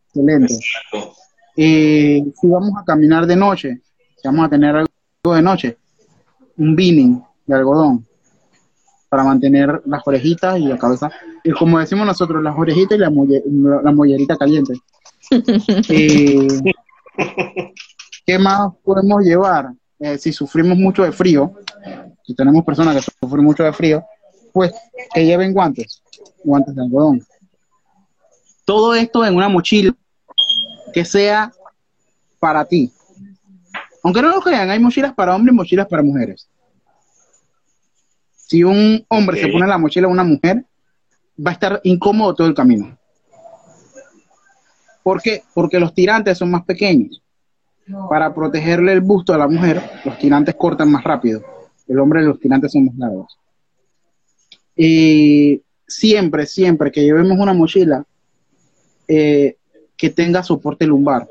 [0.08, 0.54] Excelente.
[0.54, 1.14] Exacto.
[1.56, 3.80] Eh, si vamos a caminar de noche,
[4.16, 5.78] si vamos a tener algo de noche,
[6.58, 8.06] un beanie de algodón
[9.12, 11.10] para mantener las orejitas y la cabeza,
[11.44, 13.42] y como decimos nosotros, las orejitas y la, molle-
[13.84, 14.72] la mollerita caliente.
[15.90, 16.46] Eh,
[18.24, 19.72] ¿Qué más podemos llevar?
[20.00, 21.52] Eh, si sufrimos mucho de frío,
[22.26, 24.02] si tenemos personas que sufren mucho de frío,
[24.50, 24.72] pues
[25.12, 26.02] que lleven guantes,
[26.42, 27.22] guantes de algodón.
[28.64, 29.94] Todo esto en una mochila
[30.94, 31.52] que sea
[32.40, 32.90] para ti.
[34.02, 36.48] Aunque no lo crean, hay mochilas para hombres y mochilas para mujeres.
[38.52, 40.62] Si un hombre se pone la mochila a una mujer,
[41.38, 42.98] va a estar incómodo todo el camino.
[45.02, 45.42] ¿Por qué?
[45.54, 47.22] Porque los tirantes son más pequeños.
[48.10, 51.42] Para protegerle el busto a la mujer, los tirantes cortan más rápido.
[51.88, 53.38] El hombre, los tirantes son más largos.
[54.76, 58.04] Y siempre, siempre que llevemos una mochila,
[59.08, 59.56] eh,
[59.96, 61.26] que tenga soporte lumbar,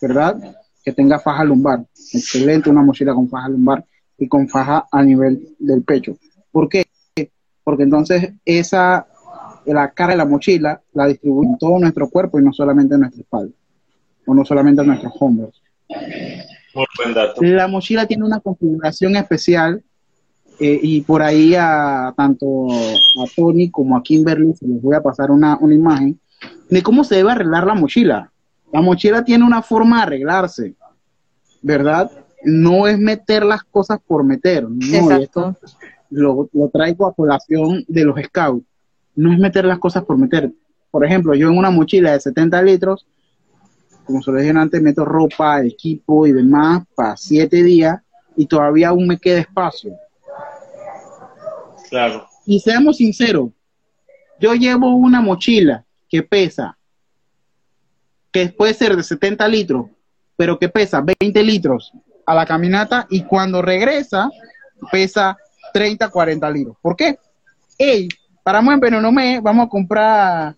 [0.00, 0.56] ¿verdad?
[0.82, 1.84] Que tenga faja lumbar.
[2.10, 3.84] Excelente una mochila con faja lumbar
[4.18, 6.16] y con faja a nivel del pecho.
[6.52, 6.86] ¿Por qué?
[7.62, 9.06] Porque entonces esa,
[9.66, 13.00] la cara de la mochila la distribuye en todo nuestro cuerpo y no solamente en
[13.00, 13.54] nuestra espalda,
[14.26, 15.62] o no solamente en nuestros hombros.
[15.88, 17.40] Muy buen dato.
[17.42, 19.82] La mochila tiene una configuración especial
[20.60, 25.02] eh, y por ahí a tanto a Tony como a Kimberly se les voy a
[25.02, 26.20] pasar una, una imagen
[26.70, 28.30] de cómo se debe arreglar la mochila.
[28.72, 30.74] La mochila tiene una forma de arreglarse,
[31.62, 32.10] ¿verdad?
[32.44, 34.76] No es meter las cosas por meter, no,
[35.18, 35.56] y esto
[36.10, 38.66] lo, lo traigo a colación de los scouts.
[39.16, 40.52] No es meter las cosas por meter.
[40.90, 43.06] Por ejemplo, yo en una mochila de 70 litros,
[44.04, 48.00] como se lo dije antes, meto ropa, equipo y demás para 7 días
[48.36, 49.92] y todavía aún me queda espacio.
[51.88, 52.26] Claro.
[52.46, 53.50] Y seamos sinceros,
[54.40, 56.76] yo llevo una mochila que pesa,
[58.30, 59.86] que puede ser de 70 litros,
[60.36, 61.92] pero que pesa 20 litros
[62.26, 64.28] a la caminata y cuando regresa
[64.90, 65.36] pesa
[65.72, 66.76] 30, 40 litros.
[66.80, 67.18] ¿Por qué?
[67.78, 68.08] Ey,
[68.42, 70.54] paramos en Penonomé, vamos a comprar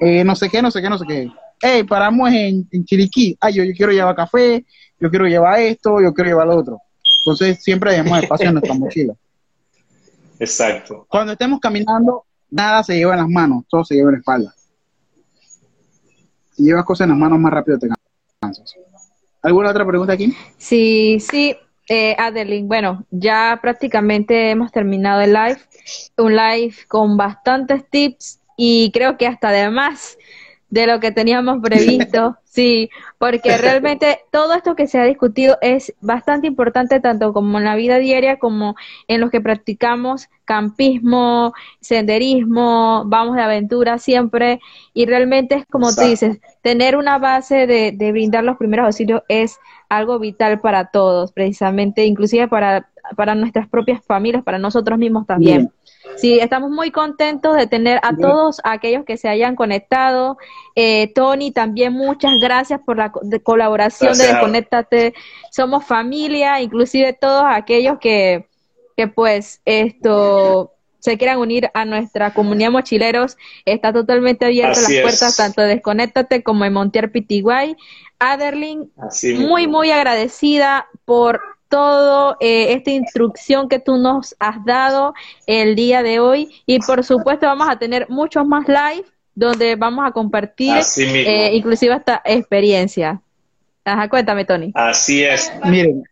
[0.00, 1.30] eh, no sé qué, no sé qué, no sé qué.
[1.60, 3.36] Ey, paramos en, en Chiriquí.
[3.40, 4.64] Ay, yo, yo quiero llevar café,
[4.98, 6.80] yo quiero llevar esto, yo quiero llevar lo otro.
[7.18, 9.14] Entonces siempre dejamos espacio en nuestra mochila.
[10.38, 11.06] Exacto.
[11.08, 14.54] Cuando estemos caminando, nada se lleva en las manos, todo se lleva en la espalda.
[16.52, 17.88] Si llevas cosas en las manos, más rápido te
[18.40, 18.74] cansas.
[19.42, 20.34] ¿Alguna otra pregunta aquí?
[20.58, 21.56] Sí, sí,
[21.88, 25.58] eh, Adeline, bueno, ya prácticamente hemos terminado el live,
[26.18, 30.18] un live con bastantes tips y creo que hasta además
[30.70, 35.92] de lo que teníamos previsto, sí, porque realmente todo esto que se ha discutido es
[36.00, 38.76] bastante importante tanto como en la vida diaria como
[39.08, 44.60] en los que practicamos campismo, senderismo, vamos de aventura siempre
[44.94, 49.22] y realmente es como tú dices, tener una base de, de brindar los primeros auxilios
[49.28, 55.26] es algo vital para todos, precisamente, inclusive para, para nuestras propias familias, para nosotros mismos
[55.26, 55.72] también.
[56.16, 60.36] Sí, estamos muy contentos de tener a todos aquellos que se hayan conectado.
[60.74, 63.12] Eh, Tony, también muchas gracias por la
[63.42, 65.14] colaboración de Desconéctate.
[65.50, 68.48] Somos familia, inclusive todos aquellos que,
[68.96, 75.36] que pues esto se quieran unir a nuestra comunidad mochileros, está totalmente abierta las puertas
[75.36, 77.76] tanto de Desconéctate como en Montier Pitiguay.
[78.18, 78.92] Aderlin,
[79.38, 85.14] muy, muy agradecida por todo eh, esta instrucción que tú nos has dado
[85.46, 90.06] el día de hoy y por supuesto vamos a tener muchos más live donde vamos
[90.06, 93.22] a compartir eh, inclusive esta experiencia.
[93.84, 94.72] Ajá, cuéntame Tony.
[94.74, 95.50] Así es.
[95.64, 96.02] Miren,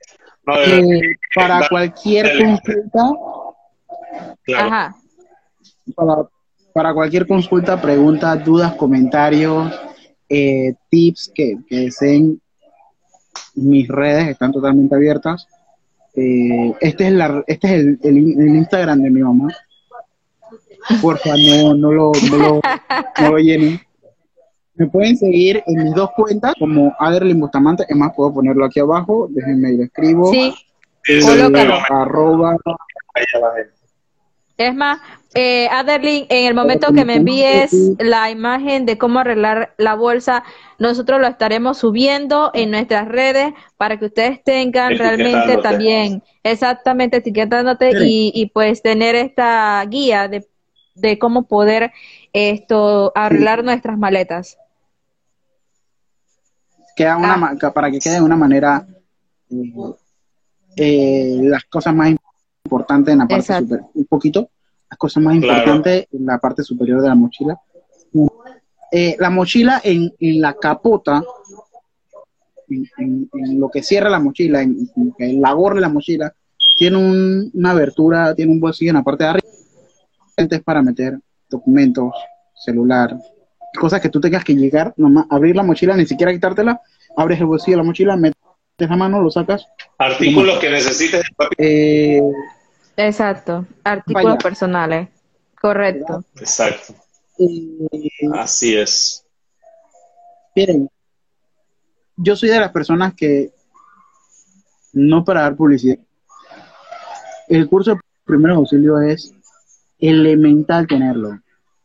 [0.57, 3.13] eh, para cualquier consulta,
[4.57, 4.95] Ajá.
[6.73, 9.73] Para, cualquier consulta, preguntas, dudas, comentarios,
[10.29, 12.41] tips que, que deseen
[13.55, 15.49] mis redes están totalmente abiertas.
[16.15, 19.49] Eh, este es, la, este es el, el, Instagram de mi mamá.
[21.03, 22.61] Porfa, no, no, lo, no, lo,
[23.21, 23.81] no lo llenen.
[24.75, 27.85] Me pueden seguir en mis dos cuentas como Aderlin Bustamante.
[27.89, 29.29] Es más, puedo ponerlo aquí abajo.
[29.31, 30.31] Déjenme lo escribo.
[30.33, 30.55] Sí.
[31.09, 31.21] Eh,
[31.91, 32.57] arroba.
[34.59, 34.99] Es más,
[35.35, 40.43] eh, Aderlin, en el momento que me envíes la imagen de cómo arreglar la bolsa,
[40.81, 48.05] nosotros lo estaremos subiendo en nuestras redes para que ustedes tengan realmente también, exactamente, etiquetándote
[48.05, 50.45] y, y pues tener esta guía de,
[50.97, 51.93] de cómo poder
[52.33, 54.59] esto arreglar nuestras maletas.
[56.97, 57.73] Queda una, ah.
[57.73, 58.85] Para que quede de una manera
[59.51, 59.73] eh,
[60.77, 62.09] eh, las cosas más
[62.69, 64.51] importante en la parte superior, un poquito,
[64.91, 67.59] las cosas más importantes en la parte superior de la mochila.
[68.91, 71.23] Eh, la mochila en, en la capota,
[72.69, 73.29] en,
[73.59, 76.35] lo que cierra la mochila, en, en la gorra de la mochila,
[76.79, 79.49] tiene una abertura, tiene un bolsillo en la parte de arriba.
[80.37, 81.19] Es para meter
[81.51, 82.13] documentos,
[82.55, 83.17] celular,
[83.79, 86.81] cosas que tú tengas que llegar, nomás abrir la mochila, ni siquiera quitártela,
[87.17, 88.39] abres el bolsillo de la mochila, metes
[88.79, 89.67] la mano, lo sacas.
[89.99, 91.23] Artículos que necesites.
[91.57, 92.23] Eh,
[93.01, 95.09] Exacto, artículos personales,
[95.61, 96.25] correcto.
[96.35, 96.95] Exacto.
[98.35, 99.25] Así es.
[100.57, 100.91] Miren,
[102.17, 103.53] yo soy de las personas que,
[104.95, 105.97] no para dar publicidad,
[107.47, 109.33] el curso de primer auxilio es
[110.01, 111.39] elemental tenerlo.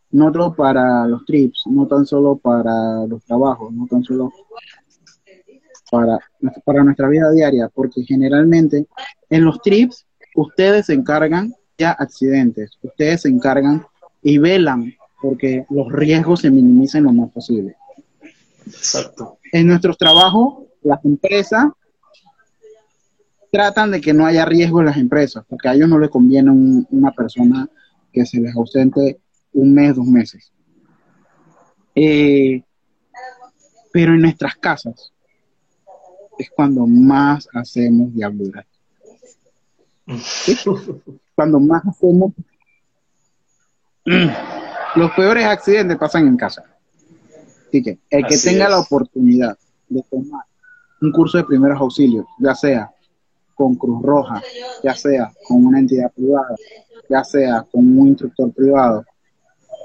[0.09, 4.31] No solo para los trips, no tan solo para los trabajos, no tan solo
[5.91, 6.17] para,
[6.65, 8.87] para nuestra vida diaria, porque generalmente
[9.29, 13.85] en los trips ustedes se encargan ya accidentes, ustedes se encargan
[14.21, 17.75] y velan porque los riesgos se minimicen lo más posible.
[18.65, 19.39] Exacto.
[19.51, 21.67] En nuestros trabajos, las empresas
[23.51, 26.51] tratan de que no haya riesgo en las empresas, porque a ellos no les conviene
[26.89, 27.69] una persona
[28.11, 29.19] que se les ausente
[29.53, 30.51] un mes, dos meses.
[31.95, 32.63] Eh,
[33.91, 35.13] pero en nuestras casas
[36.37, 38.65] es cuando más hacemos diabluras.
[41.35, 42.33] Cuando más hacemos,
[44.95, 46.63] los peores accidentes pasan en casa.
[47.67, 49.57] Así que el que tenga la oportunidad
[49.89, 50.45] de tomar
[51.01, 52.91] un curso de primeros auxilios, ya sea
[53.55, 54.41] con Cruz Roja,
[54.83, 56.55] ya sea con una entidad privada,
[57.09, 59.03] ya sea con un instructor privado,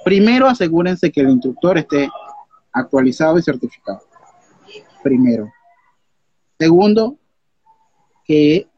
[0.04, 2.08] primero asegúrense que el instructor esté
[2.72, 4.00] actualizado y certificado.
[5.02, 5.50] Primero.
[6.58, 7.16] Segundo,
[8.24, 8.68] que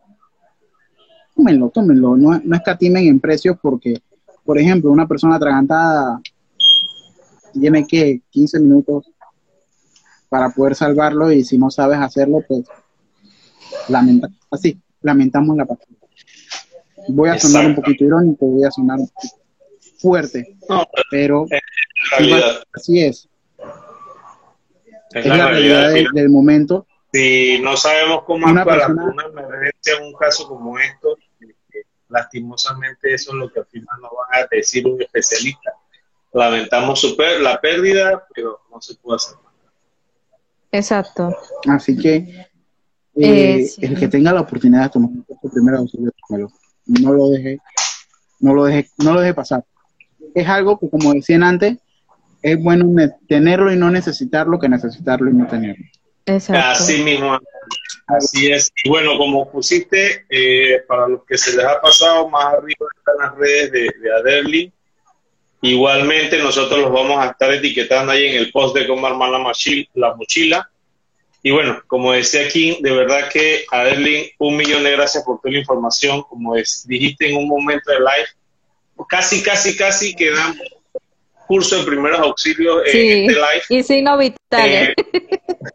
[1.41, 4.03] tómenlo, tómenlo, no, no escatimen en precios porque,
[4.45, 6.21] por ejemplo, una persona atragantada
[7.55, 9.11] tiene que 15 minutos
[10.29, 12.65] para poder salvarlo y si no sabes hacerlo, pues
[13.89, 15.97] lamenta así, lamentamos la partida.
[17.09, 19.37] Voy a sonar un poquito irónico, voy a sonar un poquito
[19.99, 20.57] fuerte,
[21.11, 21.47] pero
[22.75, 23.29] así es.
[25.13, 26.87] Es, la, realidad, del, momento.
[27.13, 31.17] Si no sabemos cómo una para una emergencia en un caso como esto,
[32.11, 35.73] lastimosamente eso es lo que al final nos van a decir un especialista.
[36.33, 39.73] Lamentamos super, la pérdida, pero no se puede hacer nada.
[40.73, 41.37] Exacto.
[41.69, 42.47] Así que eh,
[43.17, 46.13] eh, el que tenga la oportunidad de tomar un primer auxilio,
[46.87, 47.59] no lo deje,
[48.39, 49.65] no lo deje, no lo deje pasar.
[50.35, 51.79] Es algo que como decían antes,
[52.43, 52.87] es bueno
[53.29, 55.85] tenerlo y no necesitarlo que necesitarlo y no tenerlo.
[56.27, 56.83] Exacto.
[56.83, 57.39] Así mismo,
[58.17, 58.73] así es.
[58.85, 63.17] Y bueno, como pusiste, eh, para los que se les ha pasado, más arriba están
[63.19, 64.73] las redes de, de.
[65.63, 69.53] Igualmente, nosotros los vamos a estar etiquetando ahí en el post de cómo armar la,
[69.95, 70.71] la mochila.
[71.43, 75.53] Y bueno, como decía King, de verdad que Aderlin, un millón de gracias por toda
[75.53, 76.23] la información.
[76.23, 78.29] Como dijiste en un momento de live,
[79.09, 80.33] casi, casi, casi que
[81.51, 83.63] curso de primeros auxilios en este live.
[83.71, 84.89] Y signos vitales.
[84.91, 84.95] Eh,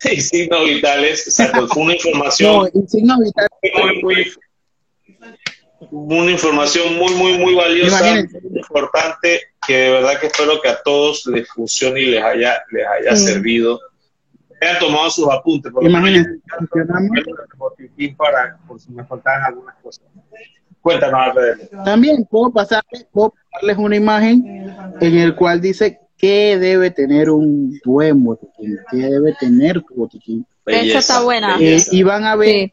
[0.13, 1.67] y signos vitales, exacto.
[1.67, 2.69] Fue una información.
[4.01, 4.25] Muy,
[5.91, 11.25] una información muy, muy, muy valiosa, importante, que de verdad que espero que a todos
[11.27, 13.79] les funcione y les haya, les haya servido.
[14.61, 15.71] Hayan tomado sus apuntes.
[15.81, 16.39] Imagínense,
[18.17, 20.05] para, por si me faltan algunas cosas.
[20.85, 21.35] Cuéntanos,
[21.83, 24.71] También puedo pasarles, puedo pasarles una imagen
[25.01, 30.45] en el cual dice qué debe tener un buen botiquín, qué debe tener tu botiquín.
[30.67, 31.57] Eso está buena.
[31.59, 32.71] Eh, y van a ver,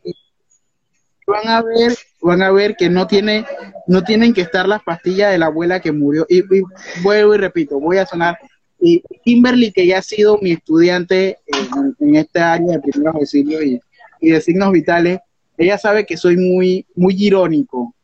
[1.26, 3.46] van a ver, van a ver que no tiene,
[3.86, 6.26] no tienen que estar las pastillas de la abuela que murió.
[6.28, 6.42] Y,
[7.02, 8.36] vuelvo y repito, voy a sonar.
[8.78, 13.64] Y Kimberly, que ya ha sido mi estudiante en, en esta área de primeros auxilios
[13.64, 13.80] y,
[14.20, 15.20] y de signos vitales,
[15.56, 17.94] ella sabe que soy muy, muy irónico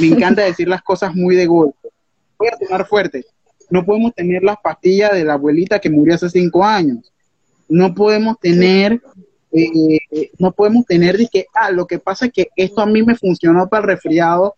[0.00, 1.88] me encanta decir las cosas muy de golpe.
[2.38, 3.24] Voy a tomar fuerte.
[3.70, 7.12] No podemos tener las pastillas de la abuelita que murió hace cinco años.
[7.68, 9.00] No podemos tener,
[9.52, 13.02] eh, no podemos tener de que, ah, lo que pasa es que esto a mí
[13.02, 14.54] me funcionó para el resfriado.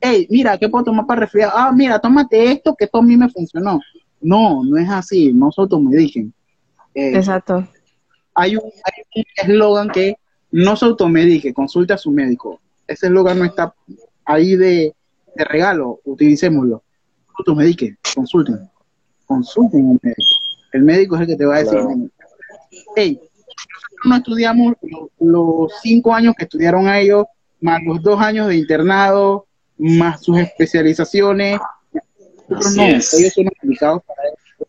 [0.00, 1.52] Hey, mira, ¿qué puedo tomar para el resfriado?
[1.54, 3.80] Ah, mira, tómate esto que esto a mí me funcionó.
[4.20, 6.32] No, no es así, no se automediquen.
[6.94, 7.66] Eh, Exacto.
[8.34, 8.70] Hay un
[9.36, 10.16] eslogan que
[10.50, 12.60] no se automedique, consulte a su médico.
[12.86, 13.74] Ese eslogan no está
[14.28, 14.94] ahí de,
[15.34, 16.82] regalo, utilicémoslo.
[17.38, 18.68] Automedique, consulten,
[19.26, 20.32] consulten un médico.
[20.72, 21.78] El médico es el que te va a decir,
[22.96, 24.74] hey, nosotros no estudiamos
[25.20, 27.26] los, cinco años que estudiaron a ellos,
[27.60, 29.46] más los dos años de internado,
[29.78, 31.60] más sus especializaciones.
[32.48, 34.66] Nosotros no, ellos son aplicados para eso.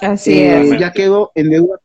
[0.00, 0.80] Así eh, es.
[0.80, 1.78] Ya quedó en deuda.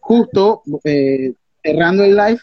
[0.00, 2.40] Justo eh, cerrando el live,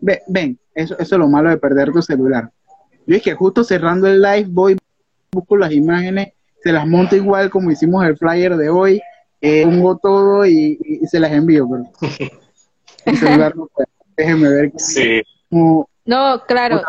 [0.00, 2.50] ven, eso, eso es lo malo de perder tu celular.
[3.06, 4.76] Yo es que justo cerrando el live voy,
[5.32, 6.32] busco las imágenes,
[6.62, 9.00] se las monto igual como hicimos el flyer de hoy,
[9.40, 10.78] eh, pongo todo y,
[11.08, 11.84] se las envío, pero
[13.04, 13.88] el celular no puede.
[14.16, 14.72] Déjenme ver.
[14.76, 15.22] Sí.
[15.50, 16.82] no, claro.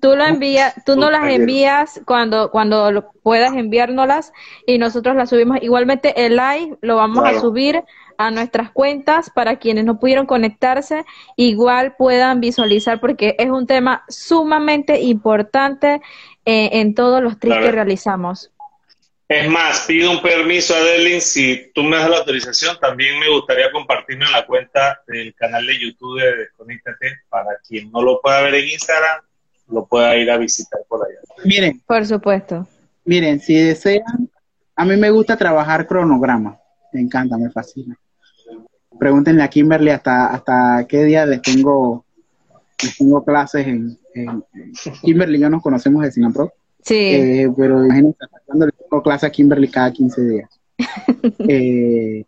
[0.00, 4.34] Tú lo envías, tú no las envías cuando cuando puedas enviárnoslas
[4.66, 5.62] y nosotros las subimos.
[5.62, 7.82] Igualmente el live lo vamos a subir
[8.18, 11.04] a nuestras cuentas para quienes no pudieron conectarse,
[11.36, 16.00] igual puedan visualizar porque es un tema sumamente importante
[16.44, 18.50] eh, en todos los trips que realizamos.
[19.26, 23.30] Es más, pido un permiso a Delin, si tú me das la autorización, también me
[23.30, 28.20] gustaría compartirme en la cuenta del canal de YouTube de Desconéctate para quien no lo
[28.20, 29.22] pueda ver en Instagram,
[29.68, 31.20] lo pueda ir a visitar por allá.
[31.42, 31.80] Miren.
[31.86, 32.68] Por supuesto.
[33.06, 34.30] Miren, si desean,
[34.76, 36.58] a mí me gusta trabajar cronograma,
[36.92, 37.98] me encanta, me fascina
[38.98, 42.04] pregúntenle a Kimberly hasta, hasta qué día les tengo,
[42.82, 43.98] les tengo clases en,
[45.02, 46.52] Kimberly y yo nos conocemos de Sinapro.
[46.82, 46.94] Sí.
[46.94, 50.50] Eh, pero imagínense, cuando le tengo clases a Kimberly cada 15 días.
[51.48, 52.24] eh,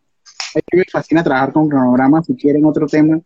[0.55, 3.21] a mí me fascina trabajar con cronogramas, si quieren otro tema,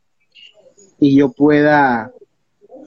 [0.98, 2.12] y yo pueda...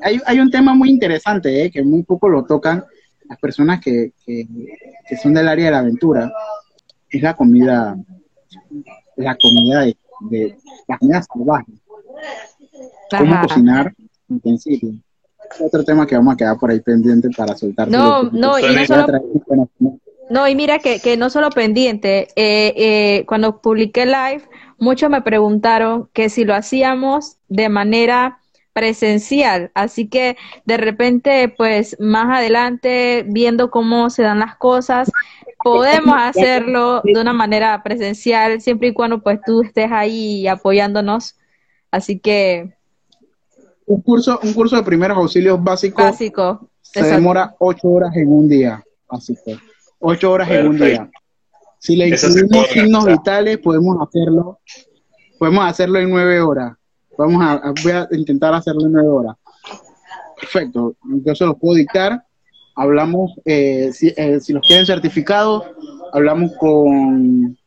[0.02, 2.84] Hay, hay un tema muy interesante, eh, que muy poco lo tocan
[3.30, 4.46] las personas que, que,
[5.08, 6.32] que son del área de la aventura,
[7.10, 7.96] es la comida,
[9.16, 10.58] la comida de de
[10.88, 11.76] las comidas salvajes.
[13.10, 13.94] Cómo cocinar
[14.30, 14.92] intensivo.
[15.60, 17.88] Otro tema que vamos a quedar por ahí pendiente para soltar.
[17.90, 19.08] No, no, y no solo...
[20.30, 24.42] No, y mira que, que no solo pendiente, eh, eh, cuando publiqué live,
[24.80, 28.40] muchos me preguntaron que si lo hacíamos de manera
[28.72, 30.36] presencial, así que
[30.66, 35.12] de repente, pues más adelante, viendo cómo se dan las cosas,
[35.64, 41.36] podemos hacerlo de una manera presencial siempre y cuando pues tú estés ahí apoyándonos.
[41.92, 42.74] Así que
[43.86, 48.48] un curso, un curso de primeros auxilios básicos básico, se demora ocho horas en un
[48.48, 49.52] día, básico.
[50.00, 51.10] Ocho horas en un día.
[51.80, 54.60] Si le incluimos signos vitales, podemos hacerlo,
[55.38, 56.74] podemos hacerlo en nueve horas.
[57.18, 59.36] Vamos a, voy a intentar hacerlo en nueve horas.
[60.40, 60.96] Perfecto.
[61.26, 62.24] Yo se los puedo dictar
[62.76, 65.64] hablamos, eh, eh, si, los quieren certificados,
[66.12, 67.58] hablamos con,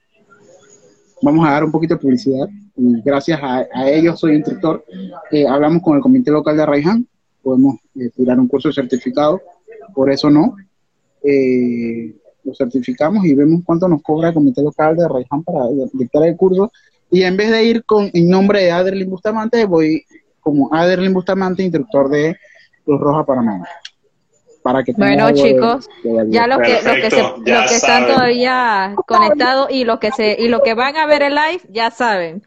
[1.23, 4.85] vamos a dar un poquito de publicidad, y gracias a, ellos soy instructor,
[5.31, 7.07] eh, hablamos con el comité local de Arraiján,
[7.43, 7.77] podemos
[8.17, 9.41] tirar un curso certificado,
[9.95, 10.57] por eso no.
[11.23, 12.15] eh,
[12.47, 16.37] lo certificamos y vemos cuánto nos cobra el comité local de Rayhan para dictar el
[16.37, 16.73] curso.
[17.11, 20.05] Y en vez de ir con en nombre de Aderlin Bustamante, voy
[20.41, 22.37] como Aderlin Bustamante, instructor de
[22.85, 23.67] Cruz Roja Panamá.
[24.67, 25.89] Para que bueno, chicos,
[26.27, 30.37] ya los que, los que, se, los que están todavía conectados y los que se
[30.41, 32.43] y los que van a ver el live ya saben.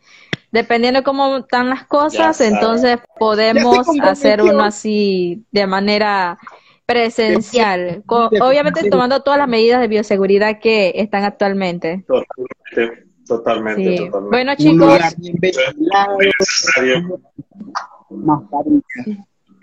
[0.52, 6.38] Dependiendo de cómo están las cosas, entonces podemos hacer uno así de manera
[6.86, 12.04] presencial, obviamente tomando todas las medidas de bioseguridad que están actualmente.
[12.06, 14.10] Totalmente, totalmente.
[14.30, 15.00] Bueno, chicos.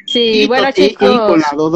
[0.07, 1.19] Sí, bueno, chicos.
[1.19, 1.71] con las dos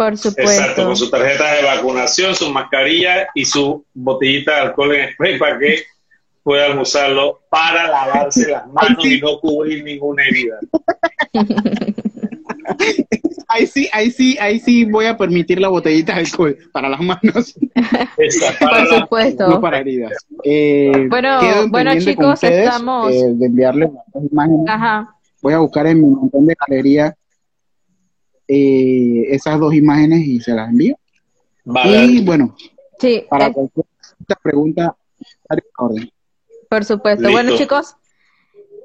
[0.00, 0.50] Por supuesto.
[0.50, 5.38] Exacto, con su tarjeta de vacunación, su mascarilla y su botellita de alcohol en spray
[5.38, 5.82] para que
[6.42, 10.58] puedan usarlo para lavarse las manos y no cubrir ninguna herida.
[13.48, 17.00] ahí sí, ahí sí, ahí sí voy a permitir la botellita de alcohol para las
[17.00, 17.20] manos.
[18.16, 19.48] Por supuesto.
[19.48, 20.12] No para heridas.
[20.44, 23.12] Eh, bueno, bueno chicos, estamos.
[23.12, 24.66] Eh, de imágenes.
[24.66, 25.14] Ajá.
[25.42, 27.14] Voy a buscar en mi montón de galería
[28.52, 30.96] eh, esas dos imágenes y se las envío.
[31.64, 32.56] Y bueno,
[32.98, 33.86] sí, para cualquier
[34.42, 34.96] pregunta,
[35.78, 36.10] orden.
[36.68, 37.30] Por supuesto.
[37.30, 37.96] Bueno, chicos,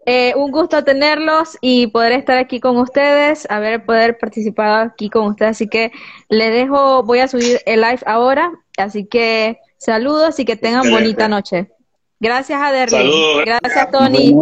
[0.05, 5.25] eh, un gusto tenerlos y poder estar aquí con ustedes, haber poder participar aquí con
[5.27, 5.51] ustedes.
[5.51, 5.91] Así que
[6.29, 8.51] le dejo, voy a subir el live ahora.
[8.77, 11.71] Así que saludos y que tengan bonita noche.
[12.19, 12.91] Gracias a Derry.
[12.91, 13.45] Saludos.
[13.45, 14.35] Gracias, Tony.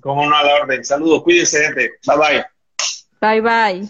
[0.00, 0.84] Como no a la orden.
[0.84, 1.92] Saludos, cuídense, gente.
[2.06, 2.44] Bye bye.
[3.20, 3.82] Bye bye.